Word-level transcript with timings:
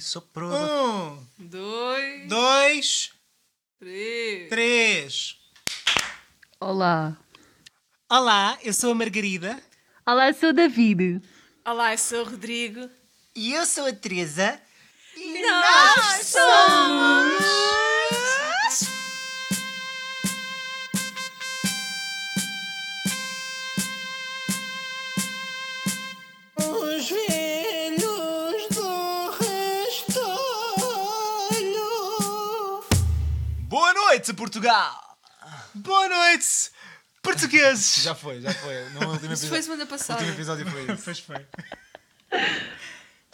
soprou. 0.00 0.52
Um, 0.52 1.26
Dois, 1.38 2.28
dois, 2.28 3.10
três. 3.78 4.48
três. 4.48 5.36
Olá. 6.60 7.16
Olá, 8.08 8.58
eu 8.62 8.72
sou 8.72 8.92
a 8.92 8.94
Margarida. 8.94 9.60
Olá, 10.06 10.28
sou 10.34 10.50
o 10.50 10.52
David. 10.52 11.22
Olá, 11.64 11.94
eu 11.94 11.98
sou 11.98 12.20
o 12.20 12.30
Rodrigo. 12.30 12.88
E 13.34 13.52
eu 13.54 13.64
sou 13.66 13.86
a 13.86 13.92
Teresa. 13.92 14.60
E 15.16 15.42
nós 15.42 16.26
somos. 16.26 17.40
Os 17.40 17.79
noite, 34.10 34.34
Portugal! 34.34 35.18
Boa 35.72 36.08
noite, 36.08 36.72
portugueses. 37.22 38.02
Já 38.02 38.12
foi, 38.12 38.40
já 38.40 38.52
foi. 38.52 38.88
No 38.90 39.08
último 39.12 39.32
Isso 39.32 39.46
foi 39.46 39.58
episódio, 39.58 39.62
semana 39.62 39.84
no 39.84 39.90
passada. 39.90 40.18
último 40.18 40.34
episódio 40.34 40.66
foi 40.68 40.82
isso. 40.92 41.02
Pois 41.04 41.18
foi. 41.20 41.46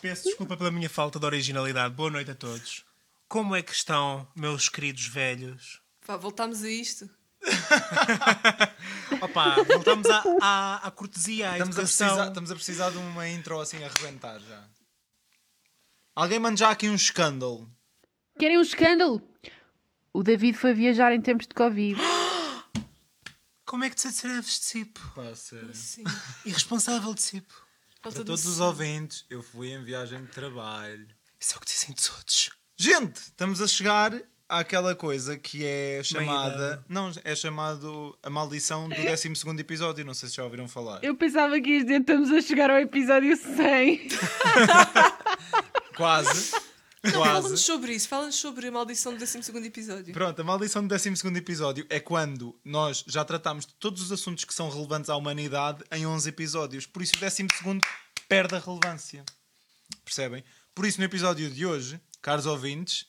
Peço 0.02 0.24
desculpa 0.24 0.54
pela 0.54 0.70
minha 0.70 0.90
falta 0.90 1.18
de 1.18 1.24
originalidade. 1.24 1.94
Boa 1.94 2.10
noite 2.10 2.30
a 2.30 2.34
todos. 2.34 2.84
Como 3.26 3.56
é 3.56 3.62
que 3.62 3.72
estão, 3.72 4.28
meus 4.36 4.68
queridos 4.68 5.06
velhos? 5.06 5.80
Pá, 6.06 6.18
voltámos 6.18 6.62
a 6.62 6.68
isto. 6.68 7.08
Opa, 9.22 9.54
voltamos 9.62 10.06
à, 10.10 10.22
à, 10.42 10.86
à 10.88 10.90
cortesia, 10.90 11.52
à 11.52 11.52
Estamos 11.54 11.78
a, 11.78 11.80
educação. 11.80 12.06
precisar, 12.08 12.28
estamos 12.28 12.50
a 12.50 12.54
precisar 12.54 12.90
de 12.90 12.98
uma 12.98 13.26
intro 13.26 13.58
assim 13.60 13.82
a 13.82 13.88
rebentar 13.88 14.38
já. 14.40 14.62
Alguém 16.14 16.38
manda 16.38 16.58
já 16.58 16.70
aqui 16.70 16.86
um 16.90 16.94
escândalo. 16.94 17.66
Querem 18.38 18.58
um 18.58 18.62
escândalo? 18.62 19.22
O 20.16 20.22
David 20.22 20.56
foi 20.56 20.72
viajar 20.72 21.12
em 21.12 21.20
tempos 21.20 21.46
de 21.46 21.52
Covid. 21.52 22.00
Como 23.66 23.84
é 23.84 23.90
que 23.90 23.96
te 23.96 24.08
atreves, 24.08 24.56
Cipo? 24.62 24.98
Pá, 25.14 25.34
sério. 25.34 25.74
Sim. 25.74 26.04
Irresponsável 26.46 27.12
de 27.12 27.20
Cipo. 27.20 27.52
Falta 28.00 28.16
Para 28.16 28.24
de 28.24 28.24
todos 28.24 28.46
os 28.46 28.58
ouvintes, 28.58 29.26
eu 29.28 29.42
fui 29.42 29.72
em 29.72 29.84
viagem 29.84 30.22
de 30.22 30.28
trabalho. 30.28 31.06
Isso 31.38 31.52
é 31.52 31.56
o 31.58 31.60
que 31.60 31.66
dizem 31.66 31.94
todos. 31.94 32.48
Gente, 32.78 33.16
estamos 33.16 33.60
a 33.60 33.68
chegar 33.68 34.14
àquela 34.48 34.94
coisa 34.94 35.36
que 35.36 35.66
é 35.66 36.00
chamada. 36.02 36.82
Não, 36.88 37.12
é 37.22 37.36
chamado 37.36 38.18
a 38.22 38.30
maldição 38.30 38.88
do 38.88 38.94
12 38.94 39.60
episódio. 39.60 40.02
Não 40.02 40.14
sei 40.14 40.30
se 40.30 40.36
já 40.36 40.44
ouviram 40.44 40.66
falar. 40.66 41.04
Eu 41.04 41.14
pensava 41.14 41.60
que 41.60 41.72
ias 41.72 41.82
dizer 41.82 42.00
estamos 42.00 42.30
a 42.30 42.40
chegar 42.40 42.70
ao 42.70 42.78
episódio 42.78 43.36
100. 43.36 44.08
Quase. 45.94 46.52
Não, 47.12 47.24
fala-nos 47.24 47.60
sobre 47.60 47.92
isso. 47.92 48.08
Fala-nos 48.08 48.34
sobre 48.34 48.68
a 48.68 48.72
maldição 48.72 49.12
do 49.12 49.18
12 49.18 49.38
episódio. 49.66 50.12
Pronto, 50.12 50.40
a 50.40 50.44
maldição 50.44 50.86
do 50.86 50.88
12 50.88 51.08
episódio 51.36 51.86
é 51.88 52.00
quando 52.00 52.58
nós 52.64 53.04
já 53.06 53.24
tratamos 53.24 53.66
de 53.66 53.74
todos 53.74 54.02
os 54.02 54.12
assuntos 54.12 54.44
que 54.44 54.54
são 54.54 54.68
relevantes 54.68 55.10
à 55.10 55.16
humanidade 55.16 55.84
em 55.90 56.06
11 56.06 56.28
episódios. 56.28 56.86
Por 56.86 57.02
isso 57.02 57.14
o 57.16 57.20
12 57.20 57.46
perde 58.28 58.54
a 58.54 58.58
relevância. 58.58 59.24
Percebem? 60.04 60.44
Por 60.74 60.86
isso 60.86 60.98
no 60.98 61.04
episódio 61.04 61.50
de 61.50 61.64
hoje, 61.64 62.00
caros 62.20 62.46
ouvintes, 62.46 63.06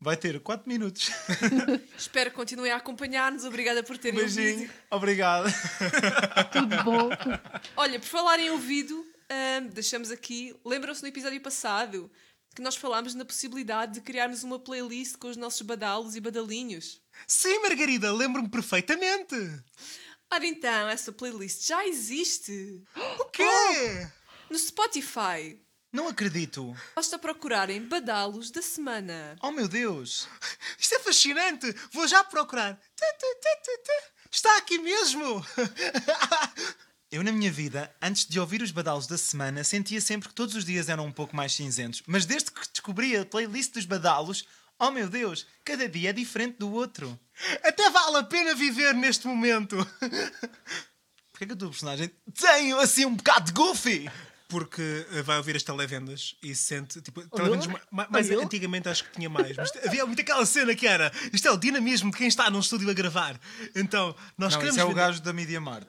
vai 0.00 0.16
ter 0.16 0.40
4 0.40 0.68
minutos. 0.68 1.10
Espero 1.96 2.30
que 2.30 2.36
continuem 2.36 2.72
a 2.72 2.76
acompanhar-nos. 2.76 3.44
Obrigada 3.44 3.82
por 3.82 3.98
terem 3.98 4.20
Beijinho. 4.20 4.52
ouvido. 4.52 4.72
Obrigado. 4.90 5.52
Tudo 6.52 6.82
bom. 6.84 7.10
Olha, 7.76 7.98
por 7.98 8.06
falar 8.06 8.38
em 8.38 8.50
ouvido, 8.50 9.04
ahm, 9.28 9.68
deixamos 9.68 10.10
aqui. 10.10 10.54
Lembram-se 10.64 11.02
no 11.02 11.08
episódio 11.08 11.40
passado 11.40 12.10
que 12.54 12.62
nós 12.62 12.76
falámos 12.76 13.14
na 13.14 13.24
possibilidade 13.24 13.94
de 13.94 14.00
criarmos 14.00 14.42
uma 14.42 14.58
playlist 14.58 15.16
com 15.16 15.28
os 15.28 15.36
nossos 15.36 15.62
badalos 15.62 16.16
e 16.16 16.20
badalinhos? 16.20 17.00
Sim, 17.26 17.60
Margarida, 17.62 18.12
lembro-me 18.12 18.48
perfeitamente. 18.48 19.34
Ora 20.30 20.46
então, 20.46 20.88
essa 20.88 21.12
playlist 21.12 21.66
já 21.66 21.86
existe 21.86 22.82
O 23.20 23.24
quê? 23.26 24.08
no 24.50 24.58
Spotify. 24.58 25.60
Não 25.90 26.06
acredito. 26.06 26.76
Basta 26.94 27.18
procurarem 27.18 27.82
Badalos 27.82 28.50
da 28.50 28.60
Semana. 28.60 29.36
Oh 29.42 29.50
meu 29.50 29.66
Deus. 29.66 30.28
Isto 30.78 30.96
é 30.96 30.98
fascinante. 30.98 31.74
Vou 31.92 32.06
já 32.06 32.22
procurar. 32.24 32.78
Está 34.30 34.58
aqui 34.58 34.78
mesmo. 34.78 35.42
Eu, 37.10 37.22
na 37.22 37.32
minha 37.32 37.50
vida, 37.50 37.90
antes 38.02 38.26
de 38.26 38.38
ouvir 38.38 38.60
os 38.60 38.70
badalos 38.70 39.06
da 39.06 39.16
semana, 39.16 39.64
sentia 39.64 40.00
sempre 40.00 40.28
que 40.28 40.34
todos 40.34 40.54
os 40.54 40.64
dias 40.64 40.88
eram 40.90 41.06
um 41.06 41.12
pouco 41.12 41.34
mais 41.34 41.54
cinzentos. 41.54 42.02
Mas 42.06 42.26
desde 42.26 42.50
que 42.50 42.60
descobri 42.70 43.16
a 43.16 43.24
playlist 43.24 43.72
dos 43.72 43.86
badalos, 43.86 44.44
oh 44.78 44.90
meu 44.90 45.08
Deus, 45.08 45.46
cada 45.64 45.88
dia 45.88 46.10
é 46.10 46.12
diferente 46.12 46.58
do 46.58 46.70
outro. 46.70 47.18
Até 47.64 47.88
vale 47.90 48.18
a 48.18 48.24
pena 48.24 48.54
viver 48.54 48.92
neste 48.94 49.26
momento. 49.26 49.76
Porquê 51.32 51.46
que 51.46 51.52
a 51.52 51.56
tua 51.56 51.70
personagem 51.70 52.10
tem 52.38 52.72
assim 52.74 53.06
um 53.06 53.14
bocado 53.14 53.46
de 53.46 53.52
goofy? 53.52 54.10
Porque 54.48 55.06
eh, 55.12 55.22
vai 55.22 55.36
ouvir 55.38 55.56
as 55.56 55.62
televendas 55.62 56.34
e 56.42 56.54
se 56.54 56.64
sente, 56.64 57.00
tipo, 57.00 57.22
televendas 57.28 57.66
ma- 57.68 57.80
ma- 57.90 58.08
mais 58.10 58.28
Olhou? 58.30 58.42
antigamente 58.44 58.88
acho 58.88 59.04
que 59.04 59.12
tinha 59.12 59.28
mais, 59.30 59.54
mas 59.56 59.70
havia 59.86 60.04
muito 60.06 60.20
aquela 60.20 60.44
cena 60.46 60.74
que 60.74 60.86
era 60.86 61.12
isto 61.32 61.46
é 61.46 61.50
o 61.50 61.56
dinamismo 61.56 62.10
de 62.10 62.16
quem 62.16 62.26
está 62.28 62.50
num 62.50 62.60
estúdio 62.60 62.90
a 62.90 62.94
gravar. 62.94 63.38
Então, 63.74 64.14
nós 64.38 64.52
Não, 64.54 64.58
queremos 64.60 64.78
esse 64.78 64.86
é 64.86 64.90
o 64.90 64.94
gajo 64.94 65.20
da 65.22 65.32
Media 65.34 65.60
Mart. 65.60 65.86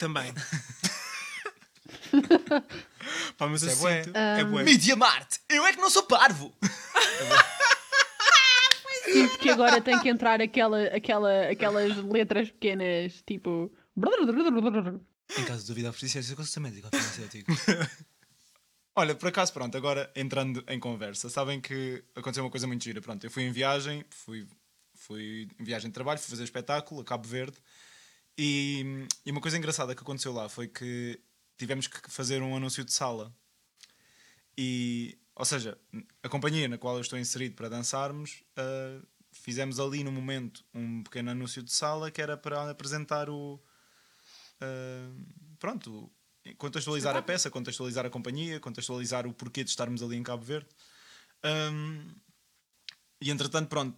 Também. 0.00 0.32
Pá, 3.36 3.46
mas 3.46 3.62
Isso 3.62 3.72
é 3.72 3.76
bué. 3.76 4.02
sinto- 4.04 4.16
é 4.16 4.44
bué. 4.44 4.64
Media 4.64 4.96
Mart! 4.96 5.36
Eu 5.48 5.64
é 5.66 5.72
que 5.72 5.78
não 5.80 5.90
sou 5.90 6.02
parvo! 6.04 6.52
Sinto 9.04 9.38
que 9.38 9.50
agora 9.50 9.80
tem 9.80 9.98
que 9.98 10.08
entrar 10.08 10.40
aquela, 10.40 10.84
aquela, 10.84 11.48
aquelas 11.50 11.96
letras 11.96 12.48
pequenas, 12.50 13.22
tipo. 13.26 13.72
Em 15.36 15.44
caso 15.44 15.62
de 15.62 15.66
dúvida, 15.66 15.90
oferecer 15.90 16.22
consultamento 16.36 16.80
farmacêutico. 16.80 17.50
Olha, 18.94 19.14
por 19.16 19.28
acaso, 19.28 19.52
pronto, 19.52 19.76
agora 19.76 20.12
entrando 20.14 20.62
em 20.68 20.78
conversa, 20.78 21.28
sabem 21.28 21.60
que 21.60 22.04
aconteceu 22.14 22.44
uma 22.44 22.50
coisa 22.50 22.66
muito 22.68 22.84
gira. 22.84 23.00
Pronto, 23.00 23.24
eu 23.24 23.30
fui 23.30 23.42
em 23.44 23.50
viagem, 23.50 24.04
fui, 24.10 24.46
fui 24.94 25.48
em 25.58 25.64
viagem 25.64 25.90
de 25.90 25.94
trabalho, 25.94 26.20
fui 26.20 26.30
fazer 26.30 26.44
espetáculo 26.44 27.00
a 27.00 27.04
Cabo 27.04 27.26
Verde 27.26 27.56
e, 28.42 29.06
e 29.26 29.30
uma 29.30 29.40
coisa 29.40 29.58
engraçada 29.58 29.94
que 29.94 30.02
aconteceu 30.02 30.32
lá 30.32 30.48
foi 30.48 30.66
que 30.68 31.20
tivemos 31.58 31.86
que 31.86 32.10
fazer 32.10 32.40
um 32.42 32.56
anúncio 32.56 32.82
de 32.84 32.92
sala. 32.92 33.34
E, 34.56 35.18
ou 35.34 35.44
seja, 35.44 35.78
a 36.22 36.28
companhia 36.28 36.68
na 36.68 36.78
qual 36.78 36.94
eu 36.96 37.00
estou 37.02 37.18
inserido 37.18 37.54
para 37.54 37.68
dançarmos, 37.68 38.42
ah, 38.56 39.00
fizemos 39.32 39.78
ali 39.78 40.02
no 40.02 40.10
momento 40.12 40.64
um 40.74 41.02
pequeno 41.02 41.30
anúncio 41.30 41.62
de 41.62 41.72
sala 41.72 42.10
que 42.10 42.20
era 42.20 42.36
para 42.36 42.70
apresentar 42.70 43.28
o. 43.30 43.60
ah, 44.60 45.10
pronto, 45.58 46.10
contextualizar 46.56 47.14
a 47.16 47.22
peça, 47.22 47.50
contextualizar 47.50 48.06
a 48.06 48.10
companhia, 48.10 48.58
contextualizar 48.60 49.26
o 49.26 49.32
porquê 49.34 49.62
de 49.62 49.70
estarmos 49.70 50.02
ali 50.02 50.16
em 50.16 50.22
Cabo 50.22 50.42
Verde. 50.44 50.68
Ahm, 51.42 52.08
e 53.20 53.30
entretanto, 53.30 53.68
pronto, 53.68 53.96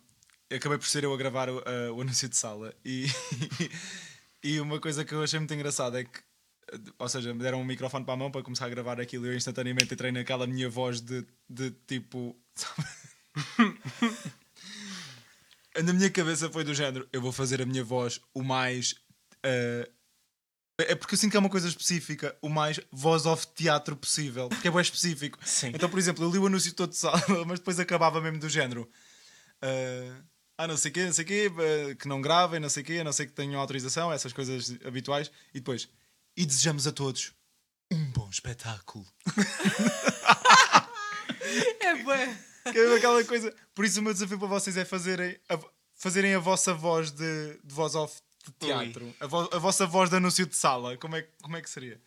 acabei 0.52 0.78
por 0.78 0.86
ser 0.86 1.04
eu 1.04 1.14
a 1.14 1.16
gravar 1.16 1.48
o, 1.48 1.58
a- 1.60 1.92
o 1.92 2.00
anúncio 2.00 2.28
de 2.28 2.36
sala. 2.36 2.74
E, 2.84 3.06
e 4.42 4.60
uma 4.60 4.80
coisa 4.80 5.04
que 5.04 5.14
eu 5.14 5.22
achei 5.22 5.38
muito 5.38 5.54
engraçada 5.54 6.00
é 6.00 6.04
que, 6.04 6.20
ou 6.98 7.08
seja, 7.08 7.32
me 7.32 7.42
deram 7.42 7.60
um 7.60 7.64
microfone 7.64 8.04
para 8.04 8.14
a 8.14 8.16
mão 8.16 8.30
para 8.30 8.42
começar 8.42 8.66
a 8.66 8.70
gravar 8.70 9.00
aquilo 9.00 9.26
e 9.26 9.30
eu 9.30 9.36
instantaneamente 9.36 9.94
entrei 9.94 10.10
naquela 10.10 10.46
minha 10.46 10.68
voz 10.68 11.00
de, 11.00 11.24
de 11.48 11.70
tipo. 11.86 12.36
Na 15.82 15.92
minha 15.92 16.10
cabeça 16.10 16.50
foi 16.50 16.64
do 16.64 16.74
género: 16.74 17.08
eu 17.12 17.20
vou 17.20 17.32
fazer 17.32 17.62
a 17.62 17.66
minha 17.66 17.84
voz 17.84 18.20
o 18.34 18.42
mais. 18.42 18.94
ah, 19.44 19.88
é 20.78 20.94
porque 20.94 21.14
eu 21.14 21.18
sinto 21.18 21.30
que 21.30 21.36
é 21.36 21.40
uma 21.40 21.50
coisa 21.50 21.68
específica, 21.68 22.36
o 22.42 22.48
mais 22.48 22.80
voz 22.90 23.26
off 23.26 23.46
teatro 23.54 23.96
possível, 23.96 24.48
porque 24.48 24.68
é 24.68 24.70
bem 24.70 24.80
específico. 24.80 25.38
Sim. 25.44 25.68
Então, 25.68 25.88
por 25.88 25.98
exemplo, 25.98 26.24
eu 26.24 26.30
li 26.30 26.38
o 26.38 26.46
anúncio 26.46 26.72
todo 26.74 26.90
de 26.90 26.96
sala, 26.96 27.22
mas 27.46 27.60
depois 27.60 27.78
acabava 27.78 28.20
mesmo 28.20 28.38
do 28.38 28.48
género. 28.48 28.90
ah, 29.62 30.22
ah, 30.62 30.66
não 30.68 30.76
sei 30.76 30.90
o 30.90 30.94
quê, 30.94 31.04
não 31.04 31.12
sei 31.12 31.24
o 31.24 31.26
quê, 31.26 31.50
ah, 31.56 31.94
que 31.94 32.08
não 32.08 32.20
gravem, 32.20 32.60
não 32.60 32.68
sei 32.68 32.82
o 32.82 32.86
quê, 32.86 32.98
a 33.00 33.04
não 33.04 33.12
sei 33.12 33.26
que 33.26 33.32
tenham 33.32 33.60
autorização, 33.60 34.12
essas 34.12 34.32
coisas 34.32 34.76
habituais. 34.84 35.30
E 35.54 35.58
depois, 35.60 35.88
e 36.36 36.44
desejamos 36.46 36.86
a 36.86 36.92
todos 36.92 37.32
um 37.92 38.04
bom 38.12 38.28
espetáculo. 38.30 39.06
É 41.80 42.02
bué. 42.02 42.38
Que 42.72 42.78
é 42.78 42.94
aquela 42.96 43.22
coisa. 43.24 43.54
Por 43.74 43.84
isso, 43.84 44.00
o 44.00 44.02
meu 44.02 44.12
desafio 44.12 44.38
para 44.38 44.48
vocês 44.48 44.76
é 44.76 44.84
fazerem 44.84 45.36
a, 45.48 45.58
fazerem 45.96 46.34
a 46.34 46.38
vossa 46.38 46.72
voz 46.72 47.10
de, 47.10 47.58
de 47.62 47.74
voz 47.74 47.94
off 47.94 48.20
de 48.44 48.52
teatro, 48.52 49.14
a, 49.20 49.26
vo- 49.26 49.50
a 49.52 49.58
vossa 49.58 49.86
voz 49.86 50.08
de 50.10 50.16
anúncio 50.16 50.46
de 50.46 50.54
sala. 50.56 50.96
Como 50.96 51.16
é, 51.16 51.22
que- 51.22 51.32
como 51.42 51.56
é 51.56 51.60
que 51.62 51.68
seria? 51.70 52.00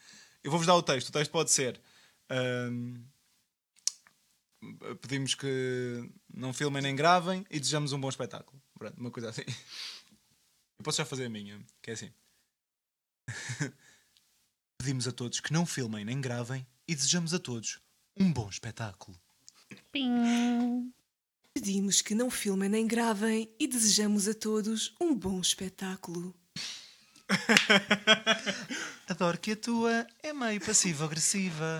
Eu 0.44 0.50
vou-vos 0.51 0.66
dar 0.68 0.75
o 0.75 0.81
texto. 0.84 1.10
O 1.10 1.12
texto 1.12 1.31
pode 1.31 1.51
ser. 1.51 1.80
ahm, 2.30 2.96
pedimos 5.01 5.35
que 5.35 6.09
não 6.33 6.53
filmem 6.53 6.81
nem 6.81 6.95
gravem 6.95 7.45
e 7.50 7.59
desejamos 7.59 7.94
um 7.94 8.00
bom 8.00 8.09
espetáculo. 8.09 8.62
Pronto, 8.77 9.00
uma 9.00 9.12
coisa 9.12 9.29
assim. 9.29 9.44
Eu 10.77 10.83
posso 10.83 10.97
já 10.97 11.06
fazer 11.06 11.25
a 11.25 11.29
minha, 11.29 11.63
que 11.81 11.91
é 11.91 11.94
assim. 11.94 12.12
Pedimos 14.77 15.07
a 15.07 15.12
todos 15.12 15.39
que 15.39 15.53
não 15.53 15.65
filmem 15.65 16.06
nem 16.06 16.19
gravem 16.19 16.67
e 16.88 16.95
desejamos 16.95 17.33
a 17.33 17.39
todos 17.39 17.79
um 18.17 18.31
bom 18.31 18.50
espetáculo. 18.50 19.19
Pim. 19.91 20.94
Pedimos 21.53 22.01
que 22.01 22.13
não 22.13 22.29
filmem 22.29 22.69
nem 22.69 22.85
gravem 22.85 23.50
e 23.59 23.67
desejamos 23.67 24.27
a 24.27 24.33
todos 24.33 24.94
um 25.00 25.15
bom 25.15 25.39
espetáculo. 25.39 26.35
Adoro 29.07 29.38
que 29.38 29.51
a 29.51 29.56
tua 29.56 30.06
é 30.24 30.33
meio 30.33 30.60
passivo-agressiva. 30.62 31.77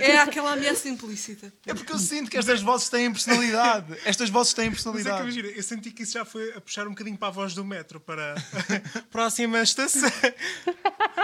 É 0.00 0.18
aquela 0.18 0.52
ameaça 0.52 0.88
implícita. 0.88 1.52
É 1.66 1.74
porque 1.74 1.92
eu 1.92 1.98
sinto 1.98 2.30
que 2.30 2.36
estas 2.38 2.62
vozes 2.62 2.88
têm 2.88 3.12
personalidade. 3.12 3.94
Estas 4.04 4.30
vozes 4.30 4.54
têm 4.54 4.70
Mas 4.70 4.78
é 4.78 4.82
que 4.82 4.90
personalidade. 4.92 5.22
imagina, 5.22 5.48
eu 5.48 5.62
senti 5.62 5.90
que 5.90 6.02
isso 6.04 6.12
já 6.14 6.24
foi 6.24 6.52
a 6.54 6.60
puxar 6.60 6.86
um 6.86 6.90
bocadinho 6.90 7.16
para 7.18 7.28
a 7.28 7.30
voz 7.30 7.54
do 7.54 7.64
metro 7.64 8.00
para 8.00 8.34
próxima 9.10 9.60
estação. 9.62 10.10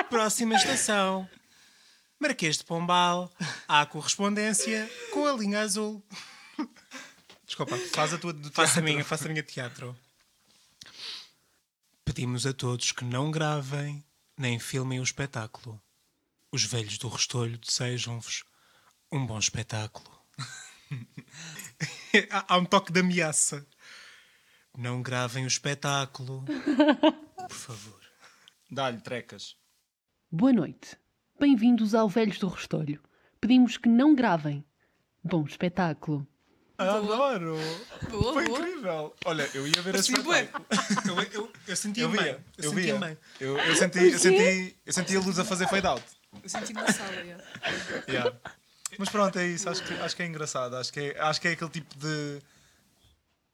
próxima 0.08 0.54
estação. 0.56 1.28
Marquês 2.18 2.58
de 2.58 2.64
Pombal, 2.64 3.32
há 3.66 3.86
correspondência 3.86 4.90
com 5.10 5.26
a 5.26 5.32
linha 5.32 5.60
azul. 5.60 6.02
Desculpa, 7.46 7.76
Faz 7.94 8.12
a 8.12 8.18
tua 8.18 8.32
do 8.32 8.50
faça 8.52 8.62
a 8.62 8.66
teatro. 8.74 8.82
minha, 8.84 9.04
faça 9.04 9.24
a 9.24 9.28
minha 9.28 9.42
teatro. 9.42 9.96
Pedimos 12.12 12.44
a 12.44 12.52
todos 12.52 12.90
que 12.90 13.04
não 13.04 13.30
gravem 13.30 14.04
nem 14.36 14.58
filmem 14.58 14.98
o 14.98 15.02
espetáculo. 15.04 15.80
Os 16.50 16.64
velhos 16.64 16.98
do 16.98 17.06
Restolho 17.06 17.56
desejam-vos 17.56 18.42
um 19.12 19.24
bom 19.24 19.38
espetáculo. 19.38 20.10
há, 22.48 22.58
um 22.58 22.64
toque 22.64 22.92
de 22.92 22.98
ameaça. 22.98 23.64
Não 24.76 25.00
gravem 25.00 25.44
o 25.44 25.46
espetáculo. 25.46 26.44
Por 27.48 27.56
favor. 27.56 28.00
Dá-lhe 28.68 29.00
trecas. 29.00 29.56
Boa 30.32 30.52
noite. 30.52 30.98
Bem-vindos 31.38 31.94
ao 31.94 32.08
Velhos 32.08 32.40
do 32.40 32.48
Restolho. 32.48 33.00
Pedimos 33.40 33.76
que 33.76 33.88
não 33.88 34.16
gravem. 34.16 34.64
Bom 35.22 35.44
espetáculo. 35.44 36.26
Adoro! 36.80 37.56
Boa, 38.10 38.32
Foi 38.32 38.46
boa. 38.46 38.58
incrível. 38.60 39.14
Olha, 39.24 39.50
eu 39.54 39.66
ia 39.66 39.82
ver 39.82 39.96
Assim. 39.96 40.14
Eu, 40.14 41.22
eu, 41.32 41.52
eu 41.68 41.76
senti 41.76 42.00
Eu 42.00 42.08
a 42.08 42.10
mãe. 42.10 42.22
via, 42.22 42.32
Eu, 42.58 42.64
eu 42.64 42.70
senti 42.70 42.82
via. 42.82 42.94
a 42.94 42.98
mãe. 42.98 43.18
Eu, 43.38 43.58
eu 43.58 43.76
senti, 43.76 43.98
eu, 43.98 44.18
senti, 44.18 44.76
eu 44.86 44.92
senti 44.92 45.16
a 45.16 45.20
luz 45.20 45.38
a 45.38 45.44
fazer 45.44 45.68
fade 45.68 45.86
out. 45.86 46.02
Eu 46.42 46.48
senti 46.48 46.72
na 46.72 46.90
sala, 46.92 47.12
yeah. 47.12 47.44
Yeah. 48.08 48.36
Mas 48.98 49.08
pronto, 49.08 49.38
é 49.38 49.46
isso. 49.46 49.68
Acho 49.68 49.82
que, 49.84 49.94
acho 49.94 50.16
que 50.16 50.22
é 50.22 50.26
engraçado. 50.26 50.76
Acho 50.76 50.92
que 50.92 51.00
é, 51.00 51.20
acho 51.20 51.40
que 51.40 51.48
é 51.48 51.52
aquele 51.52 51.70
tipo 51.70 51.94
de. 51.98 52.40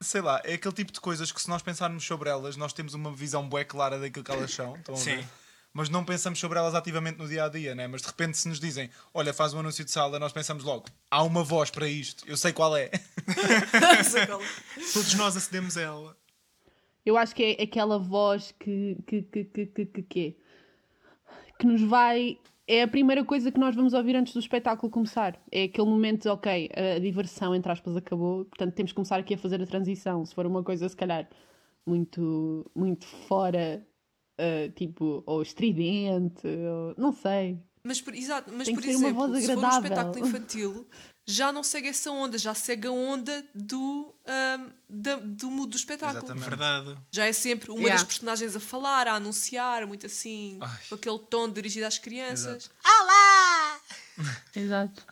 Sei 0.03 0.21
lá, 0.21 0.41
é 0.45 0.55
aquele 0.55 0.75
tipo 0.75 0.93
de 0.93 1.01
coisas 1.01 1.33
que 1.33 1.41
se 1.41 1.49
nós 1.49 1.63
pensarmos 1.63 2.05
sobre 2.07 2.29
elas, 2.29 2.57
nós 2.57 2.73
temos 2.73 2.93
uma 2.95 3.13
visão 3.13 3.49
bué 3.49 3.65
clara 3.65 3.99
daquilo 3.99 4.25
que 4.25 4.31
elas 4.31 4.53
são. 4.53 4.77
Estão 4.77 4.95
a 4.95 4.99
ver? 4.99 5.27
Mas 5.77 5.91
não 5.91 6.03
pensamos 6.03 6.39
sobre 6.39 6.59
elas 6.59 6.75
ativamente 6.75 7.19
no 7.19 7.29
dia 7.29 7.45
a 7.45 7.51
dia, 7.51 7.75
né? 7.75 7.87
Mas 7.87 8.01
de 8.01 8.07
repente, 8.07 8.39
se 8.39 8.49
nos 8.49 8.59
dizem, 8.59 8.89
olha, 9.13 9.35
faz 9.35 9.53
um 9.53 9.59
anúncio 9.59 9.85
de 9.85 9.91
sala, 9.91 10.19
nós 10.19 10.33
pensamos 10.33 10.65
logo, 10.65 10.87
há 11.11 11.23
uma 11.23 11.45
voz 11.45 11.71
para 11.71 11.87
isto, 11.87 12.27
eu 12.27 12.35
sei 12.39 12.51
qual 12.51 12.75
é. 12.75 12.91
Todos 14.95 15.13
nós 15.17 15.37
acedemos 15.37 15.77
a 15.77 15.83
ela. 15.83 16.17
Eu 17.05 17.19
acho 17.19 17.35
que 17.35 17.43
é 17.59 17.63
aquela 17.63 17.99
voz 17.99 18.55
que 18.59 18.97
que 19.07 19.21
que 19.21 19.45
que 19.45 19.67
que 19.67 19.87
que, 19.87 20.03
que, 20.03 20.37
que 21.59 21.67
nos 21.67 21.83
vai 21.83 22.39
é 22.67 22.83
a 22.83 22.89
primeira 22.89 23.23
coisa 23.23 23.53
que 23.53 23.61
nós 23.61 23.77
vamos 23.77 23.93
ouvir 23.93 24.17
antes 24.17 24.33
do 24.33 24.41
espetáculo 24.41 24.91
começar. 24.91 25.39
É 25.53 25.65
aquele 25.65 25.89
momento, 25.89 26.25
ok, 26.31 26.71
a 26.75 26.99
diversão 26.99 27.55
entre 27.55 27.71
aspas 27.71 27.95
acabou, 27.95 28.47
portanto 28.47 28.73
temos 28.73 28.93
que 28.93 28.97
começar 28.97 29.19
aqui 29.19 29.35
a 29.35 29.39
fazer 29.39 29.61
a 29.61 29.67
transição. 29.67 30.25
Se 30.25 30.35
for 30.35 30.47
uma 30.47 30.65
coisa 30.65 30.89
se 30.89 30.97
calhar 30.97 31.29
muito 31.85 32.65
muito 32.75 33.05
fora, 33.05 33.87
ah, 34.39 34.71
tipo 34.75 35.23
ou 35.27 35.43
estridente, 35.43 36.47
ou, 36.47 36.95
não 36.97 37.13
sei. 37.13 37.59
Mas, 37.83 38.01
por, 38.01 38.15
exato, 38.15 38.53
mas 38.53 38.67
Tem 38.67 38.75
por 38.75 38.85
exemplo, 38.85 39.29
voz 39.29 39.41
se 39.45 39.47
for 39.47 39.57
um 39.57 39.59
agradável. 39.65 39.83
espetáculo 39.93 40.19
infantil, 40.27 40.89
já 41.25 41.53
não 41.53 41.63
segue 41.63 41.89
essa 41.89 42.11
onda, 42.11 42.37
já 42.37 42.53
segue 42.53 42.89
a 42.89 42.91
onda 42.91 43.45
do, 43.55 44.13
ahm, 44.27 44.71
da- 44.91 45.17
do 45.23 45.51
mood 45.51 45.71
do 45.71 45.77
espetáculo. 45.77 46.19
Exatamente. 46.19 46.49
Verdade. 46.49 46.97
Já 47.13 47.27
é 47.27 47.33
sempre 47.33 47.71
uma 47.71 47.79
Yeah. 47.81 47.95
das 47.95 48.05
personagens 48.05 48.57
a 48.57 48.61
falar, 48.61 49.07
a 49.07 49.15
anunciar, 49.15 49.87
muito 49.87 50.07
assim, 50.07 50.59
com 50.89 50.95
aquele 50.97 51.19
tom 51.31 51.49
dirigido 51.49 51.87
às 51.87 51.97
crianças. 51.99 52.69
Exato. 54.55 55.07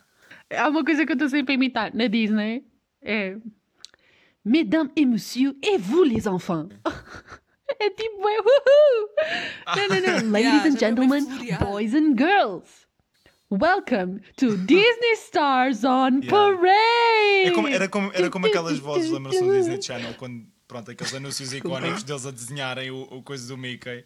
Há 0.53 0.67
uma 0.69 0.83
coisa 0.83 1.05
que 1.05 1.11
eu 1.11 1.15
estou 1.15 1.29
sempre 1.29 1.53
a 1.53 1.55
imitar 1.55 1.95
na 1.95 2.07
Disney. 2.07 2.65
É. 3.01 3.37
Mesdames 4.43 4.91
et 4.95 5.05
messieurs, 5.05 5.55
et 5.63 5.77
vous 5.77 6.03
les 6.03 6.27
enfants? 6.27 6.69
É 7.79 7.89
tipo, 7.89 8.19
é 8.29 8.39
uhul! 8.39 9.09
Não, 9.75 9.87
não, 9.87 10.01
não. 10.21 10.31
Ladies 10.31 10.53
Yeah, 10.53 10.67
and 10.67 10.77
gentlemen, 10.79 11.25
boys 11.59 11.93
and 11.93 12.15
girls. 12.17 12.85
Welcome 13.49 14.21
to 14.37 14.57
Disney 14.65 15.13
Stars 15.15 15.83
on 15.83 16.21
Yeah. 16.21 16.29
Parade! 16.29 17.45
É 17.47 17.51
como- 17.51 17.67
era, 17.67 17.87
como, 17.87 18.11
era 18.13 18.29
como 18.29 18.47
aquelas 18.47 18.79
vozes, 18.79 19.09
lembram-se 19.11 19.41
do 19.41 19.51
Disney 19.53 19.81
Channel, 19.81 20.13
quando, 20.15 20.45
pronto, 20.67 20.91
aqueles 20.91 21.13
anúncios 21.13 21.53
icónicos 21.53 22.03
deles 22.03 22.25
a 22.25 22.31
desenharem 22.31 22.89
o, 22.91 23.01
o 23.03 23.21
coisa 23.23 23.47
do 23.47 23.57
Mickey. 23.57 24.03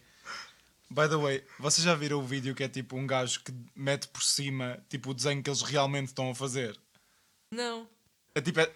By 0.92 1.08
the 1.08 1.16
way, 1.18 1.44
vocês 1.60 1.86
já 1.86 1.94
viram 1.96 2.18
o 2.20 2.24
vídeo 2.24 2.54
que 2.56 2.64
é 2.64 2.68
tipo 2.68 2.98
um 2.98 3.06
gajo 3.08 3.42
que 3.44 3.54
mete 3.76 4.08
por 4.08 4.24
cima 4.24 4.80
tipo 4.90 5.12
o 5.12 5.14
desenho 5.14 5.42
que 5.44 5.50
eles 5.50 5.62
realmente 5.62 6.08
estão 6.08 6.30
a 6.32 6.36
fazer? 6.36 6.76
Não. 7.54 7.88
É 8.36 8.42
tipo, 8.42 8.60
é, 8.60 8.70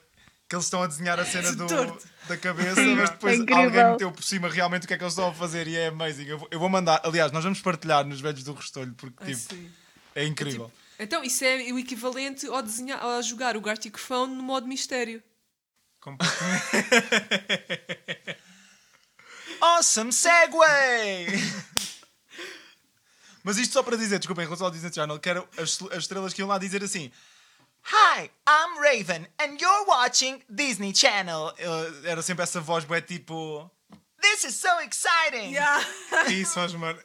que 0.53 0.55
eles 0.55 0.65
estão 0.65 0.83
a 0.83 0.88
desenhar 0.88 1.19
a 1.19 1.25
cena 1.25 1.51
do, 1.57 1.65
da 2.27 2.38
cabeça, 2.38 2.79
mas 2.95 3.09
depois 3.09 3.33
É 3.33 3.38
incrível. 3.38 3.63
alguém 3.63 3.85
meteu 3.91 4.11
por 4.11 4.23
cima 4.23 4.47
realmente 4.47 4.83
o 4.83 4.88
que 4.88 4.94
é 4.94 4.97
que 4.97 5.03
eles 5.03 5.13
estão 5.13 5.29
a 5.29 5.33
fazer 5.33 5.67
e 5.67 5.75
é 5.75 5.88
amazing. 5.88 6.25
Eu 6.25 6.38
vou, 6.38 6.47
eu 6.51 6.59
vou 6.59 6.69
mandar, 6.69 7.01
aliás, 7.03 7.31
nós 7.31 7.44
vamos 7.44 7.59
partilhar 7.59 8.05
nos 8.05 8.21
velhos 8.21 8.44
do 8.44 8.53
Restolho 8.53 8.94
porque 8.94 9.25
tipo, 9.33 9.53
Assim. 9.53 9.71
é 10.13 10.25
incrível. 10.25 10.71
Então, 11.00 11.23
isso 11.23 11.44
é 11.44 11.57
o 11.71 11.79
equivalente 11.79 12.45
ao, 12.45 12.61
desenhar, 12.61 13.01
ao 13.03 13.19
jogar 13.23 13.57
o 13.57 13.61
Gartic 13.61 13.97
Phone 13.97 14.35
no 14.35 14.44
modo 14.44 14.67
mistério. 14.67 15.23
Completamente. 16.00 16.63
Awesome 19.59 20.11
Segway! 20.13 21.27
Mas 23.44 23.57
isto 23.57 23.73
só 23.73 23.81
para 23.81 23.97
dizer, 23.97 24.19
desculpa, 24.19 24.41
em 24.41 24.45
relação 24.45 24.67
ao 24.67 24.71
Disney 24.71 24.91
Channel, 24.94 25.17
que 25.19 25.29
eram 25.29 25.47
as, 25.57 25.81
as 25.91 25.97
estrelas 26.03 26.33
que 26.33 26.41
iam 26.41 26.47
lá 26.47 26.57
dizer 26.57 26.83
assim: 26.83 27.11
Hi, 27.85 28.30
I'm 28.47 28.80
Raven 28.80 29.27
and 29.39 29.57
you're 29.59 29.85
watching 29.88 30.41
Disney 30.50 30.94
Channel. 30.94 31.53
Era 32.06 32.21
sempre 32.21 32.44
essa 32.44 32.62
voz, 32.62 32.85
bué 32.85 33.01
tipo. 33.01 33.69
This 34.21 34.45
is 34.45 34.56
so 34.56 34.69
exciting! 34.80 35.53
E 36.30 36.41
isso 36.41 36.53
faz 36.53 36.74
mal. 36.74 36.95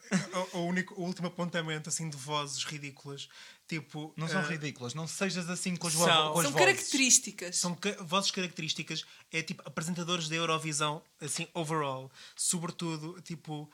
O, 0.52 0.58
o 0.58 0.66
único, 0.66 0.94
o 0.94 1.04
último 1.04 1.26
apontamento 1.26 1.88
assim 1.88 2.08
de 2.08 2.16
vozes 2.16 2.62
ridículas. 2.64 3.28
Tipo. 3.66 4.14
Não 4.16 4.28
são 4.28 4.40
eh, 4.40 4.46
ridículas, 4.46 4.94
não 4.94 5.06
sejas 5.08 5.50
assim 5.50 5.74
com 5.74 5.88
as, 5.88 5.94
São. 5.94 6.04
vo- 6.28 6.32
com 6.34 6.38
as 6.38 6.44
São 6.46 6.52
vozes. 6.52 6.54
características. 6.66 7.56
São 7.58 7.74
ca- 7.74 7.96
vozes 8.00 8.30
características, 8.30 9.04
é 9.32 9.42
tipo 9.42 9.62
apresentadores 9.66 10.28
da 10.28 10.36
Eurovisão, 10.36 11.02
assim, 11.20 11.48
overall. 11.54 12.10
Sobretudo, 12.36 13.20
tipo. 13.22 13.68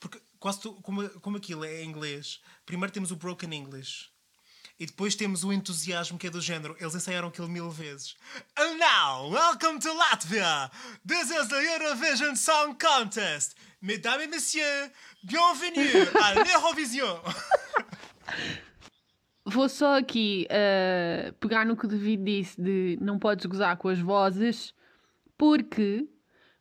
Porque 0.00 0.20
quase 0.40 0.60
tu, 0.60 0.74
como, 0.82 1.08
como 1.20 1.36
aquilo 1.36 1.64
é 1.64 1.82
em 1.82 1.88
inglês, 1.88 2.40
primeiro 2.66 2.92
temos 2.92 3.10
o 3.12 3.16
broken 3.16 3.54
English. 3.54 4.10
E 4.80 4.86
depois 4.86 5.16
temos 5.16 5.42
o 5.42 5.52
entusiasmo 5.52 6.16
que 6.16 6.28
é 6.28 6.30
do 6.30 6.40
género. 6.40 6.76
Eles 6.78 6.94
ensaiaram 6.94 7.26
aquilo 7.26 7.48
mil 7.48 7.68
vezes. 7.68 8.14
And 8.56 8.76
now, 8.76 9.28
welcome 9.28 9.80
to 9.80 9.92
Latvia! 9.92 10.70
This 11.04 11.32
is 11.32 11.48
the 11.48 11.56
Eurovision 11.56 12.36
Song 12.36 12.76
Contest! 12.78 13.56
Mesdames 13.82 14.22
et 14.22 14.28
messieurs, 14.28 14.90
bienvenue 15.24 16.06
à 16.22 16.34
l'Eurovision! 16.38 17.20
Vou 19.44 19.68
só 19.68 19.98
aqui 19.98 20.46
uh, 20.48 21.32
pegar 21.40 21.66
no 21.66 21.76
que 21.76 21.86
o 21.86 21.88
David 21.88 22.22
disse 22.22 22.60
de 22.60 22.98
não 23.00 23.18
podes 23.18 23.46
gozar 23.46 23.76
com 23.78 23.88
as 23.88 23.98
vozes, 23.98 24.72
porque 25.36 26.06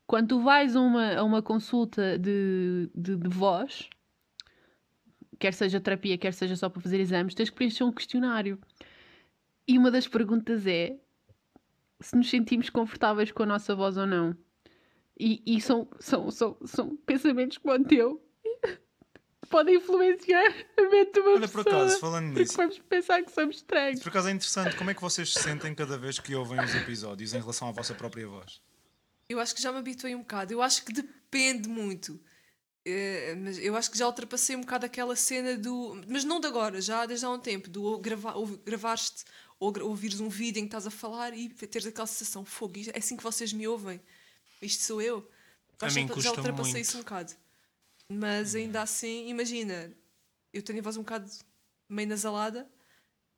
quando 0.08 0.30
tu 0.30 0.42
vais 0.42 0.76
a 0.76 0.80
uma, 0.80 1.16
a 1.18 1.24
uma 1.24 1.44
consulta 1.44 2.18
de, 2.18 2.90
de, 2.96 3.16
de 3.16 3.30
voz, 3.30 3.88
quer 5.38 5.53
seja 5.53 5.79
terapia, 5.79 6.17
quer 6.17 6.34
seja 6.34 6.56
só 6.56 6.70
para 6.70 6.82
fazer 6.82 7.00
exames, 7.00 7.34
tens 7.34 7.50
que 7.50 7.56
preencher 7.56 7.84
um 7.84 7.91
questionário. 7.91 8.60
E 9.67 9.77
uma 9.77 9.91
das 9.91 10.08
perguntas 10.08 10.65
é 10.65 10.98
se 12.00 12.15
nos 12.15 12.29
sentimos 12.29 12.70
confortáveis 12.70 13.32
com 13.32 13.44
a 13.44 13.46
nossa 13.46 13.75
voz 13.75 13.98
ou 13.98 14.06
não. 14.06 14.36
E, 15.20 15.41
e 15.46 15.60
são, 15.60 15.88
são, 16.00 16.29
são, 16.29 16.58
são 16.63 16.96
pensamentos 16.98 17.58
como 17.58 17.74
o 17.74 17.84
teu 17.84 18.22
que 18.44 18.77
podem 19.50 19.75
influenciar 19.77 20.53
a 20.77 20.82
mente 20.89 21.13
de 21.13 21.20
uma 21.22 21.32
Olha, 21.32 21.48
por 21.48 21.63
pessoa. 21.63 21.84
acaso, 21.84 22.00
falando 22.00 22.27
Porque 22.27 22.41
nisso, 22.41 22.56
vamos 22.58 22.79
pensar 22.79 23.24
que 23.24 23.32
somos 23.32 23.56
estranhos. 23.58 24.00
por 24.01 24.10
acaso 24.10 24.27
é 24.27 24.32
interessante, 24.32 24.75
como 24.75 24.91
é 24.91 24.94
que 24.94 25.01
vocês 25.01 25.34
se 25.34 25.41
sentem 25.41 25.74
cada 25.74 25.98
vez 25.98 26.20
que 26.20 26.36
ouvem 26.36 26.60
os 26.63 26.75
episódios 26.75 27.34
em 27.34 27.39
relação 27.39 27.67
à 27.67 27.72
vossa 27.72 27.96
própria 27.96 28.27
voz? 28.27 28.62
Eu 29.27 29.39
acho 29.39 29.56
que 29.56 29.62
já 29.62 29.72
me 29.72 29.79
habituei 29.79 30.15
um 30.15 30.20
bocado. 30.20 30.53
Eu 30.53 30.62
acho 30.62 30.86
que 30.86 30.94
depende 30.94 31.67
muito. 31.67 32.20
Eh, 32.89 33.36
mas 33.36 33.58
eu 33.58 33.75
acho 33.75 33.91
que 33.91 33.98
já 33.98 34.06
ultrapassei 34.08 34.56
um 34.56 34.62
bocado 34.62 34.86
aquela 34.86 35.15
cena 35.15 35.58
do. 35.58 36.01
Mas 36.08 36.24
não 36.24 36.39
de 36.39 36.48
agora, 36.48 36.79
já 36.79 37.06
desde 37.06 37.25
há 37.25 37.29
um 37.29 37.39
tempo, 37.39 37.70
do 37.70 37.84
ou 37.84 38.00
grava, 38.00 38.34
ou 38.36 38.48
ou 39.60 39.72
gra- 39.72 39.84
ouvires 39.84 40.20
um 40.22 40.29
vídeo 40.29 40.60
em 40.60 40.63
que 40.63 40.67
estás 40.67 40.88
a 40.88 40.91
falar 40.91 41.36
e 41.36 41.50
teres 41.50 41.86
aquela 41.88 42.08
sensação, 42.08 42.46
fogo, 42.46 42.79
é 42.94 42.98
assim 43.00 43.17
que 43.17 43.24
vocês 43.24 43.51
me 43.51 43.67
ouvem. 43.67 44.00
Isto 44.62 44.84
sou 44.84 45.01
eu. 45.01 45.29
A 45.82 45.88
Acho 45.88 45.96
que 46.08 46.22
já 46.22 46.29
ultrapassei 46.32 46.74
muito. 46.74 46.86
isso 46.86 46.98
um 46.98 47.01
bocado. 47.01 47.34
Mas 48.10 48.56
ainda 48.56 48.82
assim, 48.82 49.27
imagina, 49.27 49.91
eu 50.53 50.62
tenho 50.63 50.79
a 50.79 50.82
voz 50.82 50.96
um 50.96 51.01
bocado 51.01 51.29
meio 51.89 52.08
nasalada 52.08 52.70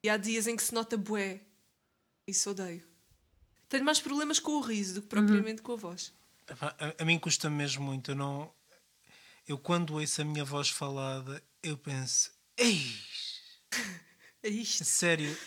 E 0.03 0.09
há 0.09 0.15
dias 0.17 0.45
em 0.47 0.55
que 0.55 0.63
se 0.63 0.73
nota 0.73 0.95
bué. 0.95 1.41
Isso 2.27 2.51
odeio. 2.51 2.83
Tenho 3.67 3.83
mais 3.83 3.99
problemas 3.99 4.39
com 4.39 4.51
o 4.53 4.61
riso 4.61 4.95
do 4.95 5.01
que 5.01 5.07
propriamente 5.07 5.61
com 5.61 5.73
a 5.73 5.75
voz. 5.75 6.13
Epá, 6.47 6.75
A, 6.79 7.01
a 7.01 7.05
mim 7.05 7.17
custa 7.19 7.49
mesmo 7.49 7.83
muito. 7.83 8.11
Eu 8.11 8.15
não. 8.15 8.51
Eu 9.49 9.57
quando 9.57 9.95
ouço 9.95 10.21
a 10.21 10.25
minha 10.25 10.45
voz 10.45 10.69
falada, 10.69 11.43
eu 11.63 11.77
penso. 11.77 12.31
Ei! 12.57 12.79
É 14.41 14.47
isto. 14.47 14.85
Sério. 14.85 15.37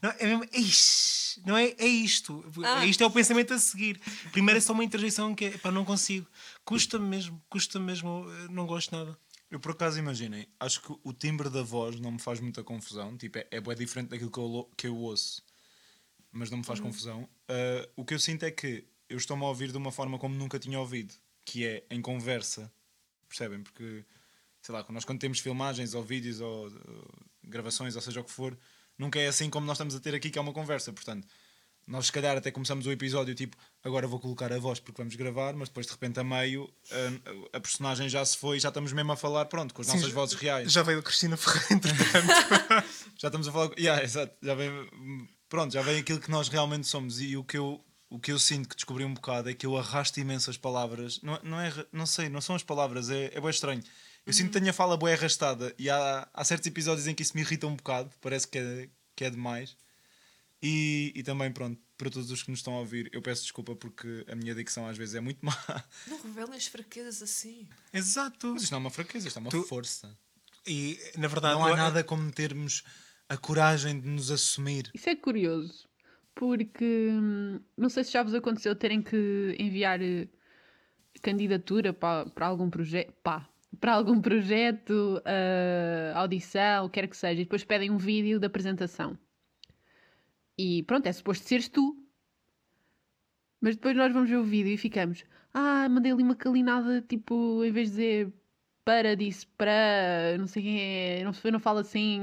Não, 0.00 0.10
é 0.10 0.24
mesmo. 0.24 0.44
Eish! 0.52 1.40
Não 1.44 1.56
é? 1.56 1.74
É 1.78 1.84
isto. 1.84 2.44
Ah. 2.64 2.86
Isto 2.86 3.02
é 3.02 3.06
o 3.06 3.10
pensamento 3.10 3.52
a 3.52 3.58
seguir. 3.58 4.00
Primeiro 4.30 4.58
é 4.58 4.60
só 4.60 4.72
uma 4.72 4.84
interjeição 4.84 5.34
que 5.34 5.46
é. 5.46 5.58
Pá, 5.58 5.72
não 5.72 5.84
consigo. 5.84 6.28
Custa-me 6.64 7.08
mesmo. 7.08 7.42
Custa-me 7.50 7.84
mesmo. 7.86 8.24
eh, 8.30 8.48
Não 8.48 8.64
gosto 8.64 8.96
nada. 8.96 9.18
Eu 9.50 9.58
por 9.58 9.72
acaso 9.72 9.98
imaginem, 9.98 10.46
acho 10.60 10.80
que 10.80 10.94
o 11.02 11.12
timbre 11.12 11.50
da 11.50 11.64
voz 11.64 11.98
não 11.98 12.12
me 12.12 12.20
faz 12.20 12.38
muita 12.38 12.62
confusão. 12.62 13.16
Tipo, 13.16 13.38
é, 13.38 13.48
é 13.50 13.60
diferente 13.74 14.10
daquilo 14.10 14.30
que 14.30 14.38
eu, 14.38 14.70
que 14.76 14.86
eu 14.86 14.96
ouço, 14.96 15.42
mas 16.30 16.48
não 16.48 16.58
me 16.58 16.64
faz 16.64 16.78
confusão. 16.78 17.28
Ah, 17.48 17.88
o 17.96 18.04
que 18.04 18.14
eu 18.14 18.20
sinto 18.20 18.44
é 18.44 18.50
que 18.52 18.86
eu 19.08 19.16
estou-me 19.16 19.42
a 19.42 19.48
ouvir 19.48 19.72
de 19.72 19.76
uma 19.76 19.90
forma 19.90 20.20
como 20.20 20.36
nunca 20.36 20.56
tinha 20.60 20.78
ouvido, 20.78 21.12
que 21.44 21.66
é 21.66 21.84
em 21.90 22.00
conversa. 22.00 22.72
Percebem? 23.28 23.62
Porque, 23.62 24.04
sei 24.62 24.74
lá, 24.74 24.84
nós 24.90 25.04
quando 25.04 25.18
temos 25.20 25.38
filmagens 25.38 25.94
ou 25.94 26.02
vídeos 26.02 26.40
ou 26.40 26.68
uh, 26.68 27.26
gravações, 27.44 27.94
ou 27.96 28.02
seja 28.02 28.20
o 28.20 28.24
que 28.24 28.30
for, 28.32 28.56
nunca 28.98 29.18
é 29.18 29.28
assim 29.28 29.48
como 29.50 29.66
nós 29.66 29.76
estamos 29.76 29.94
a 29.94 30.00
ter 30.00 30.14
aqui, 30.14 30.30
que 30.30 30.38
é 30.38 30.42
uma 30.42 30.52
conversa. 30.52 30.92
Portanto, 30.92 31.26
nós 31.86 32.06
se 32.06 32.12
calhar 32.12 32.36
até 32.36 32.50
começamos 32.50 32.84
o 32.86 32.90
episódio 32.90 33.32
tipo, 33.34 33.56
agora 33.84 34.08
vou 34.08 34.18
colocar 34.18 34.52
a 34.52 34.58
voz 34.58 34.80
porque 34.80 35.00
vamos 35.00 35.14
gravar, 35.14 35.54
mas 35.54 35.68
depois 35.68 35.86
de 35.86 35.92
repente 35.92 36.18
a 36.18 36.24
meio 36.24 36.68
a, 37.52 37.56
a 37.58 37.60
personagem 37.60 38.08
já 38.08 38.24
se 38.24 38.36
foi, 38.36 38.58
já 38.58 38.68
estamos 38.70 38.92
mesmo 38.92 39.12
a 39.12 39.16
falar, 39.16 39.44
pronto, 39.44 39.72
com 39.72 39.82
as 39.82 39.88
nossas 39.88 40.08
já- 40.08 40.14
vozes 40.14 40.34
reais. 40.34 40.72
Já 40.72 40.82
veio 40.82 40.98
a 40.98 41.02
Cristina 41.02 41.36
Ferreira, 41.36 41.74
entretanto. 41.74 42.26
Já 43.18 43.28
estamos 43.28 43.48
a 43.48 43.52
falar. 43.52 43.70
Yeah, 43.78 44.02
exato. 44.02 44.34
Já 44.42 44.54
vem, 44.54 44.70
pronto, 45.48 45.72
já 45.72 45.80
vem 45.80 46.00
aquilo 46.00 46.20
que 46.20 46.30
nós 46.30 46.48
realmente 46.48 46.86
somos. 46.86 47.20
E 47.20 47.36
o 47.36 47.42
que 47.44 47.56
eu, 47.56 47.82
o 48.08 48.18
que 48.20 48.30
eu 48.32 48.38
sinto 48.38 48.68
que 48.68 48.76
descobri 48.76 49.04
um 49.04 49.12
bocado 49.14 49.50
é 49.50 49.54
que 49.54 49.66
eu 49.66 49.76
arrasto 49.76 50.20
imensas 50.20 50.56
palavras. 50.56 51.20
Não, 51.22 51.40
não, 51.42 51.60
é, 51.60 51.72
não 51.92 52.06
sei, 52.06 52.28
não 52.28 52.40
são 52.40 52.54
as 52.54 52.62
palavras, 52.62 53.10
é, 53.10 53.30
é 53.34 53.40
bem 53.40 53.50
estranho. 53.50 53.82
Eu 54.24 54.32
sinto 54.32 54.48
que 54.52 54.58
tenho 54.58 54.70
a 54.70 54.72
fala 54.72 54.96
boa 54.96 55.12
arrastada 55.12 55.74
e 55.78 55.88
há, 55.90 56.28
há 56.32 56.44
certos 56.44 56.66
episódios 56.66 57.06
em 57.06 57.14
que 57.14 57.22
isso 57.22 57.32
me 57.34 57.42
irrita 57.42 57.66
um 57.66 57.76
bocado, 57.76 58.10
parece 58.20 58.46
que 58.48 58.58
é, 58.58 58.88
que 59.14 59.24
é 59.24 59.30
demais. 59.30 59.76
E, 60.62 61.12
e 61.14 61.22
também, 61.22 61.52
pronto, 61.52 61.80
para 61.98 62.10
todos 62.10 62.30
os 62.30 62.42
que 62.42 62.50
nos 62.50 62.60
estão 62.60 62.74
a 62.74 62.80
ouvir, 62.80 63.08
eu 63.12 63.20
peço 63.22 63.42
desculpa 63.42 63.76
porque 63.76 64.24
a 64.28 64.34
minha 64.34 64.54
dicção 64.54 64.86
às 64.88 64.96
vezes 64.96 65.14
é 65.14 65.20
muito 65.20 65.38
má. 65.46 65.56
Não 66.06 66.20
revelem 66.22 66.54
as 66.56 66.66
fraquezas 66.66 67.22
assim. 67.22 67.68
Exato. 67.92 68.52
Mas 68.54 68.62
isto 68.62 68.72
não 68.72 68.78
é 68.78 68.80
uma 68.80 68.90
fraqueza, 68.90 69.28
isto 69.28 69.38
é 69.38 69.40
uma 69.40 69.50
Tu- 69.50 69.62
força. 69.64 70.16
E 70.66 70.98
na 71.18 71.28
verdade. 71.28 71.54
Não 71.54 71.64
há 71.66 71.70
eu- 71.70 71.76
nada 71.76 72.02
como 72.02 72.30
termos 72.32 72.82
a 73.28 73.36
coragem 73.36 74.00
de 74.00 74.08
nos 74.08 74.30
assumir. 74.30 74.90
Isso 74.94 75.08
é 75.08 75.14
curioso, 75.14 75.86
porque 76.36 77.08
hum, 77.10 77.60
não 77.76 77.88
sei 77.88 78.04
se 78.04 78.12
já 78.12 78.22
vos 78.22 78.34
aconteceu 78.34 78.76
terem 78.76 79.02
que 79.02 79.56
enviar 79.58 80.00
eh, 80.02 80.28
candidatura 81.22 81.92
para, 81.94 82.26
para 82.30 82.46
algum 82.46 82.70
projeto, 82.70 83.12
para 83.80 83.92
algum 83.94 84.20
projeto, 84.20 85.20
eh, 85.24 86.12
audição, 86.14 86.88
quer 86.90 87.08
que 87.08 87.16
seja, 87.16 87.40
e 87.40 87.44
depois 87.44 87.64
pedem 87.64 87.90
um 87.90 87.98
vídeo 87.98 88.38
da 88.38 88.46
apresentação. 88.48 89.18
E 90.58 90.82
pronto, 90.84 91.06
é 91.06 91.12
suposto 91.12 91.46
seres 91.46 91.68
tu. 91.68 91.96
Mas 93.60 93.76
depois 93.76 93.96
nós 93.96 94.12
vamos 94.12 94.28
ver 94.30 94.36
o 94.36 94.44
vídeo 94.44 94.72
e 94.72 94.76
ficamos, 94.76 95.24
ah, 95.54 95.88
mandei 95.88 96.12
ali 96.12 96.22
uma 96.22 96.36
calinada, 96.36 97.00
tipo, 97.02 97.64
em 97.64 97.72
vez 97.72 97.88
de 97.90 97.96
dizer 97.96 98.32
para, 98.86 99.14
disse 99.16 99.44
para, 99.58 100.38
não 100.38 100.46
sei 100.46 100.62
quem 100.62 100.80
é, 100.80 101.24
não, 101.24 101.32
eu 101.42 101.50
não 101.50 101.58
falo 101.58 101.80
assim, 101.80 102.22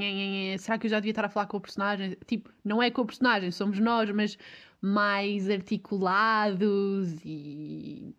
será 0.58 0.77
que 0.77 0.88
eu 0.88 0.89
já 0.89 0.98
devia 0.98 1.12
estar 1.12 1.25
a 1.25 1.29
falar 1.29 1.46
com 1.46 1.58
o 1.58 1.62
personagem? 1.62 2.17
Tipo, 2.25 2.50
não 2.63 2.82
é 2.82 2.89
com 2.89 3.01
o 3.01 3.05
personagem, 3.05 3.51
somos 3.51 3.79
nós, 3.79 4.10
mas 4.12 4.38
mais 4.82 5.50
articulados 5.50 7.20
e, 7.25 8.15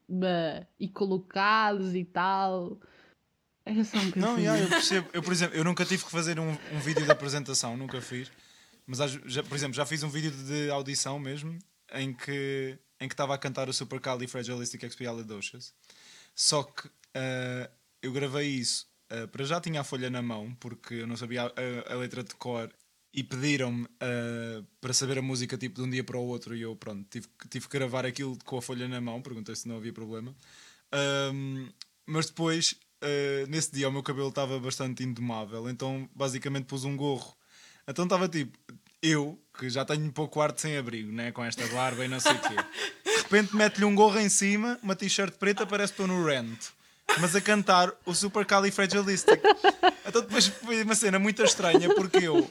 e 0.79 0.89
colocados 0.91 1.95
e 1.95 2.05
tal. 2.05 2.79
Era 3.65 3.83
só 3.83 3.97
um 3.97 4.13
Não, 4.15 4.39
yeah, 4.39 4.63
eu 4.63 4.69
percebo. 4.69 5.09
Eu, 5.15 5.23
por 5.23 5.33
exemplo, 5.33 5.57
eu 5.57 5.65
nunca 5.65 5.87
tive 5.87 6.05
que 6.05 6.11
fazer 6.11 6.39
um, 6.39 6.51
um 6.51 6.81
vídeo 6.81 7.03
de 7.03 7.11
apresentação, 7.11 7.79
nunca 7.79 7.99
fiz. 8.03 8.31
Mas, 8.87 8.99
já, 9.25 9.43
por 9.43 9.55
exemplo, 9.55 9.75
já 9.75 9.87
fiz 9.87 10.03
um 10.03 10.11
vídeo 10.11 10.31
de 10.31 10.69
audição 10.69 11.19
mesmo, 11.19 11.59
em 11.95 12.13
que 12.13 12.79
em 13.01 13.09
que 13.09 13.15
estava 13.15 13.35
a 13.35 13.39
cantar 13.39 13.71
o 13.71 13.73
Supercalifragilisticexpialidocious. 13.73 15.73
Só 16.35 16.63
que 16.63 16.91
ah, 17.15 17.71
eu 18.05 18.13
gravei 18.13 18.49
isso, 18.49 18.87
ah, 19.11 19.27
para 19.29 19.45
já 19.45 19.61
tinha 19.61 19.81
a 19.81 19.85
folha 19.85 20.09
na 20.11 20.23
mão, 20.23 20.55
porque 20.61 20.95
eu 20.95 21.07
não 21.07 21.17
sabia 21.17 21.43
a, 21.43 21.47
a- 21.47 21.93
a 21.95 21.97
letra 21.97 22.23
de 22.23 22.35
cor, 22.37 22.71
e 23.13 23.23
pediram-me 23.23 23.87
ah, 24.01 24.63
para 24.81 24.93
saber 24.93 25.19
a 25.19 25.23
música 25.23 25.57
tipo 25.59 25.77
de 25.77 25.83
um 25.83 25.91
dia 25.91 26.05
para 26.05 26.19
o 26.19 26.27
outro, 26.27 26.55
e 26.57 26.63
eu, 26.63 26.75
pronto, 26.77 27.07
tive, 27.11 27.27
tive 27.51 27.67
que 27.69 27.79
gravar 27.79 28.05
aquilo 28.07 28.37
com 28.45 28.59
a 28.59 28.63
folha 28.63 28.87
na 28.89 29.01
mão, 29.01 29.23
perguntei 29.23 29.55
se 29.57 29.67
não 29.69 29.77
havia 29.77 29.93
problema. 29.93 30.35
Ahm, 30.93 31.69
mas 32.07 32.27
depois, 32.27 32.75
ah, 33.03 33.47
nesse 33.49 33.73
dia, 33.73 33.89
o 33.89 33.93
meu 33.93 34.03
cabelo 34.03 34.29
estava 34.29 34.59
bastante 34.61 35.03
indomável, 35.03 35.69
então 35.69 36.09
basicamente 36.15 36.67
pus 36.67 36.85
um 36.85 36.97
gorro. 36.97 37.37
Então 37.87 38.05
estava 38.05 38.29
tipo, 38.29 38.57
eu, 39.03 39.39
que 39.59 39.69
já 39.69 39.85
tenho 39.85 40.05
um 40.05 40.11
pouco 40.11 40.41
ar 40.41 40.53
sem 40.57 40.77
abrigo, 40.77 41.13
né? 41.13 41.31
com 41.33 41.45
esta 41.45 41.67
barba 41.69 42.05
e 42.05 42.09
não 42.09 42.19
sei 42.21 42.33
o 42.33 42.41
quê, 42.41 42.57
de 43.05 43.17
repente 43.23 43.55
mete-lhe 43.55 43.85
um 43.85 43.95
gorro 43.95 44.19
em 44.19 44.29
cima, 44.29 44.79
uma 44.83 44.97
t-shirt 44.97 45.35
preta, 45.37 45.67
parece 45.67 45.93
que 45.93 46.01
estou 46.03 46.07
no 46.17 46.25
rent. 46.25 46.59
Mas 47.21 47.37
a 47.37 47.41
cantar 47.41 47.93
o 48.05 48.15
Supercalifragilistic. 48.15 49.41
Então 50.07 50.23
depois 50.23 50.47
foi 50.47 50.83
uma 50.83 50.95
cena 50.95 51.19
muito 51.19 51.43
estranha 51.43 51.95
porque 51.95 52.19
eu, 52.19 52.51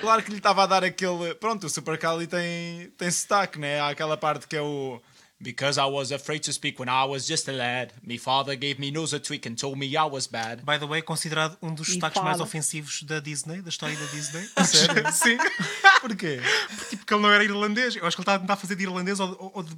claro 0.00 0.22
que 0.22 0.30
lhe 0.30 0.38
estava 0.38 0.62
a 0.62 0.66
dar 0.66 0.84
aquele. 0.84 1.34
Pronto, 1.34 1.66
o 1.66 1.70
Supercali 1.70 2.26
tem, 2.26 2.90
tem 2.96 3.10
sotaque, 3.10 3.58
né? 3.58 3.80
Há 3.80 3.88
aquela 3.90 4.16
parte 4.16 4.46
que 4.46 4.56
é 4.56 4.62
o. 4.62 5.00
Because 5.38 5.78
I 5.78 5.84
was 5.84 6.12
afraid 6.12 6.42
to 6.46 6.52
speak 6.54 6.80
when 6.80 6.88
I 6.88 7.04
was 7.06 7.26
just 7.26 7.46
a 7.50 7.52
lad. 7.52 7.92
My 8.02 8.16
father 8.16 8.56
gave 8.56 8.80
me 8.80 8.90
nose 8.90 9.14
a 9.14 9.20
tweak 9.20 9.46
and 9.46 9.54
told 9.54 9.78
me 9.78 9.86
I 9.94 10.04
was 10.10 10.26
bad. 10.26 10.62
By 10.64 10.78
the 10.78 10.86
way, 10.86 11.02
considerado 11.02 11.58
um 11.60 11.74
dos 11.74 11.92
sotaques 11.92 12.22
mais 12.22 12.40
ofensivos 12.40 13.02
da 13.02 13.20
Disney, 13.20 13.60
da 13.60 13.68
história 13.68 13.94
da 13.98 14.06
Disney. 14.06 14.48
Sério? 14.64 15.12
Sim. 15.12 15.36
Porquê? 16.00 16.40
Tipo, 16.88 16.96
porque 16.96 17.12
ele 17.12 17.22
não 17.22 17.30
era 17.30 17.44
irlandês. 17.44 17.94
Eu 17.96 18.06
acho 18.06 18.16
que 18.16 18.20
ele 18.22 18.24
estava 18.24 18.36
a 18.38 18.40
tentar 18.40 18.56
fazer 18.56 18.76
de 18.76 18.84
irlandês 18.84 19.20
ou, 19.20 19.28
ou- 19.38 19.52
ou 19.56 19.62
de. 19.62 19.76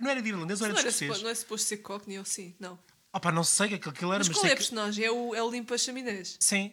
Não 0.00 0.08
era 0.08 0.22
de 0.22 0.28
irlandês 0.28 0.60
ou 0.60 0.66
era 0.68 0.74
Não, 0.74 0.80
de 0.80 0.86
era 0.86 0.94
escocês? 0.96 1.20
não 1.22 1.30
é 1.30 1.34
suposto 1.34 1.66
ser 1.66 1.78
Cockney 1.78 2.16
ou 2.20 2.24
sim, 2.24 2.54
não. 2.60 2.78
Pá, 3.20 3.30
não 3.30 3.44
sei 3.44 3.74
o 3.74 3.78
que 3.78 3.88
aquilo 3.88 4.12
era, 4.12 4.20
Mas 4.20 4.28
mas, 4.28 4.36
qual 4.36 4.46
é 4.46 4.48
a 4.48 4.50
que... 4.52 4.56
personagem? 4.56 5.04
É 5.04 5.10
o, 5.10 5.34
é 5.34 5.42
o 5.42 5.50
Limpa 5.50 5.76
Chaminés. 5.76 6.36
Sim. 6.40 6.72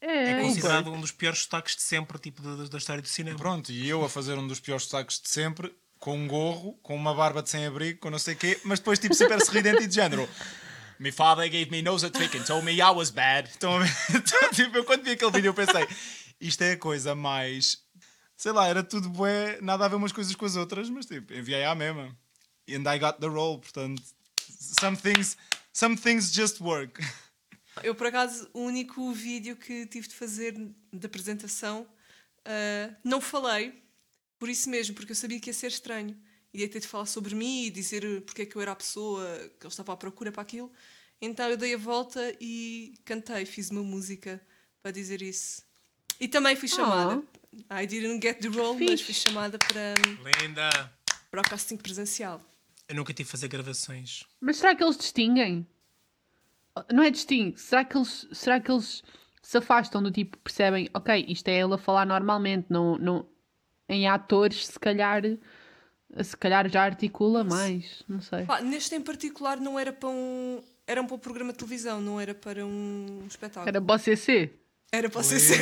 É, 0.00 0.32
É 0.32 0.36
um 0.40 0.48
considerado 0.48 0.92
um 0.92 1.00
dos 1.00 1.12
piores 1.12 1.40
sotaques 1.40 1.76
de 1.76 1.82
sempre, 1.82 2.18
tipo, 2.18 2.42
da, 2.42 2.64
da 2.64 2.78
história 2.78 3.02
do 3.02 3.08
cinema. 3.08 3.38
Pronto, 3.38 3.70
e 3.70 3.88
eu 3.88 4.04
a 4.04 4.08
fazer 4.08 4.34
um 4.38 4.46
dos 4.46 4.60
piores 4.60 4.84
sotaques 4.84 5.20
de 5.20 5.28
sempre, 5.28 5.74
com 5.98 6.16
um 6.16 6.26
gorro, 6.26 6.74
com 6.82 6.94
uma 6.94 7.14
barba 7.14 7.42
de 7.42 7.50
sem-abrigo, 7.50 8.00
com 8.00 8.10
não 8.10 8.18
sei 8.18 8.34
o 8.34 8.36
quê, 8.36 8.60
mas 8.64 8.78
depois 8.78 8.98
tipo 8.98 9.14
super 9.14 9.40
sorridente 9.44 9.82
e 9.82 9.86
de 9.86 9.94
género. 9.94 10.28
My 10.98 11.12
father 11.12 11.44
gave 11.50 11.70
me 11.70 11.82
nose 11.82 12.06
a 12.06 12.10
tweak 12.10 12.36
and 12.38 12.44
told 12.44 12.64
me 12.64 12.72
I 12.76 12.90
was 12.90 13.10
bad. 13.10 13.50
Então, 13.54 13.78
então, 14.14 14.50
tipo, 14.50 14.76
eu 14.78 14.84
quando 14.84 15.04
vi 15.04 15.10
aquele 15.10 15.30
vídeo 15.30 15.48
eu 15.48 15.54
pensei, 15.54 15.86
isto 16.40 16.62
é 16.62 16.72
a 16.72 16.78
coisa 16.78 17.14
mais. 17.14 17.78
Sei 18.36 18.52
lá, 18.52 18.66
era 18.66 18.82
tudo 18.82 19.08
bué, 19.10 19.58
nada 19.60 19.84
a 19.84 19.88
ver 19.88 19.96
umas 19.96 20.12
coisas 20.12 20.34
com 20.34 20.44
as 20.46 20.56
outras, 20.56 20.88
mas 20.88 21.06
tipo, 21.06 21.32
enviei 21.34 21.64
à 21.64 21.74
mesma. 21.74 22.16
And 22.68 22.90
I 22.92 22.98
got 22.98 23.18
the 23.20 23.26
role, 23.26 23.60
portanto, 23.60 24.02
some 24.80 24.96
things, 24.96 25.36
some 25.72 25.96
things 25.96 26.32
just 26.32 26.60
work. 26.60 27.00
Eu, 27.82 27.94
por 27.94 28.06
acaso, 28.06 28.48
o 28.54 28.60
único 28.60 29.12
vídeo 29.12 29.54
que 29.56 29.86
tive 29.86 30.08
de 30.08 30.14
fazer 30.14 30.54
de 30.92 31.06
apresentação, 31.06 31.86
ah, 32.44 32.94
não 33.04 33.20
falei, 33.20 33.82
por 34.38 34.48
isso 34.48 34.70
mesmo, 34.70 34.94
porque 34.94 35.12
eu 35.12 35.16
sabia 35.16 35.40
que 35.40 35.50
ia 35.50 35.54
ser 35.54 35.68
estranho. 35.68 36.16
Ia 36.54 36.68
ter 36.68 36.80
de 36.80 36.86
falar 36.86 37.06
sobre 37.06 37.34
mim 37.34 37.64
e 37.64 37.70
dizer 37.70 38.22
porque 38.22 38.42
é 38.42 38.46
que 38.46 38.56
eu 38.56 38.62
era 38.62 38.72
a 38.72 38.76
pessoa 38.76 39.26
que 39.60 39.66
ele 39.66 39.70
estava 39.70 39.92
à 39.92 39.96
procura 39.96 40.32
para 40.32 40.40
aquilo. 40.42 40.72
Então 41.20 41.48
eu 41.50 41.56
dei 41.56 41.74
a 41.74 41.78
volta 41.78 42.34
e 42.40 42.94
cantei, 43.04 43.44
fiz 43.44 43.70
uma 43.70 43.82
música 43.82 44.40
para 44.82 44.90
dizer 44.90 45.20
isso. 45.20 45.62
E 46.18 46.26
também 46.28 46.56
fui 46.56 46.68
chamada. 46.68 47.22
I 47.70 47.86
didn't 47.86 48.20
get 48.22 48.40
the 48.40 48.48
role, 48.48 48.78
mas 48.78 49.00
Fixe. 49.00 49.04
fui 49.04 49.14
chamada 49.14 49.58
para, 49.58 49.94
Linda! 50.42 50.70
para 51.30 51.40
o 51.40 51.44
casting 51.44 51.76
presencial. 51.76 52.40
Eu 52.88 52.94
nunca 52.94 53.12
tive 53.12 53.26
de 53.26 53.30
fazer 53.30 53.48
gravações. 53.48 54.24
Mas 54.40 54.58
será 54.58 54.74
que 54.74 54.82
eles 54.82 54.96
distinguem? 54.96 55.66
Não 56.92 57.02
é 57.02 57.10
distingue. 57.10 57.58
Será 57.58 57.84
que 57.84 57.96
eles, 57.96 58.28
será 58.32 58.60
que 58.60 58.70
eles 58.70 59.02
se 59.42 59.58
afastam 59.58 60.02
do 60.02 60.10
tipo, 60.10 60.36
percebem, 60.38 60.88
ok, 60.92 61.24
isto 61.28 61.48
é 61.48 61.60
ele 61.60 61.74
a 61.74 61.78
falar 61.78 62.04
normalmente, 62.04 62.66
não, 62.68 62.98
não... 62.98 63.26
em 63.88 64.08
atores 64.08 64.66
se 64.66 64.78
calhar 64.78 65.22
se 66.22 66.36
calhar 66.36 66.68
já 66.68 66.82
articula 66.82 67.44
mais, 67.44 68.02
não 68.08 68.20
sei. 68.20 68.44
Pá, 68.44 68.60
neste 68.60 68.94
em 68.94 69.00
particular 69.00 69.58
não 69.58 69.78
era 69.78 69.92
para 69.92 70.08
um. 70.08 70.62
Era 70.86 71.02
para 71.02 71.14
um 71.14 71.18
programa 71.18 71.52
de 71.52 71.58
televisão, 71.58 72.00
não 72.00 72.20
era 72.20 72.34
para 72.34 72.64
um 72.64 73.24
espetáculo. 73.26 73.68
Era 73.68 73.80
para 73.80 73.94
o 73.96 73.98
CC. 73.98 74.52
Era 74.92 75.10
para 75.10 75.20
o 75.20 75.24
CC. 75.24 75.54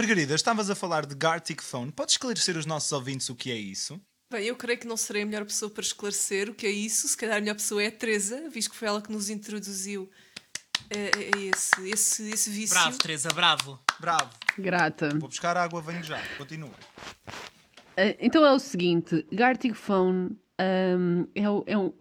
Margarida, 0.00 0.34
estavas 0.34 0.70
a 0.70 0.74
falar 0.74 1.04
de 1.04 1.14
Gartic 1.14 1.60
Phone. 1.62 1.92
Podes 1.92 2.14
esclarecer 2.14 2.56
os 2.56 2.64
nossos 2.64 2.90
ouvintes 2.90 3.28
o 3.28 3.34
que 3.34 3.50
é 3.50 3.54
isso? 3.54 4.00
Bem, 4.32 4.46
eu 4.46 4.56
creio 4.56 4.78
que 4.78 4.86
não 4.86 4.96
serei 4.96 5.24
a 5.24 5.26
melhor 5.26 5.44
pessoa 5.44 5.70
para 5.70 5.82
esclarecer 5.82 6.48
o 6.48 6.54
que 6.54 6.66
é 6.66 6.70
isso. 6.70 7.06
Se 7.06 7.14
calhar 7.14 7.36
a 7.36 7.40
melhor 7.40 7.54
pessoa 7.56 7.82
é 7.82 7.88
a 7.88 7.92
Teresa, 7.92 8.48
visto 8.48 8.70
que 8.70 8.76
foi 8.76 8.88
ela 8.88 9.02
que 9.02 9.12
nos 9.12 9.28
introduziu 9.28 10.10
a, 10.90 10.94
a- 10.94 11.36
a 11.36 11.38
esse, 11.54 11.90
esse, 11.90 12.30
esse 12.30 12.48
vício. 12.48 12.74
Bravo, 12.74 12.96
Teresa, 12.96 13.28
bravo. 13.34 13.78
Bravo. 14.00 14.30
Grata. 14.56 15.10
Vou 15.18 15.28
buscar 15.28 15.54
água, 15.58 15.82
venho 15.82 16.02
já. 16.02 16.18
Continua. 16.38 16.72
Ah, 17.94 18.16
então 18.18 18.46
é 18.46 18.52
o 18.52 18.58
seguinte: 18.58 19.26
Gartic 19.30 19.74
Phone 19.74 20.34
ahm, 20.58 21.26
é, 21.34 21.50
o- 21.50 21.64
é 21.66 21.76
um. 21.76 21.92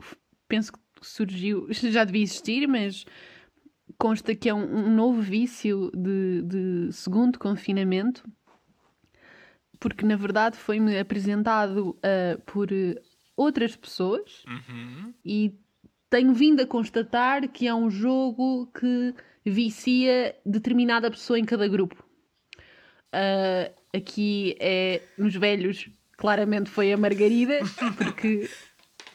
Penso 0.48 0.72
que 0.72 0.80
surgiu, 1.02 1.68
já 1.74 2.06
devia 2.06 2.24
existir, 2.24 2.66
mas 2.66 3.04
consta 4.00 4.34
que 4.34 4.50
é 4.50 4.54
um, 4.54 4.88
um 4.88 4.96
novo 4.96 5.22
vício 5.22 5.92
de, 5.94 6.42
de 6.44 6.94
segundo 6.94 7.38
confinamento, 7.38 8.24
porque 9.80 10.06
na 10.06 10.16
verdade 10.16 10.58
foi-me 10.58 10.98
apresentado 10.98 12.00
ah, 12.02 12.40
por 12.46 12.72
eh, 12.72 12.96
outras 13.36 13.76
pessoas 13.76 14.44
e 15.24 15.54
tenho 16.10 16.34
vindo 16.34 16.62
a 16.62 16.66
constatar 16.66 17.48
que 17.50 17.68
é 17.68 17.76
um 17.76 17.90
jogo 17.90 18.68
que 18.68 19.14
vicia 19.46 20.36
determinada 20.46 21.12
pessoa 21.12 21.38
em 21.38 21.46
cada 21.46 21.68
grupo. 21.68 22.04
Uh, 23.14 23.74
aqui 23.96 24.56
é 24.60 25.02
nos 25.18 25.36
velhos, 25.36 25.90
claramente 26.16 26.70
foi 26.70 26.94
a 26.94 26.98
Margarida, 26.98 27.60
porque, 27.98 28.50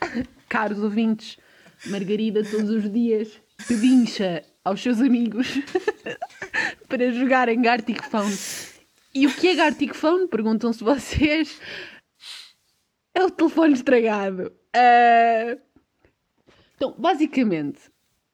caros 0.48 0.78
ouvintes, 0.78 1.38
Margarida 1.86 2.42
todos 2.42 2.70
os 2.70 2.90
dias 2.90 3.40
pedincha 3.68 4.42
aos 4.64 4.80
seus 4.82 5.00
amigos 5.00 5.46
para 6.88 7.12
jogarem 7.12 7.60
Gartic 7.60 8.02
Phone. 8.04 8.34
E 9.14 9.26
o 9.26 9.34
que 9.34 9.48
é 9.48 9.54
Gartic 9.54 9.94
Phone? 9.94 10.26
Perguntam-se 10.28 10.82
vocês. 10.82 11.60
É 13.14 13.22
o 13.24 13.30
telefone 13.30 13.74
estragado. 13.74 14.52
Uh, 14.74 15.60
Então, 16.74 16.94
basicamente, 16.98 17.80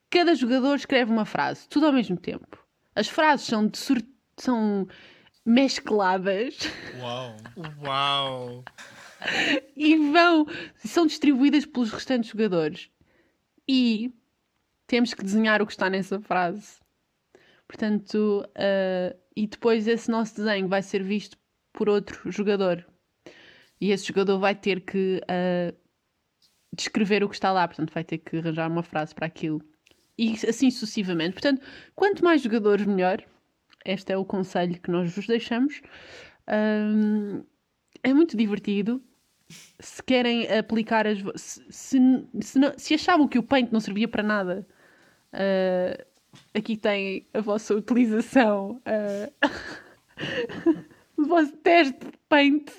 cada 0.09 0.33
jogador 0.33 0.75
escreve 0.75 1.11
uma 1.11 1.25
frase, 1.25 1.67
tudo 1.69 1.85
ao 1.85 1.93
mesmo 1.93 2.17
tempo. 2.17 2.57
As 2.95 3.07
frases 3.07 3.45
são, 3.45 3.67
de 3.67 3.77
sur- 3.77 4.01
são 4.37 4.87
mescladas 5.45 6.57
Uau. 6.99 7.37
Uau. 7.85 8.63
e 9.77 9.95
vão 10.11 10.45
são 10.83 11.05
distribuídas 11.05 11.65
pelos 11.65 11.91
restantes 11.91 12.31
jogadores. 12.31 12.89
E 13.67 14.11
temos 14.91 15.13
que 15.13 15.23
desenhar 15.23 15.61
o 15.61 15.65
que 15.65 15.71
está 15.71 15.89
nessa 15.89 16.19
frase. 16.19 16.81
Portanto, 17.65 18.43
ah, 18.55 19.15
e 19.33 19.47
depois 19.47 19.87
esse 19.87 20.11
nosso 20.11 20.35
desenho 20.35 20.67
vai 20.67 20.81
ser 20.81 21.01
visto 21.01 21.37
por 21.71 21.87
outro 21.87 22.29
jogador. 22.29 22.85
E 23.79 23.91
esse 23.91 24.05
jogador 24.05 24.37
vai 24.37 24.53
ter 24.53 24.81
que 24.81 25.21
ah, 25.29 25.73
descrever 26.75 27.23
o 27.23 27.29
que 27.29 27.35
está 27.35 27.53
lá, 27.53 27.65
portanto, 27.65 27.93
vai 27.93 28.03
ter 28.03 28.17
que 28.17 28.35
arranjar 28.35 28.69
uma 28.69 28.83
frase 28.83 29.15
para 29.15 29.27
aquilo. 29.27 29.61
E 30.17 30.33
assim 30.45 30.69
sucessivamente. 30.69 31.33
Portanto, 31.35 31.61
quanto 31.95 32.21
mais 32.21 32.41
jogadores, 32.41 32.85
melhor. 32.85 33.23
Este 33.85 34.11
é 34.11 34.17
o 34.17 34.25
conselho 34.25 34.77
que 34.77 34.91
nós 34.91 35.15
vos 35.15 35.25
deixamos. 35.25 35.81
Ahm, 36.47 37.43
é 38.03 38.13
muito 38.13 38.35
divertido. 38.35 39.01
Se 39.79 40.03
querem 40.03 40.51
aplicar 40.51 41.07
as. 41.07 41.19
Se, 41.35 41.63
se, 41.69 41.99
se, 42.41 42.59
não- 42.59 42.77
se 42.77 42.93
achavam 42.93 43.27
que 43.27 43.39
o 43.39 43.43
Paint 43.43 43.71
não 43.71 43.79
servia 43.79 44.07
para 44.07 44.21
nada, 44.21 44.67
ah, 45.33 46.05
aqui 46.53 46.77
tem 46.77 47.27
a 47.33 47.41
vossa 47.41 47.73
utilização. 47.73 48.81
ah, 48.85 49.49
o 51.17 51.25
vosso 51.25 51.51
teste 51.57 51.99
de 51.99 52.17
Paint. 52.29 52.69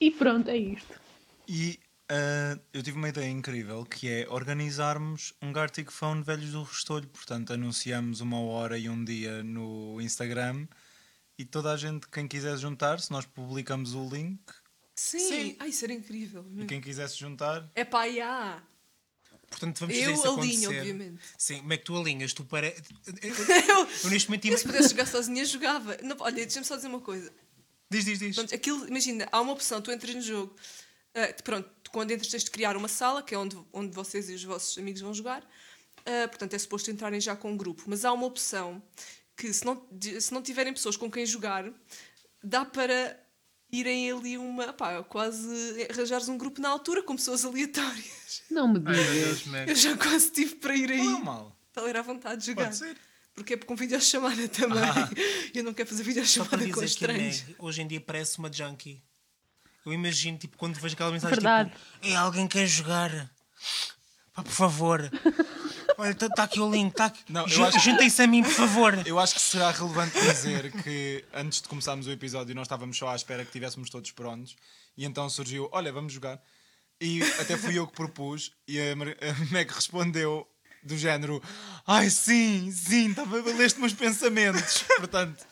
E 0.00 0.10
pronto, 0.10 0.50
é 0.50 0.56
isto. 0.56 1.00
E 1.48 1.78
ah, 2.08 2.58
eu 2.72 2.82
tive 2.82 2.96
uma 2.96 3.08
ideia 3.08 3.28
incrível 3.28 3.84
que 3.84 4.08
é 4.08 4.26
organizarmos 4.28 5.32
um 5.42 5.52
Gartic 5.52 5.90
Phone 5.90 6.22
Velhos 6.22 6.52
do 6.52 6.62
Restolho. 6.62 7.08
Portanto, 7.08 7.52
anunciamos 7.52 8.20
uma 8.20 8.40
hora 8.40 8.78
e 8.78 8.88
um 8.88 9.04
dia 9.04 9.42
no 9.42 10.00
Instagram 10.00 10.66
e 11.38 11.44
toda 11.44 11.72
a 11.72 11.76
gente, 11.76 12.08
quem 12.08 12.28
quiser 12.28 12.56
juntar-se, 12.56 13.10
nós 13.10 13.26
publicamos 13.26 13.94
o 13.94 14.08
link 14.08 14.40
Sim. 14.94 15.18
Sim. 15.18 15.56
Ai, 15.58 15.68
isso 15.68 15.84
era 15.84 15.92
incrível. 15.92 16.46
e 16.56 16.66
quem 16.66 16.80
quisesse 16.80 17.18
juntar. 17.18 17.68
É 17.74 17.84
pá, 17.84 18.08
já. 18.08 18.62
Portanto, 19.54 19.78
vamos 19.80 19.94
Eu 19.96 20.12
isso 20.12 20.22
alinho, 20.22 20.68
acontecer. 20.68 20.78
obviamente. 20.78 21.20
Sim, 21.38 21.58
como 21.58 21.72
é 21.72 21.76
que 21.76 21.84
tu 21.84 21.96
alinhas? 21.96 22.32
Tu 22.32 22.44
para... 22.44 22.66
eu, 22.66 22.74
Eu, 23.22 23.88
eu 24.04 24.10
neste 24.10 24.28
momento... 24.28 24.46
eu 24.48 24.58
se 24.58 24.64
pudesse 24.64 24.88
jogar 24.90 25.06
sozinha, 25.06 25.44
jogava. 25.44 25.96
Não, 26.02 26.16
olha, 26.20 26.34
deixa-me 26.34 26.64
só 26.66 26.76
dizer 26.76 26.88
uma 26.88 27.00
coisa. 27.00 27.32
Diz, 27.90 28.04
diz, 28.04 28.18
diz. 28.18 28.34
Pronto, 28.34 28.54
aquilo, 28.54 28.88
imagina, 28.88 29.28
há 29.30 29.40
uma 29.40 29.52
opção, 29.52 29.80
tu 29.80 29.92
entras 29.92 30.14
no 30.14 30.20
jogo, 30.22 30.56
ah, 31.14 31.32
pronto, 31.44 31.70
quando 31.92 32.10
entras 32.10 32.28
tens 32.28 32.42
de 32.44 32.50
criar 32.50 32.76
uma 32.76 32.88
sala, 32.88 33.22
que 33.22 33.34
é 33.34 33.38
onde, 33.38 33.56
onde 33.72 33.94
vocês 33.94 34.28
e 34.28 34.34
os 34.34 34.42
vossos 34.42 34.76
amigos 34.78 35.00
vão 35.00 35.14
jogar, 35.14 35.48
Ah, 36.04 36.26
portanto 36.28 36.54
é 36.54 36.58
suposto 36.58 36.90
entrarem 36.90 37.20
já 37.20 37.36
com 37.36 37.52
um 37.52 37.56
grupo, 37.56 37.84
mas 37.86 38.04
há 38.04 38.12
uma 38.12 38.26
opção 38.26 38.82
que 39.36 39.52
se 39.52 39.64
não, 39.64 39.86
se 40.20 40.32
não 40.32 40.42
tiverem 40.42 40.72
pessoas 40.72 40.96
com 40.96 41.08
quem 41.10 41.24
jogar, 41.24 41.70
dá 42.42 42.64
para 42.64 43.16
irem 43.70 44.10
ali 44.10 44.38
uma, 44.38 44.72
pá, 44.72 45.02
quase 45.02 45.86
arranjares 45.90 46.28
um 46.28 46.38
grupo 46.38 46.60
na 46.60 46.68
altura 46.68 47.02
com 47.02 47.16
pessoas 47.16 47.44
aleatórias. 47.44 48.42
Não 48.50 48.68
me 48.68 48.78
digas. 48.78 49.44
Eu 49.66 49.74
já 49.74 49.96
quase 49.96 50.30
tive 50.30 50.56
para 50.56 50.76
ir 50.76 50.90
aí. 50.92 51.04
Não 51.04 51.18
é 51.20 51.24
mal. 51.24 51.56
Para 51.72 51.88
ir 51.88 51.96
à 51.96 52.02
vontade 52.02 52.40
de 52.40 52.46
jogar. 52.46 52.64
Pode 52.64 52.76
ser. 52.76 52.96
Porque 53.34 53.54
é 53.54 53.56
com 53.56 53.74
videochamada 53.74 54.48
também. 54.48 54.80
Eu 55.52 55.64
não 55.64 55.74
quero 55.74 55.88
fazer 55.88 56.04
videochamada 56.04 56.70
com 56.70 56.82
estranhos. 56.82 57.42
Meg 57.42 57.56
hoje 57.58 57.82
em 57.82 57.86
dia 57.88 58.00
parece 58.00 58.38
uma 58.38 58.52
junkie. 58.52 59.02
Eu 59.84 59.92
imagino, 59.92 60.38
tipo, 60.38 60.56
quando 60.56 60.76
vejo 60.76 60.94
aquela 60.94 61.10
mensagem, 61.10 61.34
Verdade. 61.34 61.70
tipo, 61.70 62.06
é 62.06 62.14
alguém 62.14 62.46
que 62.46 62.58
quer 62.58 62.66
jogar. 62.66 63.30
Pá, 64.32 64.42
por 64.42 64.52
favor. 64.52 65.00
Olha, 65.96 66.10
está 66.10 66.42
aqui 66.44 66.60
o 66.60 66.70
link, 66.70 66.90
está 66.90 67.06
aqui. 67.06 67.22
Não, 67.28 67.42
eu 67.42 67.48
Ju- 67.48 67.64
acho- 67.64 67.78
Juntem-se 67.80 68.22
a 68.22 68.26
mim, 68.26 68.42
por 68.42 68.52
favor. 68.52 68.94
Eu 69.06 69.18
acho 69.18 69.34
que 69.34 69.40
será 69.40 69.70
relevante 69.70 70.18
dizer 70.20 70.70
que 70.82 71.24
antes 71.32 71.60
de 71.62 71.68
começarmos 71.68 72.06
o 72.06 72.10
episódio 72.10 72.54
nós 72.54 72.66
estávamos 72.66 72.96
só 72.96 73.08
à 73.08 73.16
espera 73.16 73.42
que 73.42 73.48
estivéssemos 73.48 73.88
todos 73.90 74.10
prontos 74.10 74.56
e 74.96 75.04
então 75.04 75.28
surgiu, 75.30 75.68
olha, 75.72 75.92
vamos 75.92 76.12
jogar. 76.12 76.40
E 77.00 77.22
até 77.40 77.56
fui 77.56 77.78
eu 77.78 77.86
que 77.86 77.92
propus 77.94 78.52
e 78.66 78.80
a, 78.80 78.96
Mar- 78.96 79.08
a 79.20 79.52
Meg 79.52 79.70
respondeu 79.72 80.46
do 80.82 80.96
género, 80.98 81.42
ai 81.86 82.10
sim, 82.10 82.70
sim, 82.70 83.10
estava 83.10 83.40
leste 83.52 83.80
meus 83.80 83.92
pensamentos. 83.94 84.82
Portanto, 84.98 85.44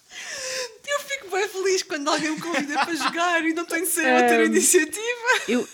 Eu 0.86 1.00
fico 1.00 1.30
bem 1.30 1.48
feliz 1.48 1.82
quando 1.82 2.08
alguém 2.08 2.32
me 2.32 2.40
convida 2.40 2.84
para 2.84 2.94
jogar 2.94 3.42
e 3.44 3.54
não 3.54 3.64
tenho 3.64 3.84
de 3.86 3.90
ser 3.90 4.06
eu 4.06 4.16
a 4.18 4.22
ter 4.22 4.34
a 4.34 4.42
Ahm, 4.42 4.46
iniciativa. 4.46 5.28
Eu, 5.48 5.68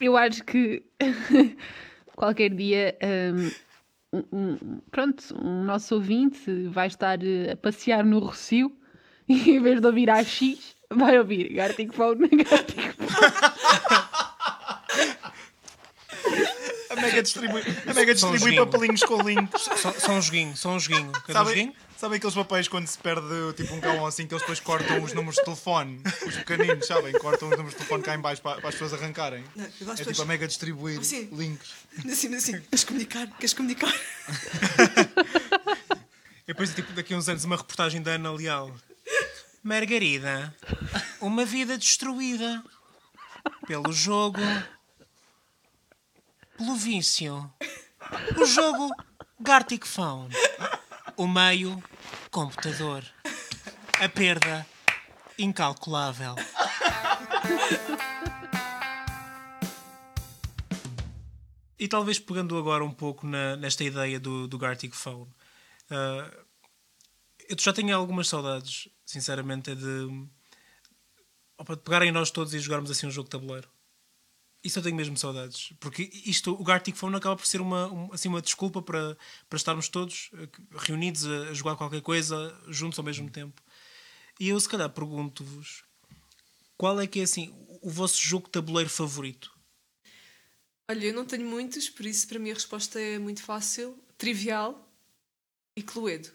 eu 0.00 0.16
acho 0.16 0.42
que 0.44 0.82
qualquer 2.16 2.50
dia, 2.54 2.96
um, 3.34 3.50
um- 4.12 4.80
pronto, 4.90 5.22
um 5.42 5.64
nosso 5.64 5.94
ouvinte 5.94 6.68
vai 6.68 6.86
estar 6.86 7.22
eh, 7.22 7.52
a 7.52 7.56
passear 7.56 8.04
no 8.04 8.18
Rocio 8.18 8.70
e 9.28 9.50
em 9.50 9.60
vez 9.60 9.80
de 9.80 9.86
ouvir 9.86 10.10
a 10.10 10.22
X, 10.22 10.76
vai 10.90 11.18
ouvir 11.18 11.52
Gartic 11.54 11.92
Phone, 11.92 12.28
Gartic 12.28 12.94
Phone. 12.94 13.42
a 16.90 16.91
Mega 17.02 17.22
distribui, 17.22 17.62
a 17.86 17.94
Mega 17.94 18.16
Só 18.16 18.28
um 18.28 18.32
distribui 18.32 18.64
papelinhos 18.64 19.02
com 19.02 19.20
links. 19.22 19.62
Só, 19.76 19.92
só 19.92 20.12
um 20.12 20.22
joguinho, 20.22 20.56
só 20.56 20.70
um 20.70 20.80
joguinho. 20.80 21.10
Queres 21.12 21.28
um 21.28 21.32
Sabem, 21.32 21.54
joguinho? 21.54 21.74
sabem 21.96 22.16
aqueles 22.16 22.34
papéis 22.34 22.68
quando 22.68 22.86
se 22.86 22.98
perde 22.98 23.52
tipo 23.56 23.74
um 23.74 23.80
cão 23.80 24.06
assim 24.06 24.26
que 24.26 24.32
eles 24.34 24.42
depois 24.42 24.60
cortam 24.60 25.02
os 25.02 25.12
números 25.12 25.36
de 25.36 25.44
telefone? 25.44 26.00
Os 26.26 26.36
pequeninos, 26.36 26.86
sabem? 26.86 27.12
Cortam 27.12 27.48
os 27.48 27.56
números 27.56 27.72
de 27.72 27.76
telefone 27.78 28.02
cá 28.02 28.14
em 28.14 28.20
baixo 28.20 28.40
para, 28.42 28.60
para 28.60 28.68
as 28.68 28.74
pessoas 28.74 28.94
arrancarem. 29.00 29.44
Não, 29.54 29.64
É 29.64 30.04
tipo 30.04 30.22
a 30.22 30.24
Mega 30.24 30.46
distribuir 30.48 30.98
Ah, 31.00 31.04
sim. 31.04 31.28
links. 31.32 31.70
Assim, 32.10 32.34
assim, 32.34 32.60
queres 32.60 32.84
comunicar? 32.84 33.26
Queres 33.38 33.52
comunicar? 33.54 33.92
E 36.44 36.46
depois, 36.48 36.74
tipo, 36.74 36.92
daqui 36.92 37.14
a 37.14 37.16
uns 37.16 37.28
anos, 37.28 37.44
uma 37.44 37.56
reportagem 37.56 38.02
da 38.02 38.12
Ana 38.12 38.32
Leal. 38.32 38.74
Margarida, 39.62 40.52
uma 41.20 41.44
vida 41.44 41.78
destruída 41.78 42.62
pelo 43.64 43.92
jogo, 43.92 44.40
pelo 46.62 46.76
vício. 46.76 47.52
O 48.40 48.44
jogo 48.46 48.88
Gartic 49.40 49.84
Phone. 49.84 50.32
O 51.16 51.26
meio, 51.26 51.82
computador. 52.30 53.04
A 54.00 54.08
perda, 54.08 54.64
incalculável. 55.36 56.36
E 61.78 61.88
talvez 61.88 62.18
pegando 62.18 62.56
agora 62.56 62.84
um 62.84 62.92
pouco 62.92 63.26
na- 63.26 63.56
nesta 63.56 63.82
ideia 63.82 64.20
do, 64.20 64.46
do 64.46 64.56
Gartic 64.58 64.94
Phone. 64.94 65.28
ah, 65.90 66.30
eu 67.48 67.56
já 67.58 67.72
tenho 67.72 67.94
algumas 67.94 68.28
saudades, 68.28 68.88
sinceramente, 69.04 69.74
de, 69.74 70.26
opa, 71.58 71.74
de 71.76 71.82
pegarem 71.82 72.12
nós 72.12 72.30
todos 72.30 72.54
e 72.54 72.58
jogarmos 72.60 72.90
assim 72.90 73.06
um 73.06 73.10
jogo 73.10 73.26
de 73.28 73.32
tabuleiro. 73.32 73.68
Isso 74.64 74.78
eu 74.78 74.82
tenho 74.82 74.94
mesmo 74.94 75.16
saudades. 75.16 75.72
Porque 75.80 76.08
isto, 76.24 76.52
o 76.52 76.62
Gartic 76.62 76.94
Phone 76.96 77.16
acaba 77.16 77.34
por 77.36 77.46
ser 77.46 77.60
uma, 77.60 77.88
um- 77.92 78.12
assim, 78.12 78.28
uma 78.28 78.40
desculpa 78.40 78.80
para, 78.80 79.16
para 79.48 79.56
estarmos 79.56 79.88
todos 79.88 80.30
eh, 80.34 80.48
reunidos 80.78 81.26
a, 81.26 81.48
a 81.48 81.54
jogar 81.54 81.74
qualquer 81.76 82.00
coisa 82.00 82.56
juntos 82.68 82.98
ao 82.98 83.04
mesmo 83.04 83.28
tempo. 83.28 83.60
E 84.38 84.48
eu, 84.48 84.58
se 84.60 84.68
calhar, 84.68 84.88
pergunto-vos 84.90 85.84
qual 86.76 87.00
é 87.00 87.06
que 87.06 87.20
é 87.20 87.22
assim 87.24 87.52
o 87.80 87.90
vosso 87.90 88.20
jogo 88.22 88.46
de 88.46 88.52
tabuleiro 88.52 88.88
favorito? 88.90 89.52
Olha, 90.90 91.06
eu 91.06 91.14
não 91.14 91.24
tenho 91.24 91.46
muitos, 91.46 91.88
por 91.88 92.04
isso 92.06 92.26
para 92.28 92.38
mim 92.38 92.50
a 92.50 92.54
resposta 92.54 93.00
é 93.00 93.18
muito 93.18 93.42
fácil. 93.42 93.98
Trivial 94.18 94.88
e 95.76 95.82
Cluedo. 95.82 96.30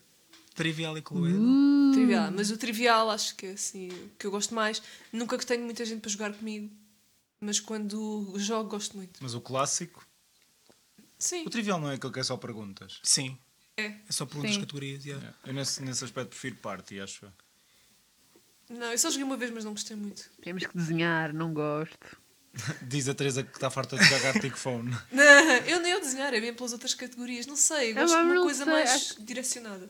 Trivial 0.55 0.97
e 0.97 1.01
Cluedo. 1.01 1.37
Uh, 1.39 1.91
Trivial. 1.93 2.31
Mas 2.31 2.49
o 2.49 2.57
Trivial 2.57 3.09
acho 3.09 3.35
que 3.35 3.45
é 3.45 3.51
assim, 3.51 3.89
o 3.89 4.09
que 4.17 4.25
eu 4.25 4.31
gosto 4.31 4.53
mais. 4.55 4.81
Nunca 5.13 5.37
que 5.37 5.45
tenho 5.45 5.63
muita 5.63 5.85
gente 5.85 6.01
para 6.01 6.09
jogar 6.09 6.33
comigo. 6.33 6.69
Mas 7.39 7.60
quando 7.60 8.34
jogo 8.38 8.69
gosto 8.69 8.97
muito. 8.97 9.19
Mas 9.21 9.34
o 9.34 9.41
clássico. 9.41 10.06
Sim. 11.19 11.45
O 11.45 11.50
trivial 11.50 11.80
não 11.80 11.89
é 11.91 11.95
aquele 11.95 12.13
que 12.13 12.19
é 12.19 12.23
só 12.23 12.38
perguntas. 12.38 13.00
Sim. 13.04 13.38
É. 13.76 13.86
É 13.86 14.12
só 14.12 14.26
perguntas 14.26 14.52
Sim. 14.52 14.60
de 14.60 14.65
categorias. 14.65 15.06
yeah. 15.06 15.28
É. 15.45 15.50
Eu 15.50 15.54
nesse, 15.54 15.82
nesse 15.84 16.04
aspecto 16.04 16.30
prefiro 16.30 16.56
party, 16.58 17.00
acho. 17.00 17.32
Não, 18.69 18.91
eu 18.91 18.97
só 18.97 19.10
joguei 19.10 19.23
uma 19.23 19.38
vez, 19.38 19.52
mas 19.52 19.63
não 19.63 19.71
gostei 19.71 19.95
muito. 19.95 20.30
Temos 20.41 20.65
que 20.65 20.76
desenhar, 20.78 21.34
não 21.34 21.54
gosto. 21.54 22.17
Diz 22.82 23.08
a 23.08 23.13
Teresa 23.13 23.43
que 23.43 23.56
está 23.56 23.69
farta 23.69 23.95
de 23.97 24.04
jogar 24.04 24.30
Arctic 24.30 24.56
Phone. 24.58 24.91
Não, 25.12 25.23
eu 25.67 25.80
nem 25.80 25.91
eu 25.93 26.02
desenhar, 26.02 26.34
é 26.34 26.41
bem 26.41 26.54
pelas 26.54 26.73
outras 26.73 26.93
categorias. 26.93 27.45
Não 27.45 27.56
sei, 27.56 27.91
eu 27.91 27.95
gosto 27.95 28.15
de 28.17 28.23
uma 28.23 28.41
coisa 28.41 28.63
sei, 28.63 28.73
mais 28.73 28.89
acho- 28.89 29.23
direcionada. 29.23 29.89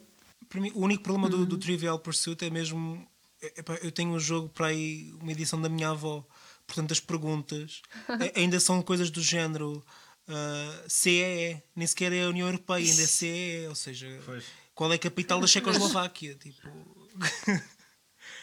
Para 0.49 0.61
mim, 0.61 0.71
o 0.75 0.81
único 0.81 1.01
problema 1.03 1.29
do, 1.29 1.45
do 1.45 1.57
Trivial 1.57 1.97
Pursuit 1.99 2.43
é 2.45 2.49
mesmo. 2.49 3.05
é- 3.41 3.53
epá, 3.59 3.75
eu 3.81 3.91
tenho 3.91 4.11
um 4.11 4.19
jogo 4.19 4.49
para 4.49 4.67
aí, 4.67 5.13
uma 5.21 5.31
edição 5.31 5.59
da 5.61 5.69
minha 5.69 5.89
avó. 5.89 6.25
Portanto, 6.67 6.91
as 6.91 6.99
perguntas 6.99 7.81
ainda 8.35 8.59
são 8.59 8.81
coisas 8.83 9.09
do 9.09 9.21
género 9.21 9.83
ah, 10.27 10.83
CEE, 10.87 11.63
nem 11.75 11.87
sequer 11.87 12.11
é 12.11 12.25
a 12.25 12.29
União 12.29 12.47
Europeia, 12.47 12.85
ainda 12.85 13.01
é 13.01 13.07
CEE, 13.07 13.67
ou 13.67 13.75
seja, 13.75 14.21
Pois. 14.25 14.43
qual 14.75 14.91
é 14.91 14.95
a 14.95 14.99
capital 14.99 15.39
da 15.39 15.47
Checoslováquia? 15.47 16.35
Tipo, 16.35 16.67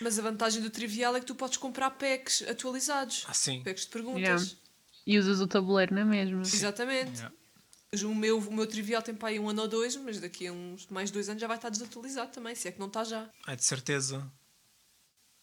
Mas 0.01 0.19
a 0.19 0.23
vantagem 0.23 0.63
do 0.63 0.71
Trivial 0.71 1.15
é 1.15 1.21
que 1.21 1.27
tu 1.27 1.35
podes 1.35 1.57
comprar 1.59 1.91
packs 1.91 2.43
atualizados. 2.43 3.25
ah, 3.29 3.35
sim. 3.35 3.63
Packs 3.63 3.85
de 3.85 3.91
perguntas. 3.91 4.23
Yeah. 4.23 4.45
E 5.07 5.19
usas 5.19 5.41
o 5.41 5.47
tabuleiro 5.47 5.95
na 5.95 6.05
mesma. 6.05 6.41
Exatamente. 6.43 7.19
Yeah. 7.19 7.35
O 8.03 8.15
meu, 8.15 8.39
o 8.39 8.53
meu 8.53 8.67
Trivial 8.67 9.03
tem 9.03 9.15
para 9.15 9.29
aí 9.29 9.39
um 9.39 9.49
ano 9.49 9.63
ou 9.63 9.69
dois, 9.69 9.95
mas 9.95 10.19
daqui 10.19 10.49
a 10.49 10.53
uns 10.53 10.89
mais 10.89 11.13
dois 11.13 11.29
anos 11.29 11.41
já 11.41 11.47
vai 11.47 11.57
estar 11.57 11.69
desatualizado 11.69 12.33
também, 12.33 12.55
se 12.55 12.67
é 12.67 12.73
que 12.73 12.81
não 12.81 12.89
está 12.89 13.05
já. 13.05 13.31
Ah, 13.47 13.55
de 13.55 13.63
certeza. 13.63 14.29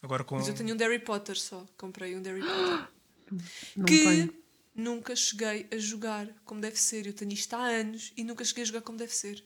Agora 0.01 0.23
com. 0.23 0.35
Mas 0.35 0.47
eu 0.47 0.55
tenho 0.55 0.73
um 0.73 0.77
Harry 0.77 0.99
Potter 0.99 1.37
só. 1.37 1.65
Comprei 1.77 2.15
um 2.17 2.23
Harry 2.23 2.41
Potter. 2.41 2.87
Não 3.77 3.85
que 3.85 4.03
tenho. 4.03 4.33
nunca 4.75 5.15
cheguei 5.15 5.67
a 5.71 5.77
jogar 5.77 6.27
como 6.43 6.59
deve 6.59 6.77
ser. 6.77 7.05
Eu 7.07 7.13
tenho 7.13 7.31
isto 7.31 7.53
há 7.53 7.65
anos 7.65 8.11
e 8.17 8.23
nunca 8.23 8.43
cheguei 8.43 8.63
a 8.63 8.65
jogar 8.67 8.81
como 8.81 8.97
deve 8.97 9.13
ser. 9.13 9.43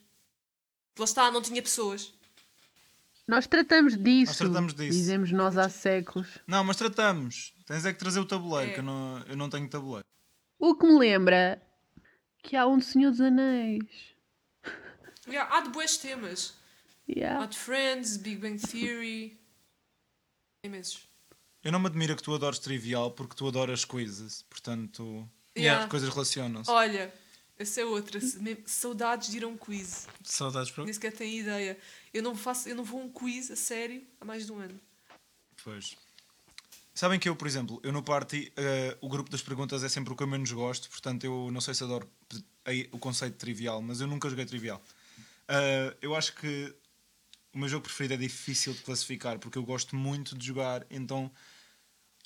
Lá 0.97 1.05
está, 1.05 1.29
não 1.29 1.41
tinha 1.41 1.61
pessoas. 1.61 2.13
Nós 3.27 3.45
tratamos 3.47 3.97
disso. 3.97 4.31
Nós 4.31 4.37
tratamos 4.37 4.73
disso. 4.73 4.97
Dizemos 4.97 5.31
nós 5.31 5.57
há 5.57 5.67
séculos. 5.69 6.27
Não, 6.47 6.63
mas 6.63 6.77
tratamos. 6.77 7.53
Tens 7.65 7.85
é 7.85 7.91
que 7.93 7.99
trazer 7.99 8.19
o 8.19 8.25
tabuleiro, 8.25 8.71
É. 8.71 8.73
que 8.75 8.79
eu 8.79 8.83
não, 8.83 9.19
eu 9.27 9.35
não 9.35 9.49
tenho 9.49 9.67
tabuleiro. 9.69 10.05
O 10.57 10.73
que 10.75 10.85
me 10.87 10.97
lembra 10.97 11.61
que 12.41 12.55
há 12.55 12.65
um 12.65 12.79
Senhor 12.79 13.11
dos 13.11 13.19
Anéis. 13.21 13.83
Yeah, 15.27 15.53
há 15.55 15.61
de 15.61 15.69
boas 15.69 15.97
temas. 15.97 16.53
Há 17.07 17.11
Yeah. 17.11 17.45
de 17.45 17.57
Friends, 17.57 18.17
Big 18.17 18.37
Bang 18.37 18.57
Theory. 18.59 19.39
Imensos. 20.65 21.07
Eu 21.63 21.71
não 21.71 21.79
me 21.79 21.87
admiro 21.87 22.15
que 22.15 22.23
tu 22.23 22.33
adores 22.33 22.59
trivial 22.59 23.11
porque 23.11 23.35
tu 23.35 23.47
adoras 23.47 23.83
quizzes. 23.83 24.43
Portanto, 24.49 25.27
Yeah. 25.57 25.85
As 25.85 25.89
coisas 25.89 26.09
relacionam-se. 26.09 26.69
Olha, 26.69 27.13
essa 27.57 27.81
é 27.81 27.85
outra. 27.85 28.19
Saudades 28.65 29.31
de 29.31 29.37
ir 29.37 29.43
a 29.43 29.47
um 29.47 29.57
quiz. 29.57 30.07
Saudades 30.23 30.69
para. 30.71 30.83
Nem 30.83 30.93
sequer 30.93 31.13
tenho 31.13 31.41
ideia. 31.41 31.77
Eu 32.13 32.21
não, 32.21 32.35
faço, 32.35 32.67
eu 32.67 32.75
não 32.75 32.83
vou 32.83 33.01
a 33.01 33.03
um 33.05 33.09
quiz 33.09 33.49
a 33.49 33.55
sério 33.55 34.03
há 34.19 34.25
mais 34.25 34.45
de 34.45 34.51
um 34.51 34.59
ano. 34.59 34.79
Pois. 35.63 35.95
Sabem 36.93 37.19
que 37.19 37.27
eu, 37.27 37.35
por 37.35 37.47
exemplo, 37.47 37.79
eu 37.83 37.91
no 37.91 38.01
party, 38.01 38.51
eh, 38.55 38.97
o 39.01 39.09
grupo 39.09 39.29
das 39.29 39.41
perguntas 39.41 39.83
é 39.83 39.89
sempre 39.89 40.13
o 40.13 40.15
que 40.15 40.23
eu 40.23 40.27
menos 40.27 40.49
gosto, 40.53 40.89
portanto 40.89 41.25
eu 41.25 41.49
não 41.51 41.59
sei 41.59 41.73
se 41.73 41.83
adoro 41.83 42.09
o 42.89 42.97
conceito 42.97 43.33
de 43.33 43.37
trivial, 43.39 43.81
mas 43.81 43.99
eu 43.99 44.07
nunca 44.07 44.29
joguei 44.29 44.45
trivial. 44.45 44.81
Eh, 45.47 45.97
eu 46.01 46.15
acho 46.15 46.33
que 46.35 46.73
o 47.55 47.57
meu 47.57 47.69
jogo 47.69 47.85
preferido 47.85 48.15
é 48.15 48.17
difícil 48.17 48.73
de 48.73 48.81
classificar 48.81 49.39
porque 49.39 49.57
eu 49.57 49.63
gosto 49.63 49.95
muito 49.95 50.37
de 50.37 50.45
jogar, 50.45 50.85
então 50.91 51.31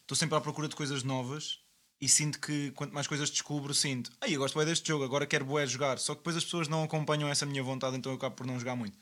estou 0.02 0.18
sempre 0.18 0.36
à 0.36 0.42
procura 0.42 0.68
de 0.68 0.76
coisas 0.76 1.04
novas 1.04 1.60
e 2.02 2.10
sinto 2.10 2.40
que 2.40 2.72
quanto 2.72 2.94
mais 2.94 3.06
coisas 3.06 3.30
descubro, 3.30 3.72
sinto, 3.74 4.12
ai, 4.20 4.36
eu 4.36 4.40
gosto 4.40 4.58
bem 4.58 4.66
deste 4.66 4.88
jogo, 4.88 5.04
agora 5.04 5.28
quero 5.28 5.46
bué 5.46 5.68
jogar. 5.68 6.00
Só 6.00 6.16
que 6.16 6.22
depois 6.22 6.36
as 6.36 6.44
pessoas 6.44 6.68
não 6.68 6.84
acompanham 6.84 7.30
essa 7.30 7.46
minha 7.46 7.62
vontade, 7.62 7.96
então 7.96 8.12
eu 8.12 8.18
acabo 8.18 8.36
por 8.36 8.48
não 8.48 8.58
jogar 8.58 8.76
muito. 8.76 8.98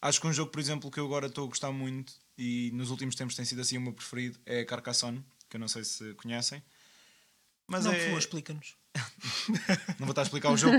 Acho 0.00 0.20
que 0.20 0.26
um 0.26 0.32
jogo, 0.32 0.50
por 0.50 0.60
exemplo, 0.60 0.90
que 0.90 0.98
eu 0.98 1.04
agora 1.04 1.26
estou 1.26 1.44
a 1.44 1.48
gostar 1.48 1.72
muito 1.72 2.14
e 2.38 2.70
nos 2.72 2.90
últimos 2.90 3.14
tempos 3.14 3.34
tem 3.34 3.44
sido 3.44 3.60
assim 3.60 3.76
o 3.76 3.80
meu 3.80 3.92
preferido 3.92 4.38
é 4.46 4.64
Carcassonne, 4.64 5.22
que 5.50 5.56
eu 5.56 5.60
não 5.60 5.68
sei 5.68 5.84
se 5.84 6.14
conhecem. 6.14 6.62
Mas 7.66 7.84
não, 7.84 7.92
é... 7.92 7.96
por 7.96 8.04
favor, 8.04 8.18
explica-nos. 8.18 8.76
Não 9.98 10.06
vou 10.06 10.10
estar 10.10 10.22
a 10.22 10.24
explicar 10.24 10.50
o 10.50 10.56
jogo. 10.56 10.76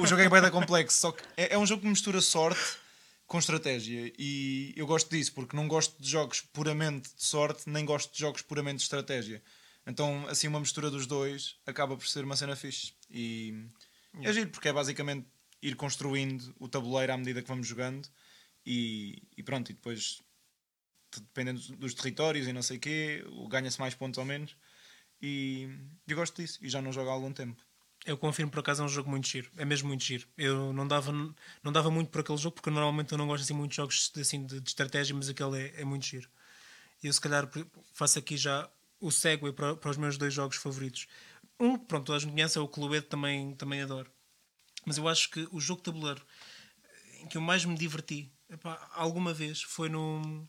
O 0.00 0.06
jogo 0.06 0.22
é 0.22 0.28
bem 0.28 0.40
da 0.40 0.52
complexo, 0.52 1.00
só 1.00 1.10
que 1.10 1.24
é, 1.36 1.54
é 1.54 1.58
um 1.58 1.66
jogo 1.66 1.82
que 1.82 1.88
mistura 1.88 2.20
sorte 2.20 2.78
com 3.26 3.38
estratégia. 3.38 4.12
E 4.18 4.72
eu 4.76 4.86
gosto 4.86 5.10
disso, 5.10 5.32
porque 5.34 5.56
não 5.56 5.66
gosto 5.68 6.00
de 6.00 6.08
jogos 6.08 6.40
puramente 6.40 7.14
de 7.14 7.24
sorte, 7.24 7.68
nem 7.68 7.84
gosto 7.84 8.12
de 8.12 8.18
jogos 8.18 8.42
puramente 8.42 8.78
de 8.78 8.82
estratégia. 8.84 9.42
Então, 9.86 10.26
assim, 10.28 10.48
uma 10.48 10.60
mistura 10.60 10.90
dos 10.90 11.06
dois 11.06 11.56
acaba 11.66 11.96
por 11.96 12.06
ser 12.06 12.24
uma 12.24 12.36
cena 12.36 12.56
fixe. 12.56 12.94
E 13.10 13.68
é 14.22 14.32
giro, 14.32 14.50
porque 14.50 14.68
é 14.68 14.72
basicamente 14.72 15.26
ir 15.62 15.76
construindo 15.76 16.54
o 16.58 16.68
tabuleiro 16.68 17.12
à 17.12 17.16
medida 17.16 17.42
que 17.42 17.48
vamos 17.48 17.66
jogando. 17.66 18.08
E, 18.64 19.22
e 19.36 19.42
pronto, 19.42 19.70
e 19.70 19.74
depois, 19.74 20.22
dependendo 21.14 21.60
dos- 21.76 21.94
territórios 21.94 22.46
e 22.48 22.52
não 22.52 22.62
sei 22.62 22.76
o 22.78 22.80
quê, 22.80 23.24
ganha-se 23.48 23.78
mais 23.80 23.94
pontos 23.94 24.18
ou 24.18 24.24
menos. 24.24 24.56
E 25.20 25.68
eu 26.06 26.16
gosto 26.16 26.40
disso, 26.42 26.58
e 26.62 26.68
já 26.68 26.82
não 26.82 26.92
jogo 26.92 27.08
há 27.10 27.12
algum 27.12 27.32
tempo. 27.32 27.64
Eu 28.06 28.16
confirmo 28.16 28.50
por 28.52 28.60
acaso 28.60 28.82
é 28.82 28.84
um 28.86 28.88
jogo 28.88 29.10
muito 29.10 29.26
giro. 29.26 29.50
É 29.56 29.64
mesmo 29.64 29.88
muito 29.88 30.04
giro. 30.04 30.26
Eu 30.38 30.72
não 30.72 30.86
dava, 30.86 31.12
não 31.12 31.72
dava 31.72 31.90
muito 31.90 32.08
por 32.10 32.20
aquele 32.20 32.38
jogo 32.38 32.54
porque 32.54 32.70
normalmente 32.70 33.10
eu 33.12 33.18
não 33.18 33.26
gosto 33.26 33.42
assim 33.42 33.52
muito 33.52 33.70
de 33.72 33.76
jogos 33.76 34.12
assim, 34.18 34.46
de, 34.46 34.60
de 34.60 34.68
estratégia, 34.68 35.14
mas 35.14 35.28
aquele 35.28 35.60
é, 35.60 35.80
é 35.80 35.84
muito 35.84 36.06
giro. 36.06 36.28
E 37.02 37.08
eu 37.08 37.12
se 37.12 37.20
calhar 37.20 37.48
faço 37.92 38.18
aqui 38.18 38.36
já 38.36 38.70
o 39.00 39.10
segue 39.10 39.52
para, 39.52 39.76
para 39.76 39.90
os 39.90 39.96
meus 39.96 40.16
dois 40.16 40.32
jogos 40.32 40.56
favoritos. 40.56 41.08
Um, 41.58 41.76
pronto, 41.76 42.06
toda 42.06 42.18
a 42.18 42.20
gente 42.20 42.58
é 42.58 42.60
o 42.60 42.68
Cluedo, 42.68 43.06
também, 43.06 43.54
também 43.56 43.82
adoro. 43.82 44.10
Mas 44.84 44.98
eu 44.98 45.08
acho 45.08 45.30
que 45.30 45.48
o 45.50 45.60
jogo 45.60 45.80
de 45.80 45.84
tabuleiro 45.86 46.24
em 47.20 47.26
que 47.26 47.36
eu 47.36 47.40
mais 47.42 47.64
me 47.64 47.76
diverti 47.76 48.30
epá, 48.48 48.88
alguma 48.94 49.34
vez 49.34 49.62
foi 49.62 49.88
no. 49.88 50.46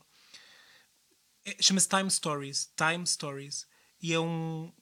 é- 1.44 1.56
Chama-se 1.60 1.88
Time 1.88 2.10
Stories. 2.10 2.72
Time 2.76 3.06
Stories. 3.06 3.66
E 4.00 4.12
é 4.12 4.20
um, 4.20 4.72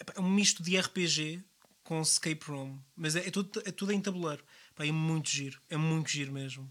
epá, 0.00 0.14
é 0.16 0.20
um 0.20 0.30
misto 0.30 0.62
de 0.62 0.76
RPG 0.76 1.44
com 1.82 2.00
escape 2.00 2.44
room. 2.46 2.78
Mas 2.96 3.16
é, 3.16 3.26
é 3.26 3.30
tudo, 3.30 3.62
é 3.64 3.72
tudo 3.72 3.92
em 3.92 4.00
tabuleiro. 4.00 4.44
Epá, 4.70 4.86
é 4.86 4.92
muito 4.92 5.28
giro. 5.30 5.60
É 5.68 5.76
muito 5.76 6.10
giro 6.10 6.32
mesmo. 6.32 6.70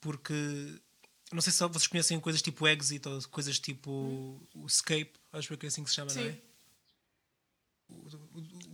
Porque. 0.00 0.34
Não 1.32 1.40
sei 1.40 1.52
se 1.52 1.66
vocês 1.66 1.86
conhecem 1.86 2.20
coisas 2.20 2.42
tipo 2.42 2.68
Exit 2.68 3.08
ou 3.08 3.22
coisas 3.28 3.58
tipo 3.58 3.90
o 4.54 4.66
Escape. 4.66 5.12
Acho 5.32 5.56
que 5.56 5.66
é 5.66 5.68
assim 5.68 5.82
que 5.82 5.88
se 5.88 5.96
chama, 5.96 6.12
não 6.12 6.22
é? 6.22 6.32
Sim. 6.32 6.42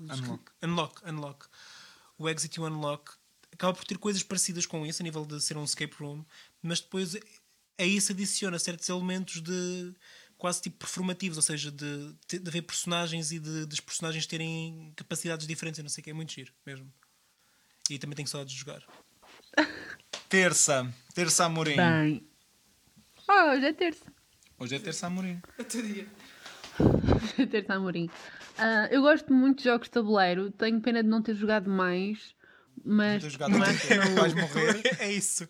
Unlock. 0.01 0.53
Unlock, 0.63 1.09
Unlock. 1.09 1.47
O 2.17 2.29
Exit 2.29 2.57
e 2.57 2.61
o 2.61 2.67
Unlock 2.67 3.13
acaba 3.53 3.75
por 3.75 3.85
ter 3.85 3.99
coisas 3.99 4.23
parecidas 4.23 4.67
com 4.67 4.87
isso, 4.87 5.03
a 5.03 5.05
nível 5.05 5.25
de 5.25 5.41
ser 5.41 5.57
um 5.57 5.65
escape 5.65 5.95
room, 5.99 6.25
mas 6.63 6.81
depois 6.81 7.17
a 7.79 7.85
isso 7.85 8.13
adiciona 8.13 8.59
certos 8.59 8.89
elementos 8.89 9.41
de 9.41 9.95
quase 10.39 10.63
tipo 10.63 10.79
performativos, 10.79 11.37
ou 11.37 11.43
seja, 11.43 11.71
de, 11.71 12.15
de, 12.29 12.39
de 12.39 12.49
haver 12.49 12.63
personagens 12.63 13.33
e 13.33 13.41
de, 13.41 13.67
dos 13.67 13.81
personagens 13.81 14.27
terem 14.27 14.93
capacidades 14.97 15.47
diferentes, 15.47 15.79
eu 15.79 15.83
não 15.83 15.91
sei 15.91 16.01
o 16.01 16.05
que, 16.05 16.11
é 16.11 16.15
muito 16.15 16.33
giro 16.33 16.53
mesmo. 16.65 16.91
E 17.91 17.99
também 17.99 18.17
tenho 18.17 18.29
saudades 18.29 18.55
de 18.55 18.61
jogar. 18.61 18.83
Terça. 20.29 20.91
Terça 21.15 21.45
Amorim. 21.45 21.77
Bem. 21.77 22.27
Oh, 23.29 23.51
hoje 23.51 23.67
é 23.67 23.73
terça. 23.73 24.05
Hoje 24.59 24.77
é 24.77 24.79
terça 24.79 25.07
Amorim. 25.07 25.41
Outro 25.59 25.83
dia. 25.83 26.07
Hoje 26.79 27.43
é 27.43 27.47
terça 27.47 27.75
Amorim. 27.75 28.09
Ah, 28.57 28.89
eu 28.91 29.03
gosto 29.03 29.33
muito 29.33 29.59
de 29.59 29.65
jogos 29.65 29.89
de 29.89 29.93
tabuleiro. 29.93 30.51
Tenho 30.51 30.81
pena 30.81 31.03
de 31.03 31.09
não 31.09 31.23
ter 31.23 31.35
jogado 31.35 31.71
mais. 31.71 32.35
Mas. 32.85 33.23
Ter 33.23 33.31
jogado 33.31 33.51
não- 33.53 33.59
Vais 33.59 34.35
morrer. 34.35 34.83
é 35.01 35.13
isso. 35.13 35.49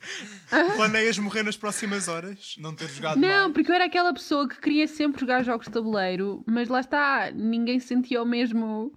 Planeias 0.76 1.18
morrer 1.18 1.42
nas 1.42 1.56
próximas 1.56 2.08
horas. 2.08 2.56
Não 2.58 2.74
ter 2.74 2.88
jogado 2.88 3.18
Não, 3.18 3.28
mais. 3.44 3.52
porque 3.52 3.70
eu 3.70 3.74
era 3.74 3.84
aquela 3.86 4.12
pessoa 4.12 4.48
que 4.48 4.60
queria 4.60 4.86
sempre 4.86 5.20
jogar 5.20 5.42
jogos 5.44 5.66
de 5.66 5.72
tabuleiro, 5.72 6.42
mas 6.46 6.68
lá 6.68 6.80
está, 6.80 7.30
ninguém 7.32 7.78
sentia 7.80 8.22
o 8.22 8.26
mesmo 8.26 8.92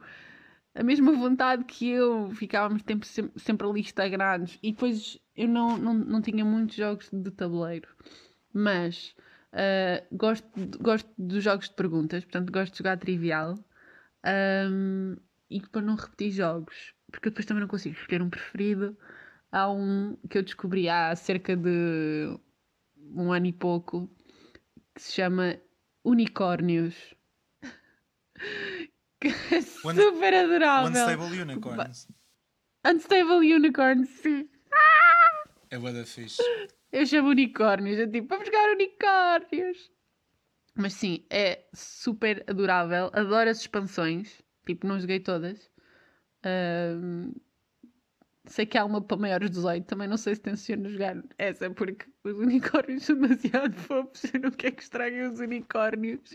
a 0.74 0.84
mesma 0.84 1.12
vontade 1.12 1.66
que 1.66 1.90
eu, 1.90 2.32
ficávamos 2.32 2.82
tempo, 2.84 3.06
sem- 3.06 3.30
sempre 3.36 3.68
ali 3.68 3.82
estagnados 3.82 4.58
e 4.64 4.72
depois 4.72 5.20
eu 5.36 5.46
não, 5.50 5.76
não, 5.78 5.94
não 5.94 6.22
tinha 6.22 6.46
muitos 6.46 6.78
jogos 6.78 7.10
de 7.12 7.30
tabuleiro, 7.30 7.90
mas 8.54 9.14
ah, 9.52 10.02
gosto, 10.14 10.48
gosto 10.80 11.10
dos 11.18 11.44
jogos 11.44 11.68
de 11.68 11.76
perguntas, 11.76 12.24
portanto 12.24 12.54
gosto 12.54 12.72
de 12.72 12.78
jogar 12.78 12.98
trivial 12.98 13.60
Ahm, 14.24 15.18
e 15.50 15.60
para 15.60 15.82
não 15.82 15.96
repetir 15.96 16.32
jogos, 16.32 16.94
porque 17.12 17.28
eu 17.28 17.32
depois 17.32 17.46
também 17.46 17.62
não 17.62 17.68
consigo 17.68 17.96
escolher 17.96 18.22
um 18.22 18.30
preferido. 18.30 18.98
Há 19.52 19.70
um 19.70 20.18
que 20.30 20.38
eu 20.38 20.44
descobri 20.44 20.88
há 20.90 21.16
cerca 21.16 21.56
de 21.56 22.38
um 23.14 23.32
ano 23.34 23.48
e 23.48 23.54
pouco 23.54 24.10
que 24.96 25.02
se 25.02 25.14
chama 25.14 25.58
Unicórnios. 26.04 27.14
Que 29.22 29.28
é 29.28 29.62
super 29.62 30.34
adorável. 30.34 30.90
Unstable 30.90 31.42
Unicorns. 31.42 32.08
Unstable 32.84 33.54
Unicorns, 33.54 34.10
sim. 34.10 34.50
É 35.70 35.78
bué 35.78 35.94
da 35.94 36.04
fixe. 36.04 36.42
Eu 36.92 37.06
chamo 37.06 37.30
unicórnios, 37.30 37.98
é 37.98 38.06
tipo, 38.06 38.28
vamos 38.28 38.46
jogar 38.46 38.70
unicórnios. 38.72 39.90
Mas 40.76 40.94
sim, 40.94 41.26
é 41.30 41.64
super 41.74 42.44
adorável. 42.48 43.10
Adoro 43.14 43.50
as 43.50 43.62
expansões. 43.62 44.42
Tipo, 44.66 44.88
não 44.88 45.00
joguei 45.00 45.22
todas. 45.22 45.71
Sei 48.48 48.66
que 48.66 48.78
há 48.78 48.84
uma 48.84 49.02
para 49.02 49.18
maiores 49.18 49.50
de 49.50 49.56
18. 49.58 49.86
Também 49.86 50.08
não 50.08 50.18
sei 50.18 50.36
se 50.36 50.42
tenciono 50.42 50.90
jogar 50.90 51.16
essa, 51.38 51.70
porque 51.70 52.06
os 52.24 52.38
unicórnios 52.38 53.04
são 53.06 53.20
demasiado 53.20 53.74
fofos. 53.76 54.24
Eu 54.34 54.40
não 54.42 54.52
quero 54.52 54.76
que 54.76 54.84
estraguem 54.84 55.28
os 55.28 55.40
unicórnios. 55.40 56.34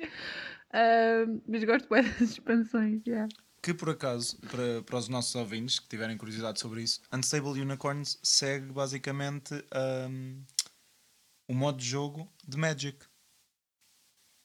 Mas 1.49 1.64
gosto 1.64 1.88
bem 1.88 2.03
das 2.05 2.21
expansões. 2.21 3.03
yeah. 3.07 3.29
Que 3.62 3.75
por 3.75 3.90
acaso, 3.90 4.38
para, 4.42 4.83
para 4.85 4.97
os 4.97 5.09
nossos 5.09 5.35
ouvintes 5.35 5.81
que 5.81 5.88
tiverem 5.88 6.16
curiosidade 6.16 6.61
sobre 6.61 6.83
isso, 6.83 7.01
Unstable 7.12 7.61
Unicorns 7.61 8.16
segue 8.23 8.73
basicamente 8.73 9.55
um, 10.09 10.45
o 11.49 11.55
modo 11.55 11.79
de 11.79 11.85
jogo 11.87 12.33
de 12.47 12.57
Magic. 12.57 12.99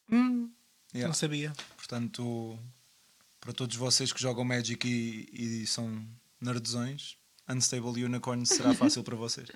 Hum, 0.09 0.51
Yeah. 0.93 1.07
Não 1.07 1.13
sabia. 1.13 1.53
Portanto, 1.77 2.59
para 3.41 3.51
todos 3.51 3.75
vocês 3.75 4.13
que 4.13 4.21
jogam 4.21 4.45
Magic 4.45 4.87
e, 4.87 5.61
e 5.63 5.67
são 5.67 6.07
nerdzões, 6.39 7.17
Unstable 7.49 8.05
Unicorns 8.05 8.49
será 8.49 8.73
fácil 8.75 9.03
para 9.03 9.15
vocês. 9.17 9.49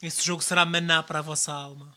Esse 0.00 0.22
jogo 0.24 0.42
será 0.42 0.64
maná 0.64 1.02
para 1.02 1.18
a 1.18 1.22
vossa 1.22 1.52
alma. 1.52 1.92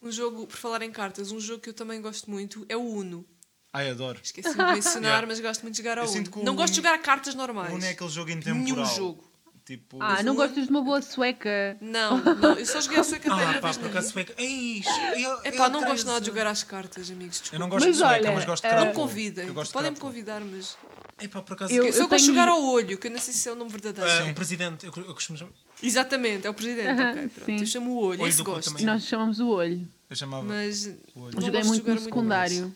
Um 0.00 0.10
jogo, 0.12 0.46
por 0.46 0.56
falar 0.56 0.82
em 0.82 0.92
cartas, 0.92 1.32
um 1.32 1.40
jogo 1.40 1.60
que 1.60 1.70
eu 1.70 1.74
também 1.74 2.00
gosto 2.00 2.30
muito 2.30 2.64
é 2.68 2.76
o 2.76 2.82
Uno. 2.82 3.26
Ai, 3.72 3.90
adoro. 3.90 4.20
Esqueci 4.22 4.48
de 4.50 4.56
mencionar, 4.72 5.02
Yeah. 5.10 5.26
mas 5.26 5.40
gosto 5.40 5.62
muito 5.62 5.74
de 5.74 5.82
jogar 5.82 5.98
ao 5.98 6.06
Eu 6.06 6.12
Uno. 6.12 6.30
o 6.36 6.44
Não 6.44 6.54
gosto 6.56 6.70
de 6.74 6.76
jogar 6.76 6.96
cartas 7.02 7.34
O 7.34 7.36
normais. 7.36 7.74
Uno 7.74 7.84
é 7.84 7.90
aquele 7.90 8.08
jogo 8.10 8.28
Nenhum 8.30 8.40
intemporal. 8.62 8.94
jogo. 8.96 9.27
Tipo, 9.68 9.98
Ah, 10.02 10.22
não 10.22 10.34
gostas 10.34 10.64
de 10.64 10.70
uma 10.70 10.80
boa 10.80 11.02
sueca? 11.02 11.76
Não, 11.78 12.16
não, 12.36 12.54
eu 12.54 12.64
só 12.64 12.80
joguei 12.80 13.00
a 13.00 13.04
sueca 13.04 13.34
até 13.34 13.44
Ah, 13.44 13.60
pá, 13.60 13.74
por 13.74 13.86
acaso 13.88 14.12
sueca. 14.12 14.32
Ei, 14.38 14.82
eu- 15.14 15.40
É 15.44 15.48
eu 15.50 15.56
pá, 15.58 15.68
não 15.68 15.80
tenho- 15.80 15.92
gosto 15.92 16.06
nada 16.06 16.20
de 16.22 16.26
jogar 16.28 16.46
às 16.46 16.62
cartas, 16.62 17.10
amigos. 17.10 17.36
eu 17.36 17.42
Desculpa. 17.42 17.58
não 17.58 17.68
gosto 17.68 17.84
Mas 17.86 17.94
de 17.96 18.02
sueca, 18.02 18.14
olha, 18.14 18.32
mas 18.32 18.44
gosto 18.46 18.62
de 18.62 18.68
eh, 18.68 18.76
Não 18.80 18.86
me 18.86 18.92
convidem. 18.94 19.46
Eu 19.46 19.54
Podem 19.54 19.90
me 19.90 19.98
convidar, 19.98 20.40
mas. 20.40 20.78
É 21.18 21.28
pá, 21.28 21.42
por 21.42 21.52
acaso. 21.52 21.70
Eu- 21.74 21.84
Eu 21.84 21.92
só 21.92 21.98
gosto 21.98 22.08
tenho- 22.08 22.20
de 22.20 22.26
jogar 22.28 22.48
ao 22.48 22.64
olho, 22.64 22.96
que 22.96 23.08
eu 23.08 23.10
não 23.10 23.18
sei 23.18 23.34
se 23.34 23.46
é 23.46 23.52
o 23.52 23.54
nome 23.56 23.70
verdadeiro. 23.70 24.10
Ah, 24.10 24.30
o 24.30 24.34
presidente, 24.34 24.86
eu, 24.86 24.92
eu 24.96 25.12
costumo 25.14 25.36
chamar. 25.38 25.52
Exatamente, 25.82 26.46
é 26.46 26.50
o 26.50 26.54
presidente. 26.54 26.88
Aham, 26.88 27.10
ok, 27.10 27.28
pronto. 27.28 27.44
sim. 27.44 27.56
Eu 27.60 27.66
chamo 27.66 27.90
o 27.90 27.96
olho, 28.04 28.22
Olho 28.22 28.30
esse 28.30 28.42
gosto. 28.42 28.70
também. 28.70 28.86
Nós 28.86 29.02
chamamos 29.04 29.38
o 29.38 29.48
olho. 29.50 29.86
Eu 30.08 30.16
chamava 30.16 30.44
Mas. 30.44 30.86
o 31.14 31.20
olho. 31.20 31.34
Não 31.34 31.42
Joguei 31.42 31.62
muito 31.64 31.90
no 31.94 32.00
secundário. 32.00 32.74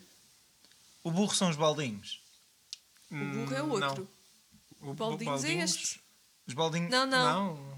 O 1.03 1.11
burro 1.11 1.35
são 1.35 1.49
os 1.49 1.57
baldinhos. 1.57 2.21
O 3.11 3.15
burro 3.17 3.55
é 3.55 3.63
Hum, 3.63 3.71
outro. 3.71 4.09
Não. 4.83 4.91
O 4.91 4.95
Baldinhos 4.95 5.43
é 5.45 5.53
este. 5.55 6.02
Os 6.53 6.57
baldinhos. 6.57 6.91
Não, 6.91 7.07
não. 7.07 7.55
Não. 7.57 7.73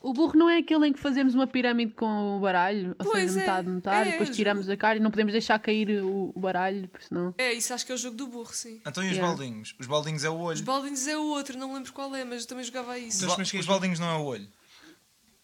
O 0.00 0.12
burro 0.12 0.36
não 0.36 0.48
é 0.48 0.58
aquele 0.58 0.86
em 0.88 0.92
que 0.92 1.00
fazemos 1.00 1.34
uma 1.34 1.46
pirâmide 1.48 1.92
com 1.94 2.36
o 2.36 2.40
baralho, 2.40 2.94
ou 2.98 3.06
Pois 3.10 3.22
seja, 3.32 3.32
é, 3.32 3.40
metade, 3.40 3.68
metade, 3.68 4.08
é, 4.08 4.12
depois 4.12 4.36
tiramos 4.36 4.68
a 4.68 4.76
cara 4.76 4.98
e 4.98 5.00
não 5.00 5.10
podemos 5.10 5.32
deixar 5.32 5.58
cair 5.58 6.00
o, 6.04 6.30
o 6.34 6.38
baralho, 6.40 6.86
porque 6.88 7.06
senão. 7.06 7.34
É, 7.36 7.52
isso 7.52 7.74
acho 7.74 7.84
que 7.84 7.90
é 7.90 7.94
o 7.94 7.98
jogo 7.98 8.16
do 8.16 8.26
burro, 8.28 8.52
sim. 8.52 8.80
Então 8.86 9.02
e 9.02 9.06
os 9.08 9.12
Yeah. 9.16 9.26
baldinhos? 9.36 9.74
Os 9.80 9.86
baldinhos 9.86 10.22
é 10.22 10.30
o 10.30 10.38
olho. 10.38 10.54
Os 10.54 10.60
baldinhos 10.60 11.06
é 11.08 11.16
o 11.16 11.24
outro, 11.26 11.58
não 11.58 11.68
me 11.68 11.74
lembro 11.74 11.92
qual 11.92 12.14
é, 12.14 12.24
mas 12.24 12.42
eu 12.42 12.48
também 12.48 12.62
jogava 12.64 12.96
isso. 12.98 13.26
Os, 13.26 13.36
Mas- 13.36 13.52
os 13.52 13.66
baldinhos 13.66 13.98
não 13.98 14.08
é 14.08 14.16
o 14.16 14.24
olho. 14.24 14.48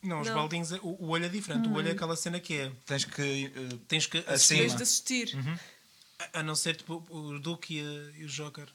Não, 0.01 0.21
os 0.21 0.29
Não. 0.29 0.35
baldinhos, 0.35 0.71
é- 0.71 0.81
o, 0.83 0.97
o 1.07 1.09
olho 1.09 1.25
é 1.25 1.29
diferente. 1.29 1.69
O 1.69 1.73
olho 1.75 1.89
é 1.89 1.93
aquela 1.93 2.15
cena 2.15 2.39
que 2.39 2.55
é. 2.55 2.73
Tens 2.87 3.05
que. 3.05 3.47
eh, 3.55 3.77
Tens 3.89 4.07
que 4.07 4.19
Acima. 4.19 4.33
assistir, 4.35 4.57
Tens 4.59 4.77
de 4.77 4.83
assistir. 4.83 5.39
a, 6.35 6.41
a 6.41 6.43
não 6.43 6.55
ser 6.55 6.77
tipo, 6.77 7.05
o 7.11 7.39
Duke 7.41 7.79
e, 7.79 7.81
a- 7.81 8.19
e 8.19 8.25
o 8.25 8.29
Joker. 8.29 8.69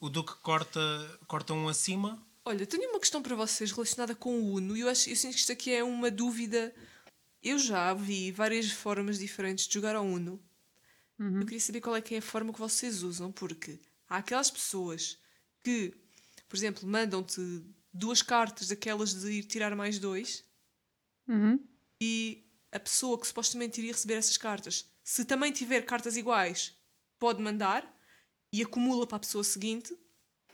O 0.00 0.10
Duke 0.10 0.34
corta, 0.42 0.80
corta 1.26 1.54
um 1.54 1.66
acima. 1.68 2.18
Olha, 2.44 2.66
tenho 2.66 2.90
uma 2.90 3.00
questão 3.00 3.22
para 3.22 3.34
vocês 3.34 3.70
relacionada 3.72 4.14
com 4.14 4.38
o 4.38 4.54
Uno. 4.54 4.76
e 4.76 4.80
Eu, 4.80 4.88
acho, 4.88 5.08
eu 5.08 5.16
sinto 5.16 5.32
que 5.32 5.38
isto 5.40 5.52
aqui 5.52 5.72
é 5.72 5.82
uma 5.82 6.10
dúvida. 6.10 6.74
Eu 7.42 7.58
já 7.58 7.92
vi 7.94 8.30
várias 8.30 8.70
formas 8.70 9.18
diferentes 9.18 9.66
de 9.66 9.74
jogar 9.74 9.96
ao 9.96 10.04
Uno. 10.04 10.42
Eu 11.40 11.44
queria 11.46 11.60
saber 11.60 11.80
qual 11.80 11.96
é 11.96 12.02
que 12.02 12.14
é 12.14 12.18
a 12.18 12.22
forma 12.22 12.52
que 12.52 12.58
vocês 12.58 13.02
usam, 13.02 13.30
porque 13.32 13.78
há 14.08 14.16
aquelas 14.18 14.50
pessoas 14.50 15.16
que, 15.62 15.94
por 16.48 16.56
exemplo, 16.56 16.86
mandam-te 16.88 17.40
duas 17.92 18.20
cartas 18.20 18.68
daquelas 18.68 19.14
de 19.14 19.30
ir 19.30 19.44
tirar 19.44 19.74
mais 19.76 19.98
dois 19.98 20.44
Uhum. 21.26 21.58
e 22.00 22.44
a 22.72 22.78
pessoa 22.80 23.18
que 23.18 23.26
supostamente 23.26 23.80
iria 23.80 23.92
receber 23.92 24.14
essas 24.14 24.36
cartas, 24.36 24.84
se 25.02 25.24
também 25.24 25.52
tiver 25.52 25.82
cartas 25.86 26.16
iguais, 26.16 26.76
pode 27.18 27.40
mandar 27.40 27.90
e 28.52 28.60
acumula 28.62 29.06
para 29.06 29.16
a 29.16 29.20
pessoa 29.20 29.44
seguinte. 29.44 29.96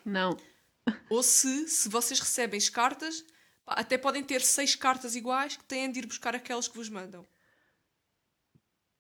Não. 0.05 0.37
Ou 1.09 1.23
se, 1.23 1.69
se 1.69 1.89
vocês 1.89 2.19
recebem 2.21 2.59
as 2.59 2.69
cartas, 2.69 3.25
pá, 3.65 3.75
até 3.75 3.99
podem 3.99 4.23
ter 4.25 4.41
seis 4.41 4.75
cartas 4.75 5.15
iguais 5.17 5.57
que 5.57 5.65
têm 5.65 5.91
de 5.91 5.99
ir 6.01 6.07
buscar 6.07 6.35
aquelas 6.35 6.69
que 6.69 6.77
vos 6.77 6.89
mandam. 6.89 7.27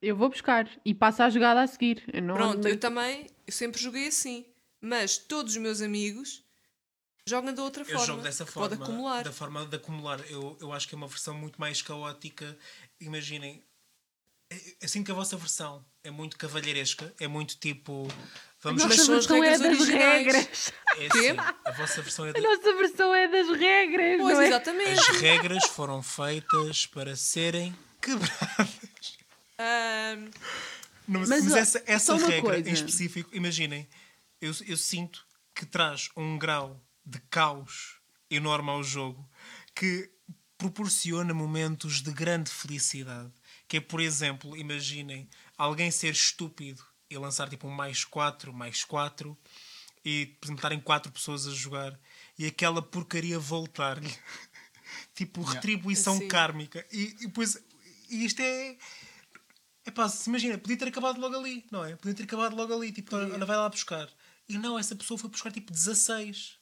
Eu 0.02 0.16
vou 0.16 0.28
buscar 0.30 0.68
e 0.84 0.94
passo 0.94 1.22
a 1.22 1.28
jogada 1.30 1.60
a 1.62 1.66
seguir. 1.66 2.02
Eu 2.12 2.22
não 2.22 2.34
Pronto, 2.34 2.58
ando- 2.58 2.68
eu 2.68 2.80
também, 2.80 3.26
eu 3.46 3.52
sempre 3.52 3.80
joguei 3.80 4.08
assim. 4.08 4.46
Mas 4.80 5.18
todos 5.18 5.52
os 5.52 5.58
meus 5.60 5.82
amigos 5.82 6.42
jogam 7.26 7.52
da 7.52 7.62
outra 7.62 7.82
Eu 7.82 7.86
forma. 7.86 8.06
jogo 8.06 8.22
dessa 8.22 8.46
forma. 8.46 8.70
Pode 8.70 8.82
acumular. 8.82 9.22
Da 9.24 9.32
forma 9.32 9.66
de 9.66 9.76
acumular. 9.76 10.20
Eu, 10.30 10.56
eu 10.58 10.72
acho 10.72 10.88
que 10.88 10.94
é 10.94 10.96
uma 10.96 11.06
versão 11.06 11.34
muito 11.34 11.60
mais 11.60 11.82
caótica. 11.82 12.56
Imaginem. 12.98 13.62
é- 14.50 14.76
Eu 14.80 14.88
sinto 14.88 15.04
que 15.04 15.12
a 15.12 15.14
vossa 15.14 15.36
versão 15.36 15.84
é 16.02 16.10
muito 16.10 16.38
cavalheiresca. 16.38 17.14
É 17.20 17.28
muito 17.28 17.58
tipo. 17.58 18.08
Vamos 18.62 18.83
a 18.83 18.88
Mas 18.88 18.96
nossa 18.99 19.07
são 19.07 19.16
as 19.16 19.27
versão 19.27 19.44
é 19.44 19.59
das 19.59 19.79
originais. 19.79 20.27
regras. 20.27 20.73
É 20.99 21.07
assim, 21.07 21.38
a 21.64 21.70
vossa 21.73 22.03
versão 22.03 22.27
é 22.27 22.31
A 22.31 22.33
de... 22.33 22.40
nossa 22.40 22.77
versão 22.77 23.14
é 23.14 23.29
das 23.29 23.49
regras, 23.59 24.16
Pois, 24.20 24.35
não 24.35 24.42
é? 24.42 24.46
exatamente. 24.49 25.01
As 25.01 25.07
regras 25.16 25.64
foram 25.75 26.03
feitas 26.03 26.87
para 26.87 27.16
serem 27.16 27.75
quebradas. 28.03 29.18
Ahm, 29.59 30.31
Não, 31.09 31.20
mas 31.20 31.29
Mas, 31.29 31.53
ó, 31.53 31.57
essa, 31.57 31.83
essa 31.87 32.16
regra 32.16 32.40
coisa. 32.55 32.68
em 32.68 32.73
específico, 32.73 33.31
imaginem, 33.35 33.88
eu, 34.40 34.53
eu 34.66 34.77
sinto 34.77 35.25
que 35.55 35.64
traz 35.66 36.11
um 36.16 36.38
grau 36.38 36.81
de 37.05 37.18
caos 37.31 37.96
enorme 38.31 38.70
ao 38.70 38.83
jogo 38.83 39.29
que 39.75 40.11
proporciona 40.59 41.33
momentos 41.33 42.03
de 42.03 42.12
grande 42.12 42.51
felicidade. 42.51 43.33
Que 43.66 43.79
é, 43.79 43.81
por 43.81 44.01
exemplo, 44.01 44.57
imaginem 44.57 45.29
alguém 45.57 45.90
ser 45.90 46.12
estúpido 46.12 46.83
e 47.11 47.18
lançar 47.18 47.49
tipo 47.51 47.66
um 47.66 47.70
mais 47.70 48.05
4, 48.05 48.53
mais 48.53 48.85
4 48.85 49.37
e 50.05 50.37
estarem 50.42 50.81
quatro 50.81 51.11
pessoas 51.12 51.46
a 51.46 51.51
jogar 51.51 51.99
e 52.38 52.46
aquela 52.46 52.81
porcaria 52.81 53.38
voltar-lhe. 53.38 54.09
tipo, 55.14 55.42
retribuição 55.42 56.14
Assim. 56.14 56.29
kármica. 56.29 56.87
E, 56.90 57.16
e 57.20 57.27
depois, 57.27 57.62
e 58.09 58.25
isto 58.25 58.40
é. 58.40 58.77
É 59.85 59.90
pá, 59.90 60.09
se 60.09 60.29
imagina, 60.29 60.59
podia 60.59 60.77
ter 60.77 60.88
acabado 60.88 61.18
logo 61.20 61.37
ali, 61.37 61.64
não 61.70 61.85
é? 61.85 61.96
Podia 61.96 62.14
ter 62.14 62.23
acabado 62.25 62.55
logo 62.55 62.73
ali, 62.75 62.92
tipo, 62.92 63.16
Ana 63.16 63.44
vai 63.46 63.57
lá 63.57 63.68
buscar. 63.68 64.09
E 64.49 64.59
não, 64.59 64.79
essa 64.79 64.94
pessoa 64.94 65.18
foi 65.18 65.31
buscar 65.31 65.51
tipo 65.51 65.73
16. 65.73 66.59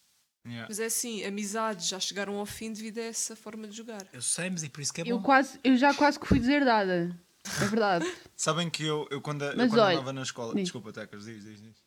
Yeah. 0.46 0.66
mas 0.68 0.78
é 0.78 0.86
assim, 0.86 1.24
amizades 1.24 1.88
já 1.88 2.00
chegaram 2.00 2.36
ao 2.36 2.46
fim 2.46 2.72
devido 2.72 2.98
a 2.98 3.02
essa 3.02 3.36
forma 3.36 3.68
de 3.68 3.76
jogar. 3.76 4.06
Eu 4.12 4.22
sei, 4.22 4.48
mas 4.48 4.62
é 4.62 4.68
por 4.68 4.80
isso 4.80 4.94
que 4.94 5.02
é 5.02 5.04
Eu, 5.04 5.18
bom. 5.18 5.22
quase, 5.22 5.58
eu 5.62 5.76
já 5.76 5.92
quase 5.92 6.18
que 6.18 6.26
fui 6.26 6.38
deserdada. 6.38 7.14
É 7.44 7.64
verdade. 7.66 8.04
Sabem 8.36 8.70
que 8.70 8.84
eu, 8.84 9.06
eu 9.10 9.20
quando, 9.20 9.44
eu 9.44 9.56
quando 9.56 9.78
olha, 9.78 9.94
andava 9.96 10.12
na 10.12 10.22
escola. 10.22 10.54
diz. 10.54 10.64
Desculpa, 10.64 10.92
Tecas, 10.92 11.24
diz, 11.24 11.44
diz, 11.44 11.62
diz. 11.62 11.84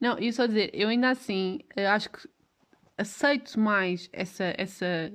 Não, 0.00 0.18
ia 0.18 0.32
só 0.32 0.46
dizer, 0.46 0.70
eu 0.74 0.88
ainda 0.88 1.10
assim 1.10 1.60
acho 1.76 2.10
que 2.10 2.28
aceito 2.98 3.58
mais 3.58 4.08
essa, 4.12 4.52
essa 4.58 5.12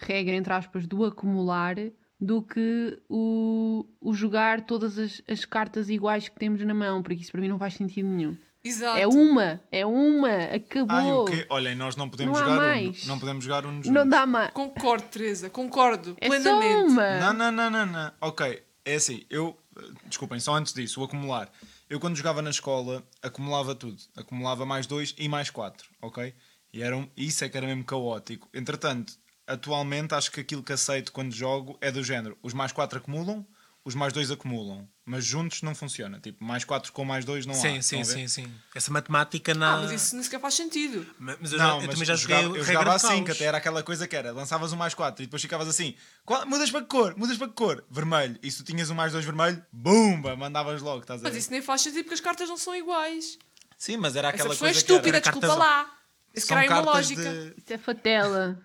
regra, 0.00 0.34
entre 0.34 0.52
aspas, 0.52 0.86
do 0.86 1.04
acumular 1.04 1.76
do 2.20 2.42
que 2.42 2.98
o, 3.08 3.86
o 4.00 4.14
jogar 4.14 4.62
todas 4.62 4.98
as, 4.98 5.22
as 5.28 5.44
cartas 5.44 5.90
iguais 5.90 6.28
que 6.28 6.38
temos 6.38 6.62
na 6.62 6.72
mão, 6.72 7.02
porque 7.02 7.20
isso 7.20 7.32
para 7.32 7.40
mim 7.40 7.48
não 7.48 7.58
faz 7.58 7.74
sentido 7.74 8.08
nenhum. 8.08 8.36
Exato. 8.64 8.98
É 8.98 9.06
uma, 9.06 9.60
é 9.70 9.84
uma, 9.84 10.36
acabou. 10.44 11.24
o 11.24 11.24
quê? 11.26 11.46
Olhem, 11.50 11.74
nós 11.74 11.96
não 11.96 12.08
podemos 12.08 12.38
Não 12.38 12.46
jogar 12.46 12.56
mais. 12.56 13.02
Uno. 13.02 13.08
Não 13.08 13.18
podemos 13.18 13.44
jogar 13.44 13.66
Uno 13.66 13.82
não 13.92 14.08
dá 14.08 14.24
mais. 14.24 14.50
Concordo, 14.52 15.06
Teresa, 15.08 15.50
concordo 15.50 16.16
É 16.18 16.26
só 16.26 16.30
plenamente. 16.30 16.92
uma. 16.92 17.20
Não, 17.20 17.32
não, 17.34 17.52
não, 17.52 17.70
não, 17.70 17.86
não. 17.86 18.12
Ok, 18.22 18.62
é 18.84 18.94
assim, 18.94 19.26
eu. 19.28 19.58
Desculpem, 20.06 20.40
só 20.40 20.54
antes 20.54 20.72
disso, 20.72 21.00
o 21.00 21.04
acumular. 21.04 21.50
Eu 21.90 22.00
quando 22.00 22.16
jogava 22.16 22.40
na 22.40 22.50
escola, 22.50 23.06
acumulava 23.22 23.74
tudo. 23.74 23.98
Acumulava 24.16 24.64
mais 24.64 24.86
dois 24.86 25.14
e 25.18 25.28
mais 25.28 25.50
quatro, 25.50 25.88
ok? 26.00 26.34
E 26.72 26.82
era 26.82 26.96
um, 26.96 27.06
isso 27.16 27.44
é 27.44 27.48
que 27.48 27.56
era 27.56 27.66
mesmo 27.66 27.84
caótico. 27.84 28.48
Entretanto, 28.54 29.12
atualmente 29.46 30.14
acho 30.14 30.30
que 30.30 30.40
aquilo 30.40 30.62
que 30.62 30.72
aceito 30.72 31.12
quando 31.12 31.32
jogo 31.32 31.76
é 31.80 31.92
do 31.92 32.02
género: 32.02 32.38
os 32.42 32.54
mais 32.54 32.72
quatro 32.72 32.98
acumulam, 32.98 33.46
os 33.84 33.94
mais 33.94 34.12
dois 34.12 34.30
acumulam. 34.30 34.88
Mas 35.06 35.24
juntos 35.24 35.60
não 35.60 35.74
funciona. 35.74 36.18
Tipo, 36.18 36.42
mais 36.42 36.64
4 36.64 36.90
com 36.92 37.04
mais 37.04 37.24
2 37.26 37.44
não 37.44 37.52
há. 37.52 37.56
Sim, 37.58 37.76
Estão 37.78 38.02
sim, 38.02 38.04
sim, 38.04 38.28
sim. 38.28 38.52
Essa 38.74 38.90
matemática 38.90 39.52
na. 39.54 39.74
Ah, 39.74 39.76
mas 39.82 39.90
isso 39.92 40.14
nem 40.14 40.24
sequer 40.24 40.40
faz 40.40 40.54
sentido. 40.54 41.06
Ma- 41.18 41.36
Mas 41.38 41.52
eu, 41.52 41.58
Não, 41.58 41.66
já, 41.66 41.72
eu 41.72 41.76
mas 41.80 41.88
também 41.90 42.04
já 42.06 42.12
eu 42.14 42.16
joguei 42.16 42.36
jogava, 42.36 42.56
eu 42.58 42.64
jogava 42.64 42.94
assim, 42.94 43.24
que 43.24 43.30
até 43.32 43.44
era 43.44 43.58
aquela 43.58 43.82
coisa 43.82 44.08
que 44.08 44.16
era, 44.16 44.32
lançavas 44.32 44.72
um 44.72 44.76
mais 44.76 44.94
4 44.94 45.22
e 45.22 45.26
depois 45.26 45.42
ficavas 45.42 45.68
assim, 45.68 45.94
qual- 46.24 46.46
mudas 46.46 46.70
para 46.70 46.80
que 46.80 46.86
cor, 46.88 47.14
mudas 47.18 47.36
para 47.36 47.48
que 47.48 47.52
cor, 47.54 47.84
vermelho, 47.90 48.38
e 48.42 48.50
se 48.50 48.58
tu 48.58 48.64
tinhas 48.64 48.88
um 48.88 48.94
mais 48.94 49.12
2 49.12 49.22
vermelho, 49.24 49.62
bumba, 49.70 50.34
mandavas 50.34 50.80
logo, 50.80 51.02
estás 51.02 51.20
a 51.20 51.24
Mas 51.24 51.34
ver? 51.34 51.38
isso 51.40 51.50
nem 51.50 51.60
faz 51.60 51.82
sentido 51.82 52.04
porque 52.04 52.14
as 52.14 52.20
cartas 52.20 52.48
não 52.48 52.56
são 52.56 52.74
iguais. 52.74 53.38
Sim, 53.76 53.98
mas 53.98 54.16
era 54.16 54.28
Essa 54.28 54.36
aquela 54.36 54.50
pessoa 54.50 54.68
é 54.70 54.72
coisa 54.72 54.86
que 54.86 54.90
era- 54.92 54.96
estúpida, 55.00 55.16
era 55.18 55.24
cartas- 55.24 55.40
desculpa 55.42 55.64
lá. 55.64 55.98
Isso 56.34 56.46
são 56.46 56.56
cria 56.56 56.70
uma 56.70 56.76
cartas 56.82 56.94
lógica. 57.10 57.22
de... 57.22 57.54
Isso 57.62 57.72
é 57.74 57.78
fatela. 57.78 58.58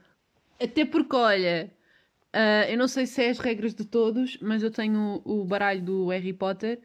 Até 0.61 0.85
porque, 0.85 1.15
olha, 1.15 1.71
ah, 2.33 2.69
eu 2.69 2.77
não 2.77 2.87
sei 2.87 3.05
se 3.05 3.23
é 3.23 3.29
as 3.29 3.39
regras 3.39 3.73
de 3.73 3.85
todos, 3.85 4.37
mas 4.41 4.61
eu 4.61 4.71
tenho 4.71 5.21
o 5.25 5.43
baralho 5.45 5.81
do 5.81 6.07
Harry 6.09 6.33
Potter 6.33 6.79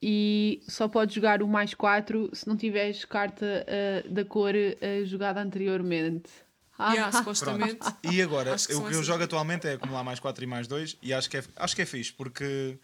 e 0.00 0.62
só 0.68 0.88
podes 0.88 1.14
jogar 1.14 1.42
o 1.42 1.48
mais 1.48 1.74
4 1.74 2.30
se 2.32 2.46
não 2.46 2.56
tiveres 2.56 3.04
carta 3.04 3.66
ah, 3.66 4.08
da 4.08 4.24
cor 4.24 4.54
ah, 4.54 5.04
jogada 5.04 5.40
anteriormente. 5.40 6.30
Ah, 6.78 6.92
Yeah, 6.92 7.18
supostamente. 7.18 7.80
E 8.04 8.22
agora, 8.22 8.54
o 8.54 8.84
que 8.84 8.94
eu 8.94 9.02
jogo 9.02 9.24
atualmente 9.24 9.66
é 9.66 9.72
acumular 9.72 10.04
mais 10.04 10.20
4 10.20 10.44
e 10.44 10.46
mais 10.46 10.68
2 10.68 10.96
e 11.02 11.12
acho 11.12 11.28
que 11.28 11.36
é, 11.36 11.44
acho 11.56 11.74
que 11.74 11.82
é 11.82 11.86
fixe, 11.86 12.12
porque 12.12 12.78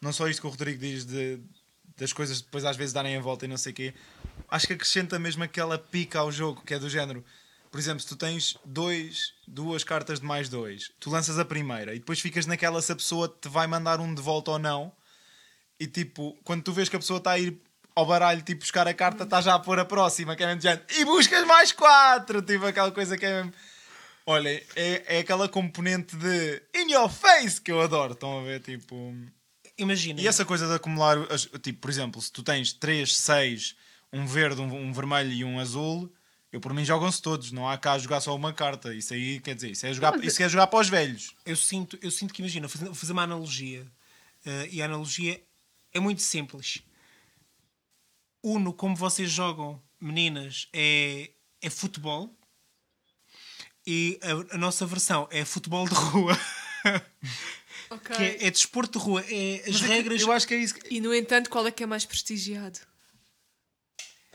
não 0.00 0.12
só 0.12 0.26
isto 0.28 0.40
que 0.40 0.46
o 0.46 0.50
Rodrigo 0.50 0.78
diz 0.78 1.04
de, 1.04 1.40
das 1.96 2.12
coisas 2.12 2.40
depois 2.40 2.64
às 2.64 2.76
vezes 2.76 2.94
darem 2.94 3.16
a 3.16 3.20
volta 3.20 3.44
e 3.44 3.48
não 3.48 3.58
sei 3.58 3.72
o 3.72 3.74
quê, 3.74 3.94
acho 4.48 4.66
que 4.66 4.72
acrescenta 4.72 5.18
mesmo 5.18 5.44
aquela 5.44 5.76
pica 5.76 6.20
ao 6.20 6.32
jogo, 6.32 6.62
que 6.64 6.72
é 6.72 6.78
do 6.78 6.88
género. 6.88 7.22
Por 7.74 7.80
exemplo, 7.80 7.98
se 7.98 8.06
tu 8.06 8.14
tens 8.14 8.56
dois, 8.64 9.32
duas 9.48 9.82
cartas 9.82 10.20
de 10.20 10.24
mais 10.24 10.48
dois, 10.48 10.92
tu 11.00 11.10
lanças 11.10 11.40
a 11.40 11.44
primeira 11.44 11.92
e 11.92 11.98
depois 11.98 12.20
ficas 12.20 12.46
naquela 12.46 12.80
se 12.80 12.92
a 12.92 12.94
pessoa 12.94 13.26
te 13.26 13.48
vai 13.48 13.66
mandar 13.66 13.98
um 13.98 14.14
de 14.14 14.22
volta 14.22 14.52
ou 14.52 14.60
não. 14.60 14.92
E 15.80 15.88
tipo, 15.88 16.38
quando 16.44 16.62
tu 16.62 16.72
vês 16.72 16.88
que 16.88 16.94
a 16.94 17.00
pessoa 17.00 17.18
está 17.18 17.32
a 17.32 17.38
ir 17.40 17.60
ao 17.92 18.06
baralho 18.06 18.42
tipo, 18.42 18.60
buscar 18.60 18.86
a 18.86 18.94
carta, 18.94 19.24
está 19.24 19.40
já 19.40 19.56
a 19.56 19.58
pôr 19.58 19.76
a 19.80 19.84
próxima, 19.84 20.36
que 20.36 20.44
é 20.44 20.46
mesmo 20.46 20.60
género, 20.60 20.84
e 20.96 21.04
buscas 21.04 21.44
mais 21.48 21.72
quatro, 21.72 22.40
tipo 22.42 22.64
aquela 22.64 22.92
coisa 22.92 23.18
que 23.18 23.26
é 23.26 23.42
mesmo. 23.42 23.52
Olha, 24.24 24.50
é, 24.76 25.16
é 25.16 25.18
aquela 25.18 25.48
componente 25.48 26.14
de 26.14 26.62
in 26.76 26.92
your 26.92 27.08
face 27.08 27.60
que 27.60 27.72
eu 27.72 27.80
adoro, 27.80 28.12
estão 28.12 28.38
a 28.38 28.42
ver? 28.44 28.60
Tipo. 28.60 29.12
Imagina. 29.76 30.20
E 30.20 30.28
essa 30.28 30.44
coisa 30.44 30.68
de 30.68 30.74
acumular, 30.74 31.16
tipo, 31.60 31.80
por 31.80 31.90
exemplo, 31.90 32.22
se 32.22 32.30
tu 32.30 32.44
tens 32.44 32.72
3, 32.72 33.16
6, 33.16 33.74
um 34.12 34.24
verde, 34.24 34.60
um, 34.60 34.72
um 34.72 34.92
vermelho 34.92 35.32
e 35.32 35.44
um 35.44 35.58
azul, 35.58 36.08
eu 36.54 36.60
por 36.60 36.72
mim 36.72 36.84
jogam-se 36.84 37.20
todos, 37.20 37.50
não 37.50 37.68
há 37.68 37.76
cá 37.76 37.98
jogar 37.98 38.20
só 38.20 38.34
uma 38.34 38.52
carta. 38.52 38.94
Isso 38.94 39.12
aí, 39.12 39.40
quer 39.40 39.56
dizer, 39.56 39.72
isso 39.72 39.84
é 39.86 39.92
jogar, 39.92 40.22
isso 40.24 40.40
é 40.40 40.48
jogar 40.48 40.68
para 40.68 40.78
os 40.78 40.88
velhos. 40.88 41.34
eu 41.44 41.56
sinto, 41.56 41.98
eu 42.00 42.10
sinto 42.12 42.32
que, 42.32 42.40
imagina, 42.42 42.68
vou 42.68 42.94
fazer, 42.94 43.12
uma 43.12 43.22
analogia. 43.24 43.84
eh, 44.46 44.68
e 44.70 44.80
a 44.80 44.84
analogia 44.84 45.42
é 45.92 45.98
muito 45.98 46.22
simples. 46.22 46.82
Uno, 48.42 48.72
como 48.72 48.94
vocês 48.94 49.30
jogam, 49.30 49.82
meninas, 50.00 50.68
é, 50.72 51.30
é 51.60 51.68
futebol. 51.70 52.32
E 53.86 54.18
a, 54.22 54.54
a 54.54 54.58
nossa 54.58 54.86
versão 54.86 55.26
é 55.32 55.44
futebol 55.44 55.88
de 55.88 55.94
rua. 55.94 56.38
Ok. 57.90 58.14
que 58.16 58.22
é, 58.22 58.46
é 58.46 58.50
desporto 58.50 58.98
de 58.98 59.04
rua. 59.04 59.24
É 59.28 59.62
as 59.66 59.80
Mas 59.80 59.82
é 59.82 59.86
que 59.86 59.92
regras. 59.92 60.20
Eu 60.22 60.30
acho 60.32 60.46
que 60.46 60.54
é 60.54 60.58
isso. 60.58 60.74
que- 60.74 60.94
E 60.94 61.00
no 61.00 61.12
entanto, 61.14 61.50
qual 61.50 61.66
é 61.66 61.70
que 61.72 61.82
é 61.82 61.86
mais 61.86 62.04
prestigiado? 62.04 62.78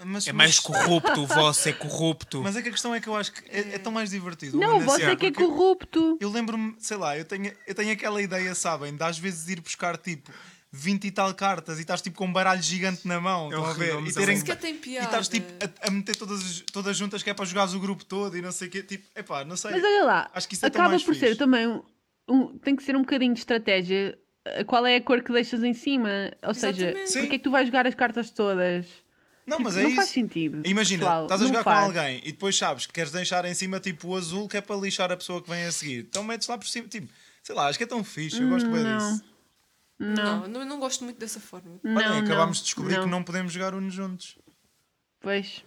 Mas, 0.06 0.28
É 0.28 0.34
mais 0.34 0.52
mas- 0.52 0.60
corrupto, 0.60 1.22
o 1.22 1.26
vosso 1.28 1.68
é 1.70 1.74
corrupto. 1.74 2.42
Mas 2.42 2.56
é 2.56 2.62
que 2.62 2.70
a 2.70 2.72
questão 2.72 2.94
é 2.96 3.00
que 3.02 3.08
eu 3.08 3.16
acho 3.16 3.32
que 3.34 3.42
é, 3.50 3.76
é 3.76 3.78
tão 3.78 3.92
mais 3.92 4.10
divertido. 4.10 4.58
Não, 4.58 4.80
você 4.80 5.04
é 5.04 5.16
que 5.16 5.28
é 5.28 5.32
corrupto. 5.32 6.18
Eu 6.20 6.30
lembro-me, 6.32 6.76
sei 6.80 6.98
lá, 6.98 7.18
eu 7.18 7.26
tenho, 7.26 7.52
eu 7.68 7.76
tenho 7.76 7.92
aquela 7.92 8.22
ideia, 8.22 8.54
sabem, 8.56 8.96
de 8.96 9.04
às 9.04 9.18
vezes 9.18 9.48
ir 9.50 9.60
buscar 9.62 9.98
tipo 9.98 10.32
20 10.72 11.06
e 11.06 11.12
tal 11.12 11.34
cartas 11.34 11.80
e 11.80 11.82
estás 11.82 12.00
tipo 12.02 12.16
com 12.18 12.26
um 12.26 12.32
baralho 12.34 12.62
gigante 12.62 13.08
na 13.08 13.20
mão, 13.20 13.52
a 13.52 13.60
horrível, 13.60 14.06
E 14.06 14.10
é 14.10 14.14
terem 14.14 14.40
que 14.42 14.56
tem 14.56 14.76
E 14.76 14.78
piada. 14.78 15.06
estás 15.08 15.28
tipo 15.28 15.48
a, 15.82 15.88
a 15.88 15.92
meter 15.92 16.16
todas, 16.16 16.62
todas 16.72 16.96
juntas 16.96 17.24
que 17.24 17.30
é 17.30 17.34
para 17.34 17.44
jogares 17.46 17.74
o 17.74 17.80
grupo 17.80 18.06
todo 18.06 18.38
e 18.38 18.42
não 18.42 18.52
sei 18.52 18.68
o 18.68 18.72
quê. 18.72 18.84
Tipo, 18.84 19.08
epá, 19.16 19.44
não 19.44 19.58
sei. 19.58 19.72
Mas 19.72 19.84
olha 19.84 20.04
lá, 20.04 20.30
Acho 20.34 20.48
que 20.48 20.54
isso 20.54 20.66
é 20.66 20.70
tão 20.70 20.80
acaba 20.82 20.92
mais 20.92 21.04
por 21.04 21.16
fixe. 21.16 21.28
ser 21.30 21.36
também 21.38 21.68
um, 21.68 21.82
um- 22.28 22.58
tem 22.60 22.76
que 22.76 22.84
ser 22.84 22.96
um 22.96 23.02
bocadinho 23.02 23.34
de 23.34 23.40
estratégia. 23.40 24.16
Uh, 24.48 24.64
Qual 24.66 24.86
é 24.86 24.96
a 24.98 25.02
cor 25.02 25.22
que 25.24 25.34
deixas 25.34 25.64
em 25.64 25.74
cima? 25.74 26.10
Ou 26.44 26.54
seja, 26.54 26.86
Exatamente. 26.86 27.12
Sim. 27.12 27.20
porque 27.22 27.36
é 27.36 27.38
que 27.40 27.44
tu 27.44 27.52
vais 27.52 27.66
jogar 27.68 27.88
as 27.88 27.96
cartas 27.96 28.30
todas? 28.30 28.86
Não, 29.50 29.58
Tipo, 29.58 29.64
mas 29.70 29.78
é 29.78 29.82
não 29.82 29.90
isso. 29.90 29.96
faz 29.98 30.10
sentido. 30.10 30.62
Imagina, 30.66 31.00
pessoal, 31.04 31.24
estás 31.24 31.42
a 31.42 31.46
jogar 31.48 31.64
faz. 31.64 31.80
com 31.80 31.86
alguém 31.86 32.20
e 32.24 32.32
depois 32.32 32.56
sabes 32.58 32.86
que 32.86 32.94
queres 32.94 33.12
deixar 33.12 33.44
em 33.46 33.54
cima 33.54 33.80
tipo 33.80 34.08
o 34.10 34.16
azul 34.16 34.48
que 34.48 34.58
é 34.58 34.62
para 34.62 34.76
lixar 34.78 35.12
a 35.12 35.18
pessoa 35.18 35.42
que 35.42 35.50
vem 35.50 35.66
a 35.66 35.72
seguir. 35.72 36.00
Então 36.10 36.24
metes 36.24 36.48
lá 36.48 36.58
por 36.58 36.68
cima, 36.68 36.88
tipo, 36.88 37.08
sei 37.44 37.56
lá, 37.56 37.68
acho 37.68 37.78
que 37.78 37.84
é 37.84 37.88
tão 37.88 38.04
fixe, 38.04 38.42
eu 38.42 38.48
gosto 38.50 38.70
bem 38.72 38.84
Não. 38.84 38.98
disso. 39.12 39.24
Não, 40.02 40.48
não, 40.48 40.64
não 40.66 40.80
gosto 40.80 41.04
muito 41.04 41.20
dessa 41.20 41.40
forma. 41.42 41.78
Não, 41.84 41.96
Olha, 41.98 42.20
acabámos 42.20 42.58
não, 42.58 42.62
de 42.62 42.64
descobrir 42.64 42.96
não. 42.96 43.04
que 43.04 43.10
não 43.10 43.24
podemos 43.24 43.52
jogar 43.52 43.74
uns 43.76 43.94
juntos. 43.94 44.38
Pois. 45.20 45.64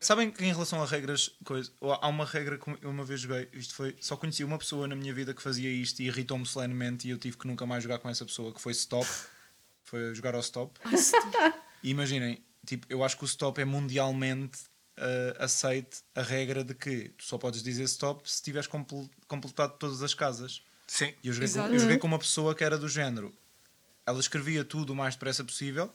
Sabem 0.00 0.30
que 0.30 0.44
em 0.44 0.52
relação 0.52 0.80
a 0.82 0.86
regras, 0.86 1.30
coisa, 1.44 1.72
há 1.80 2.06
uma 2.08 2.24
regra 2.24 2.56
que 2.56 2.70
eu 2.82 2.90
uma 2.90 3.04
vez 3.04 3.20
joguei, 3.20 3.48
isto 3.52 3.74
foi, 3.74 3.96
só 4.00 4.16
conheci 4.16 4.44
uma 4.44 4.56
pessoa 4.58 4.86
na 4.86 4.94
minha 4.94 5.12
vida 5.12 5.34
que 5.34 5.42
fazia 5.42 5.68
isto 5.70 6.00
e 6.00 6.06
irritou-me 6.06 6.46
solenemente 6.46 7.08
e 7.08 7.10
eu 7.10 7.18
tive 7.18 7.36
que 7.36 7.46
nunca 7.48 7.66
mais 7.66 7.82
jogar 7.82 7.98
com 7.98 8.08
essa 8.08 8.24
pessoa, 8.24 8.52
que 8.52 8.60
foi 8.60 8.72
stop. 8.72 9.08
Foi 9.82 10.14
jogar 10.14 10.34
ao 10.34 10.40
stop. 10.40 10.78
Se 10.96 11.12
tu- 11.12 11.54
E 11.82 11.90
imaginem, 11.90 12.40
tipo, 12.66 12.86
eu 12.90 13.02
acho 13.04 13.16
que 13.16 13.24
o 13.24 13.26
stop 13.26 13.60
é 13.60 13.64
mundialmente 13.64 14.58
eh, 14.96 15.36
aceite 15.38 15.98
a 16.14 16.22
regra 16.22 16.62
de 16.64 16.74
que 16.74 17.10
tu 17.10 17.24
só 17.24 17.38
podes 17.38 17.62
dizer 17.62 17.84
stop 17.84 18.28
se 18.30 18.42
tiveres 18.42 18.66
comple- 18.66 19.08
completado 19.26 19.74
todas 19.78 20.02
as 20.02 20.14
casas. 20.14 20.62
Sim. 20.86 21.12
E 21.22 21.28
eu 21.28 21.34
joguei, 21.34 21.48
com, 21.52 21.60
eu 21.74 21.78
joguei 21.78 21.98
com 21.98 22.06
uma 22.06 22.18
pessoa 22.18 22.54
que 22.54 22.64
era 22.64 22.78
do 22.78 22.88
género. 22.88 23.32
Ela 24.06 24.20
escrevia 24.20 24.64
tudo 24.64 24.92
o 24.92 24.96
mais 24.96 25.14
depressa 25.14 25.44
possível, 25.44 25.92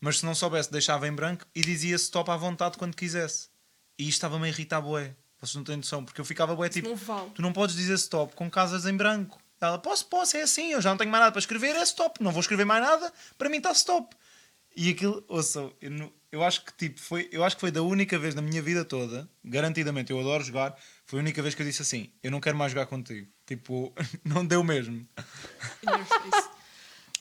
mas 0.00 0.18
se 0.18 0.24
não 0.26 0.34
soubesse, 0.34 0.70
deixava 0.70 1.08
em 1.08 1.12
branco 1.12 1.44
e 1.54 1.60
dizia 1.60 1.96
stop 1.96 2.30
à 2.30 2.36
vontade 2.36 2.78
quando 2.78 2.94
quisesse. 2.94 3.48
E 3.98 4.04
isto 4.04 4.12
estava-me 4.18 4.46
a 4.46 4.48
irritar, 4.48 4.80
bué. 4.80 5.14
Vocês 5.40 5.54
não 5.56 5.64
têm 5.64 5.76
noção, 5.76 6.04
porque 6.04 6.20
eu 6.20 6.24
ficava 6.24 6.54
bué 6.54 6.68
tipo. 6.68 6.88
não 6.88 6.96
vale. 6.96 7.30
Tu 7.34 7.42
não 7.42 7.52
podes 7.52 7.74
dizer 7.76 7.94
stop 7.94 8.34
com 8.36 8.48
casas 8.50 8.86
em 8.86 8.96
branco. 8.96 9.40
Ela, 9.60 9.76
posso, 9.76 10.06
posso, 10.06 10.36
é 10.36 10.42
assim, 10.42 10.70
eu 10.70 10.80
já 10.80 10.90
não 10.90 10.96
tenho 10.96 11.10
mais 11.10 11.20
nada 11.20 11.32
para 11.32 11.40
escrever, 11.40 11.74
é 11.74 11.82
stop. 11.82 12.22
Não 12.22 12.30
vou 12.30 12.40
escrever 12.40 12.64
mais 12.64 12.80
nada, 12.80 13.12
para 13.36 13.48
mim 13.48 13.56
está 13.58 13.72
stop. 13.72 14.14
E 14.76 14.90
aquilo, 14.90 15.24
ouçam, 15.28 15.72
eu, 15.80 15.90
não- 15.90 16.12
eu 16.30 16.42
acho 16.44 16.64
que 16.64 16.72
tipo, 16.76 17.00
foi, 17.00 17.28
eu 17.32 17.42
acho 17.44 17.56
que 17.56 17.60
foi 17.60 17.70
da 17.70 17.82
única 17.82 18.18
vez 18.18 18.34
na 18.34 18.42
minha 18.42 18.62
vida 18.62 18.84
toda, 18.84 19.28
garantidamente, 19.44 20.12
eu 20.12 20.20
adoro 20.20 20.44
jogar, 20.44 20.78
foi 21.04 21.18
a 21.18 21.22
única 21.22 21.42
vez 21.42 21.54
que 21.54 21.62
eu 21.62 21.66
disse 21.66 21.82
assim, 21.82 22.12
eu 22.22 22.30
não 22.30 22.40
quero 22.40 22.56
mais 22.56 22.70
jogar 22.72 22.86
contigo. 22.86 23.26
Tipo, 23.46 23.92
não 24.24 24.46
deu 24.46 24.62
mesmo. 24.62 25.06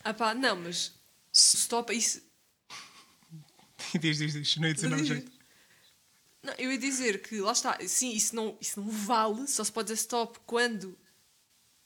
Ah 0.03 0.13
pá, 0.13 0.33
não, 0.33 0.55
mas 0.55 0.93
stop, 1.33 1.93
isso. 1.95 2.21
diz, 3.99 4.17
diz, 4.17 4.33
diz. 4.33 4.57
Não 4.57 4.67
ia 4.67 4.73
dizer 4.73 4.95
de 4.95 5.03
jeito. 5.03 5.31
Não, 6.43 6.53
eu 6.57 6.71
ia 6.71 6.77
dizer 6.77 7.21
que 7.21 7.39
lá 7.39 7.51
está, 7.51 7.77
sim, 7.87 8.11
isso 8.11 8.35
não, 8.35 8.57
isso 8.61 8.79
não 8.79 8.89
vale, 8.89 9.47
só 9.47 9.63
se 9.63 9.71
pode 9.71 9.87
dizer 9.87 10.01
stop 10.01 10.39
quando 10.45 10.97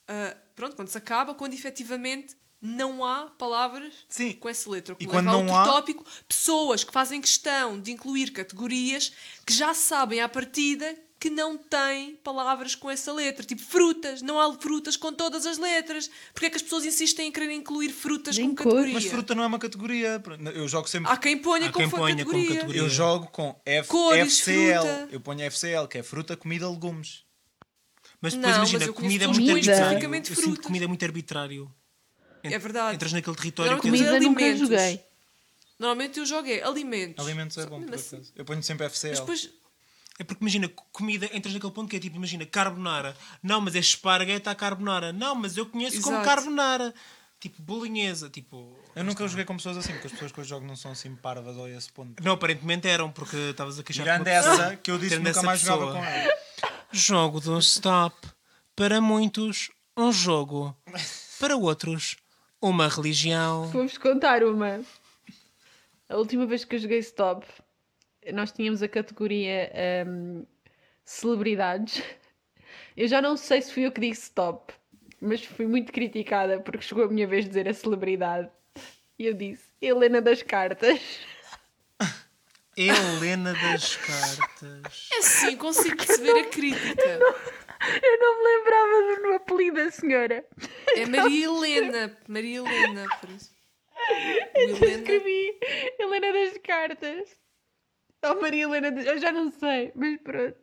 ah, 0.08 0.36
pronto, 0.56 0.76
quando 0.76 0.90
se 0.90 0.98
acaba, 0.98 1.34
quando 1.34 1.54
efetivamente 1.54 2.36
não 2.62 3.04
há 3.04 3.26
palavras 3.38 3.92
Sim. 4.08 4.34
com 4.34 4.48
essa 4.48 4.70
letra. 4.70 4.94
Que 4.96 5.04
E 5.04 5.08
quando 5.08 5.30
a 5.30 5.32
não 5.32 5.56
há- 5.58 5.66
tópico, 5.66 6.06
pessoas 6.28 6.84
que 6.84 6.94
fazem 6.94 7.20
questão 7.20 7.80
de 7.80 7.92
incluir 7.92 8.32
categorias 8.32 9.12
que 9.46 9.54
já 9.54 9.74
sabem 9.74 10.22
à 10.22 10.30
partida 10.30 10.96
que 11.20 11.30
não 11.30 11.56
têm 11.56 12.16
palavras 12.24 12.74
com 12.74 12.90
essa 12.90 13.14
letra. 13.14 13.46
Tipo 13.46 13.62
frutas, 13.62 14.24
não 14.24 14.40
há 14.40 14.52
frutas 14.60 14.96
com 14.98 15.14
todas 15.14 15.46
as 15.46 15.60
letras. 15.60 16.10
Porque 16.34 16.48
é 16.48 16.50
que 16.50 16.56
as 16.56 16.64
pessoas 16.64 16.84
insistem 16.84 17.28
em 17.28 17.32
querer 17.32 17.52
incluir 17.52 17.90
frutas 17.92 18.36
Nem 18.38 18.48
como 18.48 18.58
cor. 18.58 18.66
categoria? 18.72 18.94
Mas 18.96 19.06
fruta 19.06 19.36
não 19.36 19.44
é 19.44 19.48
uma 19.48 19.60
categoria. 19.60 20.22
Eu 20.56 20.68
jogo 20.68 20.88
sempre. 20.90 21.12
Há 21.12 21.18
quem 21.18 21.38
ponha 21.38 21.68
Há 21.68 21.72
como 21.72 21.84
quem 21.84 21.90
for 21.92 22.00
ponha 22.00 22.16
como 22.16 22.26
categoria. 22.26 22.56
categoria. 22.56 22.82
Eu 22.82 22.90
jogo 22.90 23.28
com 23.28 23.56
F, 23.66 23.88
Cores, 23.88 24.40
FCL. 24.40 24.82
fruta. 24.82 25.10
Eu 25.12 25.22
ponho 25.22 25.42
FCL, 25.42 25.88
que 25.88 25.98
é 26.00 26.04
fruta, 26.04 26.36
comida, 26.36 26.68
legumes. 26.68 27.24
Mas 28.20 28.34
depois 28.34 28.52
Não, 28.52 28.58
imagina, 28.64 28.86
mas 28.88 28.96
comida 28.96 29.24
é 29.24 29.28
conheço 29.28 29.42
muito 29.42 29.56
pessoas 29.62 29.66
que 29.66 29.82
arbitrário. 29.82 30.16
Eu 30.30 30.36
sinto 30.36 30.62
comida 30.62 30.86
é 30.86 30.88
muito 30.88 31.06
arbitrário. 31.06 31.72
Ent- 32.44 32.54
É 32.54 32.60
verdade. 32.60 32.96
Entras 32.96 33.14
naquele 33.14 33.36
território 33.36 33.76
que 33.78 33.82
comida- 33.82 33.98
tens- 34.06 34.14
Comida 34.14 34.30
nunca 34.30 34.44
alimentos. 34.46 34.70
joguei. 34.70 35.06
Normalmente 35.80 36.20
eu 36.20 36.26
jogo 36.26 36.48
é 36.48 36.62
alimentos. 36.64 37.26
Alimentos 37.26 37.58
é 37.58 37.64
Só- 37.64 37.70
bom, 37.70 37.82
por 37.82 37.90
mas- 37.90 38.14
acaso. 38.14 38.32
Eu 38.36 38.46
ponho 38.46 38.62
sempre 38.64 38.86
FCL. 38.86 39.12
Mas 39.12 39.20
depois, 39.20 39.50
É 40.20 40.24
porque 40.24 40.44
imagina, 40.44 40.70
comida, 40.92 41.26
entras 41.34 41.52
naquele 41.52 41.72
ponto 41.74 41.90
que 41.90 41.96
é 41.96 42.00
tipo, 42.00 42.16
imagina, 42.16 42.46
carbonara. 42.46 43.18
Não, 43.42 43.60
mas 43.60 43.74
é 43.76 43.80
esparguete 43.80 44.48
à 44.50 44.54
carbonara. 44.54 45.12
Não, 45.12 45.34
mas 45.34 45.58
eu 45.58 45.66
conheço 45.66 46.00
como 46.02 46.18
Exato. 46.18 46.30
carbonara. 46.30 46.94
Tipo, 47.40 47.60
bolinhesa, 47.64 48.30
tipo... 48.30 48.78
Eu 48.96 49.04
nunca 49.04 49.28
joguei 49.28 49.46
com 49.46 49.56
pessoas 49.58 49.78
assim, 49.78 49.94
porque 49.94 50.06
as 50.08 50.14
pessoas 50.14 50.32
que 50.32 50.40
eu 50.40 50.44
jogo 50.44 50.64
não 50.68 50.76
são 50.76 50.92
assim 50.92 51.16
parvas 51.16 51.58
a 51.58 51.68
esse 51.72 51.92
ponto. 51.92 52.22
Não, 52.22 52.34
aparentemente 52.34 52.88
eram, 52.88 53.12
porque 53.12 53.36
estavas 53.36 53.80
a 53.80 53.84
queixar 53.84 54.06
Tirando 54.06 54.24
pessoa. 54.26 54.54
essa, 54.54 54.76
que 54.76 54.92
eu 54.92 55.00
disse 55.00 55.18
que 55.18 55.24
nunca 55.24 55.42
mais 55.42 55.60
jogava 55.62 55.94
pessoa. 55.94 56.00
com 56.00 56.06
ela. 56.06 56.34
Jogo 56.92 57.40
do 57.40 57.58
stop. 57.58 58.16
Para 58.76 59.02
muitos, 59.02 59.72
um 59.98 60.12
jogo. 60.12 60.78
Para 61.40 61.56
outros, 61.58 62.18
uma 62.62 62.88
religião. 62.88 63.68
Vou-vos 63.70 63.98
contar 63.98 64.44
uma. 64.44 64.82
A 66.08 66.18
última 66.18 66.46
vez 66.46 66.64
que 66.64 66.76
eu 66.76 66.80
joguei 66.80 67.00
Stop, 67.00 67.46
nós 68.34 68.52
tínhamos 68.52 68.84
a 68.84 68.88
categoria 68.88 69.72
hum, 70.08 70.46
celebridades. 71.04 72.04
Eu 72.96 73.08
já 73.08 73.22
não 73.22 73.36
sei 73.36 73.62
se 73.62 73.74
fui 73.74 73.86
eu 73.86 73.92
que 73.92 74.02
disse 74.02 74.24
Stop. 74.24 74.74
mas 75.20 75.44
fui 75.44 75.66
muito 75.66 75.92
criticada 75.92 76.60
porque 76.60 76.82
chegou 76.82 77.06
a 77.06 77.08
minha 77.08 77.28
vez 77.28 77.46
de 77.46 77.50
dizer 77.50 77.68
a 77.68 77.74
celebridade. 77.74 78.50
E 79.18 79.26
eu 79.26 79.34
disse 79.34 79.64
Helena 79.82 80.22
das 80.22 80.42
Cartas. 80.42 81.00
Helena 82.76 83.54
das 83.54 83.96
Cartas. 83.96 85.08
É 85.14 85.22
sim, 85.22 85.58
consigo 85.58 85.98
perceber 85.98 86.40
a 86.40 86.46
crítica. 86.46 87.20
Eu 88.04 88.20
não 88.20 88.38
me 88.38 88.44
lembrava 88.50 89.22
do 89.22 89.34
apelido 89.36 89.76
da 89.78 89.92
senhora. 89.92 90.46
É 90.96 91.06
Maria 91.06 91.46
Helena. 91.46 92.18
Maria 92.28 92.60
Helena. 92.60 93.08
por 93.20 93.30
isso. 93.30 93.52
O 94.56 94.60
Helena. 94.60 94.98
Escrevi 94.98 95.60
Helena 96.00 96.34
das 96.34 96.58
Cartas. 96.60 97.30
Ou 98.24 98.42
Maria 98.42 98.64
Helena 98.64 98.92
das... 98.92 99.06
Eu 99.06 99.20
já 99.20 99.32
não 99.32 99.52
sei, 99.52 99.92
mas 99.96 100.20
pronto. 100.22 100.58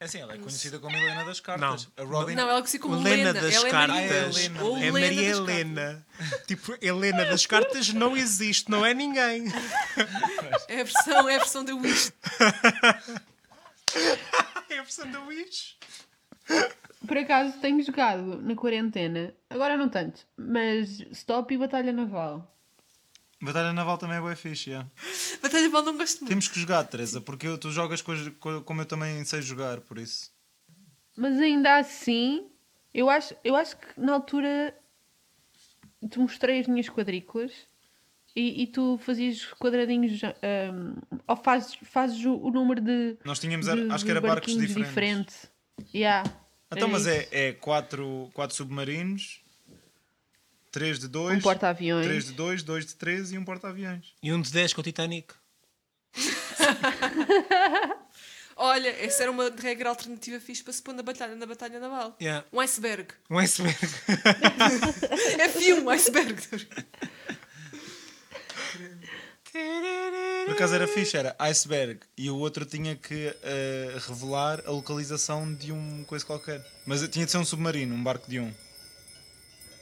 É 0.00 0.04
assim, 0.04 0.20
ela 0.20 0.34
é 0.34 0.38
conhecida 0.38 0.78
como 0.78 0.96
Helena 0.96 1.24
das 1.24 1.40
Cartas. 1.40 1.88
A 1.96 2.04
Robin. 2.04 2.36
Não, 2.36 2.48
ela 2.48 2.60
conhece 2.60 2.78
como 2.78 2.94
Helena 2.94 3.30
Helena. 3.30 3.32
das 3.34 3.54
Ela 3.54 3.68
é 3.68 3.72
Maria 3.72 4.08
Cartas. 4.08 4.36
Helena. 4.36 4.60
É 4.84 4.90
Maria 4.92 5.28
das 5.30 5.38
Helena. 5.38 6.06
Tipo, 6.46 6.78
Helena 6.80 7.24
das 7.24 7.46
Cartas 7.46 7.92
não 7.92 8.16
existe, 8.16 8.70
não 8.70 8.86
é 8.86 8.94
ninguém. 8.94 9.46
É 10.68 10.82
a 10.82 10.84
versão, 10.84 11.28
é 11.28 11.34
a 11.34 11.38
versão 11.38 11.64
da 11.64 11.74
Wish. 11.74 12.12
É 14.78 14.80
a 14.80 14.84
versão 14.84 15.10
da 15.10 15.20
Wish. 15.24 15.76
Por 17.04 17.18
acaso 17.18 17.58
tenho 17.58 17.82
jogado 17.82 18.40
na 18.40 18.54
quarentena, 18.54 19.34
agora 19.50 19.76
não 19.76 19.88
tanto, 19.88 20.24
mas 20.36 21.00
Stop 21.10 21.52
e 21.52 21.58
Batalha 21.58 21.92
Naval. 21.92 22.56
Batalha 23.42 23.72
Naval 23.72 23.98
também 23.98 24.18
é 24.18 24.20
boa 24.20 24.36
fixe, 24.36 24.70
yeah. 24.70 24.88
Batalha 25.42 25.64
Naval 25.64 25.82
não 25.82 25.96
gosto 25.96 26.18
muito. 26.20 26.28
Temos 26.28 26.46
que 26.46 26.60
jogar, 26.60 26.84
Teresa, 26.84 27.20
porque 27.20 27.48
eu- 27.48 27.58
tu 27.58 27.72
jogas 27.72 28.00
coisas 28.00 28.32
como 28.64 28.80
eu 28.80 28.86
também 28.86 29.24
sei 29.24 29.42
jogar, 29.42 29.80
por 29.80 29.98
isso. 29.98 30.30
Mas 31.16 31.40
ainda 31.40 31.76
assim, 31.78 32.48
eu 32.94 33.10
acho, 33.10 33.34
eu 33.42 33.56
acho 33.56 33.76
que 33.76 34.00
na 34.00 34.12
altura 34.12 34.78
te 36.08 36.20
mostrei 36.20 36.60
as 36.60 36.68
minhas 36.68 36.88
quadrículas 36.88 37.52
e, 38.36 38.62
e 38.62 38.66
tu 38.66 38.98
fazias 39.04 39.44
quadradinhos 39.58 40.20
ahm, 40.24 40.94
ou 41.26 41.36
fazes, 41.36 41.74
fazes 41.82 42.24
o, 42.24 42.34
o 42.36 42.50
número 42.50 42.80
de. 42.80 43.16
Nós 43.24 43.38
tínhamos, 43.38 43.66
de- 43.66 43.90
acho 43.90 44.04
que 44.04 44.10
de 44.10 44.10
era 44.10 44.20
barcos 44.20 44.52
barquinhos 44.54 44.68
diferentes. 44.68 44.88
diferente. 44.88 45.34
Yeah, 45.94 46.28
Então, 46.72 46.88
mas 46.88 47.02
isso. 47.06 47.10
é, 47.10 47.48
é 47.48 47.52
quatro, 47.52 48.30
quatro 48.34 48.54
submarinos, 48.56 49.40
três 50.70 50.98
de 50.98 51.06
dois, 51.08 51.38
Um 51.38 51.40
porta-aviões. 51.40 52.06
três 52.06 52.24
de 52.26 52.32
dois, 52.32 52.62
dois 52.62 52.84
de 52.86 52.94
três 52.96 53.32
e 53.32 53.38
um 53.38 53.44
porta-aviões. 53.44 54.12
E 54.22 54.32
um 54.32 54.40
de 54.40 54.50
10 54.52 54.72
com 54.74 54.80
o 54.80 54.84
Titanic. 54.84 55.32
Olha, 58.60 58.88
essa 59.04 59.22
era 59.22 59.30
uma 59.30 59.50
regra 59.56 59.88
alternativa 59.88 60.40
fixe 60.40 60.64
para 60.64 60.72
se 60.72 60.82
pôr 60.82 60.92
na 60.92 61.02
batalha, 61.02 61.36
na 61.36 61.46
batalha 61.46 61.78
naval. 61.78 62.16
Yeah. 62.20 62.44
Um 62.52 62.58
iceberg. 62.60 63.08
Um 63.30 63.38
iceberg. 63.38 63.78
É 65.38 65.48
filme, 65.48 65.82
um 65.82 65.90
iceberg. 65.90 66.42
Por 69.52 70.52
acaso 70.52 70.74
era 70.74 70.88
fixe, 70.88 71.16
era 71.16 71.36
iceberg 71.38 72.00
e 72.16 72.30
o 72.30 72.36
outro 72.36 72.64
tinha 72.64 72.96
que 72.96 73.34
eh, 73.42 73.98
revelar 74.06 74.62
a 74.66 74.70
localização 74.70 75.52
de 75.52 75.72
um 75.72 76.04
coisa 76.04 76.24
qualquer. 76.24 76.64
Mas 76.86 77.06
tinha 77.08 77.24
de 77.24 77.30
ser 77.30 77.38
um 77.38 77.44
submarino, 77.44 77.94
um 77.94 78.02
barco 78.02 78.28
de 78.30 78.40
um. 78.40 78.52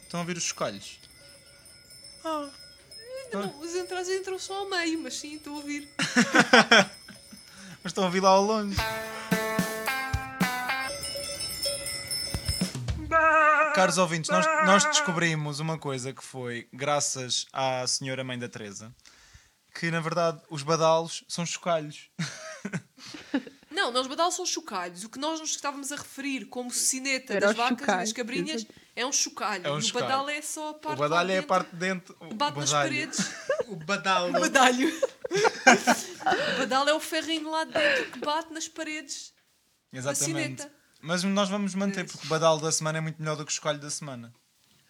Estão 0.03 0.21
a 0.21 0.25
ver 0.25 0.37
os 0.37 0.45
chocalhos? 0.45 0.99
Ainda 2.25 3.47
não, 3.47 3.61
os 3.61 3.75
entradas 3.75 4.09
entram 4.09 4.39
só 4.39 4.59
ao 4.59 4.71
meio, 4.71 5.01
mas 5.01 5.15
sim, 5.15 5.37
estou 5.37 5.55
a 5.55 5.57
ouvir. 5.57 5.89
Mas 7.83 7.93
estão 7.93 8.05
a 8.05 8.11
vir 8.11 8.21
lá 8.21 8.31
ao 8.31 8.43
longe. 8.43 8.77
Caros 13.77 13.97
ouvintes, 13.97 14.29
nós, 14.29 14.45
nós 14.67 14.85
descobrimos 14.87 15.61
uma 15.61 15.79
coisa 15.79 16.13
que 16.13 16.25
foi, 16.25 16.67
graças 16.73 17.47
à 17.53 17.87
senhora 17.87 18.25
mãe 18.25 18.37
da 18.37 18.49
Teresa, 18.49 18.93
que 19.79 19.91
na 19.91 20.01
verdade 20.01 20.41
os 20.51 20.63
badalos 20.63 21.25
são 21.29 21.45
chocalhos. 21.45 22.11
Não, 23.71 23.93
nós 23.93 24.07
badalos 24.07 24.35
são 24.35 24.47
chocalhos. 24.47 25.05
O 25.05 25.11
que 25.11 25.19
nós 25.19 25.39
nos 25.39 25.51
estávamos 25.51 25.93
a 25.93 25.97
referir 25.97 26.47
como 26.47 26.71
cineta 26.71 27.35
Era 27.35 27.49
das 27.49 27.57
vacas 27.57 27.77
e 27.77 27.81
chocalhos, 27.81 28.09
das 28.09 28.13
cabrinhas 28.15 28.67
é 28.95 29.05
um 29.05 29.13
chocalho. 29.13 29.67
É 29.67 29.71
um 29.71 29.77
e 29.77 29.79
o 29.79 29.83
chocalho. 29.83 30.07
badalo 30.07 30.31
é 30.31 30.41
só 30.41 30.71
a 30.71 30.75
parte 30.75 30.97
o 30.97 31.01
badalho 31.01 31.29
lá 31.29 31.35
é 31.35 31.39
a 31.39 31.43
parte 31.43 31.71
de 31.73 31.77
dentro. 31.77 32.17
o 32.19 32.35
Bate 32.35 32.59
nas 32.59 32.71
badalho. 32.73 32.91
paredes. 32.91 33.19
O 33.67 33.75
badalo. 33.75 34.29
O 34.29 34.41
badalho. 34.41 34.89
o 36.55 36.59
badalo 36.61 36.89
é 36.89 36.95
o 36.95 37.01
ferrinho 37.01 37.51
lá 37.51 37.65
de 37.65 37.73
dentro 37.73 38.13
que 38.13 38.19
bate 38.21 38.53
nas 38.53 38.69
paredes. 38.69 39.35
Exatamente. 39.93 40.67
Mas 41.01 41.25
nós 41.25 41.49
vamos 41.49 41.75
manter, 41.75 42.07
porque 42.07 42.27
o 42.27 42.31
badalo 42.31 42.61
da 42.61 42.71
semana 42.71 42.99
é 42.99 43.01
muito 43.01 43.21
melhor 43.21 43.37
do 43.37 43.45
que 43.45 43.51
o 43.51 43.55
chocalho 43.55 43.81
da 43.81 43.91
semana. 43.91 44.33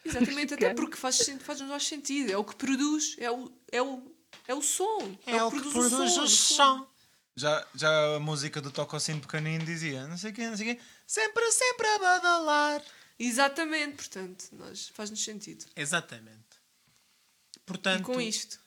Exatamente, 0.04 0.54
até 0.54 0.68
Chocalho. 0.68 0.74
porque 0.76 0.96
faz, 0.96 1.18
faz 1.40 1.60
mais 1.62 1.86
sentido. 1.86 2.30
É 2.30 2.36
o 2.36 2.44
que 2.44 2.54
produz, 2.54 3.16
é 3.18 3.30
o, 3.30 3.50
é 3.72 3.82
o, 3.82 4.15
é 4.46 4.54
o 4.54 4.62
som. 4.62 5.16
É 5.26 5.42
o 5.42 5.50
que 5.50 5.60
produz 5.60 5.92
o 5.92 5.98
no 5.98 6.10
fundo. 6.10 6.28
som. 6.28 6.86
Já, 7.34 7.66
já 7.74 8.16
a 8.16 8.20
música 8.20 8.62
do 8.62 8.70
Tococino 8.70 9.20
Pequenino 9.20 9.64
dizia 9.64 10.06
não 10.06 10.16
sei 10.16 10.32
quê, 10.32 10.48
não 10.48 10.56
sei 10.56 10.74
quê, 10.74 10.80
sempre, 11.06 11.50
sempre 11.52 11.86
a 11.86 11.98
badalar. 11.98 12.82
Exatamente, 13.18 13.96
portanto, 13.96 14.48
nós, 14.52 14.88
faz-nos 14.88 15.22
sentido. 15.22 15.64
Exatamente. 15.74 16.36
E 17.56 17.60
Portanto, 17.66 18.04
com 18.04 18.20
isto, 18.20 18.58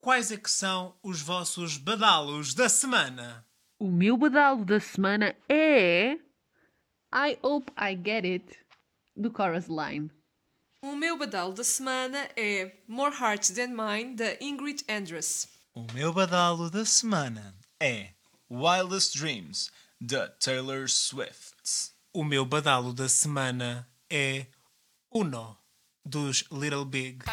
quais 0.00 0.32
é 0.32 0.36
que 0.36 0.50
são 0.50 0.96
os 1.02 1.20
vossos 1.20 1.76
badalos 1.76 2.54
da 2.54 2.68
semana? 2.68 3.46
O 3.78 3.88
meu 3.88 4.16
badalo 4.16 4.64
da 4.64 4.80
semana 4.80 5.36
é 5.48 6.12
I 7.12 7.38
Hope 7.42 7.72
I 7.78 7.94
Get 7.94 8.24
It 8.24 8.58
do 9.16 9.32
Chorus 9.34 9.66
Line. 9.66 10.10
O 10.82 10.94
meu 10.94 11.18
badalo 11.18 11.52
da 11.52 11.64
semana 11.64 12.28
é 12.36 12.72
More 12.86 13.14
Hearts 13.14 13.50
Than 13.50 13.68
Mine, 13.68 14.14
da 14.14 14.36
Ingrid 14.40 14.84
Andress. 14.88 15.48
O 15.74 15.84
meu 15.92 16.12
badalo 16.12 16.70
da 16.70 16.84
semana 16.84 17.54
é 17.80 18.10
Wildest 18.50 19.18
Dreams, 19.18 19.70
da 20.00 20.28
Taylor 20.28 20.88
Swift. 20.88 21.92
O 22.12 22.24
meu 22.24 22.44
badalo 22.44 22.92
da 22.92 23.08
semana 23.08 23.88
é 24.08 24.46
Uno, 25.12 25.56
dos 26.04 26.44
Little 26.52 26.84
Big. 26.84 27.24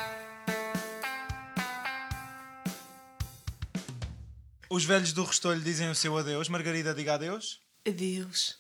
Os 4.70 4.84
velhos 4.84 5.14
do 5.14 5.24
Restolho 5.24 5.62
dizem 5.62 5.89
o 5.89 5.96
seu 5.96 6.18
adeus. 6.18 6.50
Margarida, 6.50 6.93
diga 6.93 7.14
adeus. 7.14 7.62
Adeus. 7.88 8.58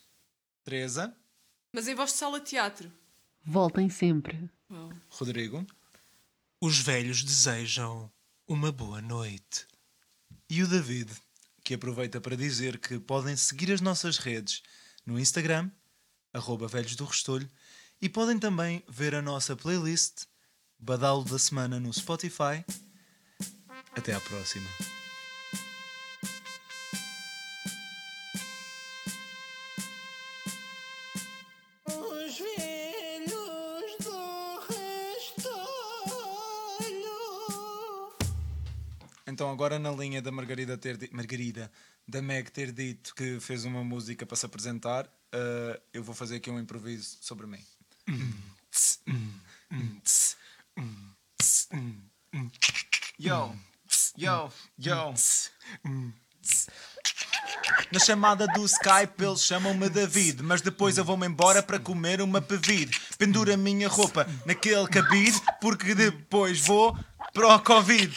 Teresa, 0.63 1.15
Mas 1.73 1.87
em 1.87 1.95
voz 1.95 2.11
de 2.11 2.17
sala 2.17 2.39
de 2.39 2.45
teatro. 2.45 2.91
Voltem 3.43 3.89
sempre. 3.89 4.49
Rodrigo 5.09 5.65
Os 6.59 6.79
velhos 6.79 7.23
desejam 7.23 8.11
uma 8.47 8.71
boa 8.71 9.01
noite. 9.01 9.65
e 10.49 10.61
o 10.61 10.67
David, 10.67 11.11
que 11.63 11.73
aproveita 11.73 12.21
para 12.21 12.37
dizer 12.37 12.77
que 12.77 12.99
podem 12.99 13.35
seguir 13.35 13.71
as 13.71 13.81
nossas 13.81 14.17
redes 14.17 14.61
no 15.05 15.19
Instagram, 15.19 15.71
arroba 16.33 16.67
velhos 16.67 16.95
do 16.95 17.05
Restolho, 17.05 17.49
e 18.01 18.07
podem 18.07 18.37
também 18.37 18.83
ver 18.87 19.15
a 19.15 19.21
nossa 19.21 19.55
playlist 19.55 20.25
Badalo 20.77 21.23
da 21.23 21.39
Semana 21.39 21.79
no 21.79 21.91
Spotify. 21.93 22.63
Até 23.95 24.13
à 24.13 24.19
próxima. 24.19 24.94
Agora 39.55 39.79
na 39.79 39.89
linha 39.91 40.21
da 40.21 40.31
Margarida 40.31 40.77
ter 40.77 40.97
di- 40.97 41.09
Margarida, 41.13 41.71
da 42.07 42.21
Meg 42.21 42.51
ter 42.51 42.71
dito 42.73 43.15
que 43.15 43.39
fez 43.39 43.63
uma 43.65 43.83
música 43.83 44.25
para 44.25 44.35
se 44.35 44.45
apresentar, 44.45 45.09
eh, 45.31 45.81
eu 45.93 46.03
vou 46.03 46.13
fazer 46.13 46.35
aqui 46.35 46.51
um 46.51 46.59
improviso 46.59 47.17
sobre 47.21 47.47
mim. 47.47 47.63
Yo, 53.17 53.55
yo, 54.17 54.51
yo. 54.77 55.13
Na 57.91 57.99
chamada 57.99 58.45
do 58.47 58.65
Skype 58.65 59.23
eles 59.23 59.41
chamam-me 59.41 59.89
David, 59.89 60.41
mas 60.43 60.61
depois 60.61 60.97
eu 60.97 61.05
vou-me 61.05 61.25
embora 61.27 61.63
para 61.63 61.79
comer 61.79 62.21
uma 62.21 62.41
pevide. 62.41 62.99
Penduro 63.17 63.53
a 63.53 63.57
minha 63.57 63.87
roupa 63.87 64.27
naquele 64.45 64.87
cabide 64.87 65.39
porque 65.61 65.95
depois 65.95 66.59
vou 66.59 66.97
para 67.33 67.55
o 67.55 67.59
Covid. 67.61 68.13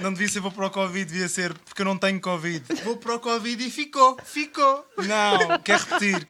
Não 0.00 0.12
devia 0.12 0.28
ser 0.28 0.40
vou 0.40 0.52
para 0.52 0.66
o 0.66 0.70
Covid, 0.70 1.04
devia 1.04 1.28
ser 1.28 1.54
porque 1.54 1.82
eu 1.82 1.86
não 1.86 1.96
tenho 1.96 2.20
Covid. 2.20 2.64
Vou 2.84 2.96
para 2.96 3.14
o 3.14 3.20
Covid 3.20 3.66
e 3.66 3.70
ficou, 3.70 4.16
ficou. 4.24 4.86
Não, 4.98 5.58
quer 5.60 5.78
repetir. 5.80 6.28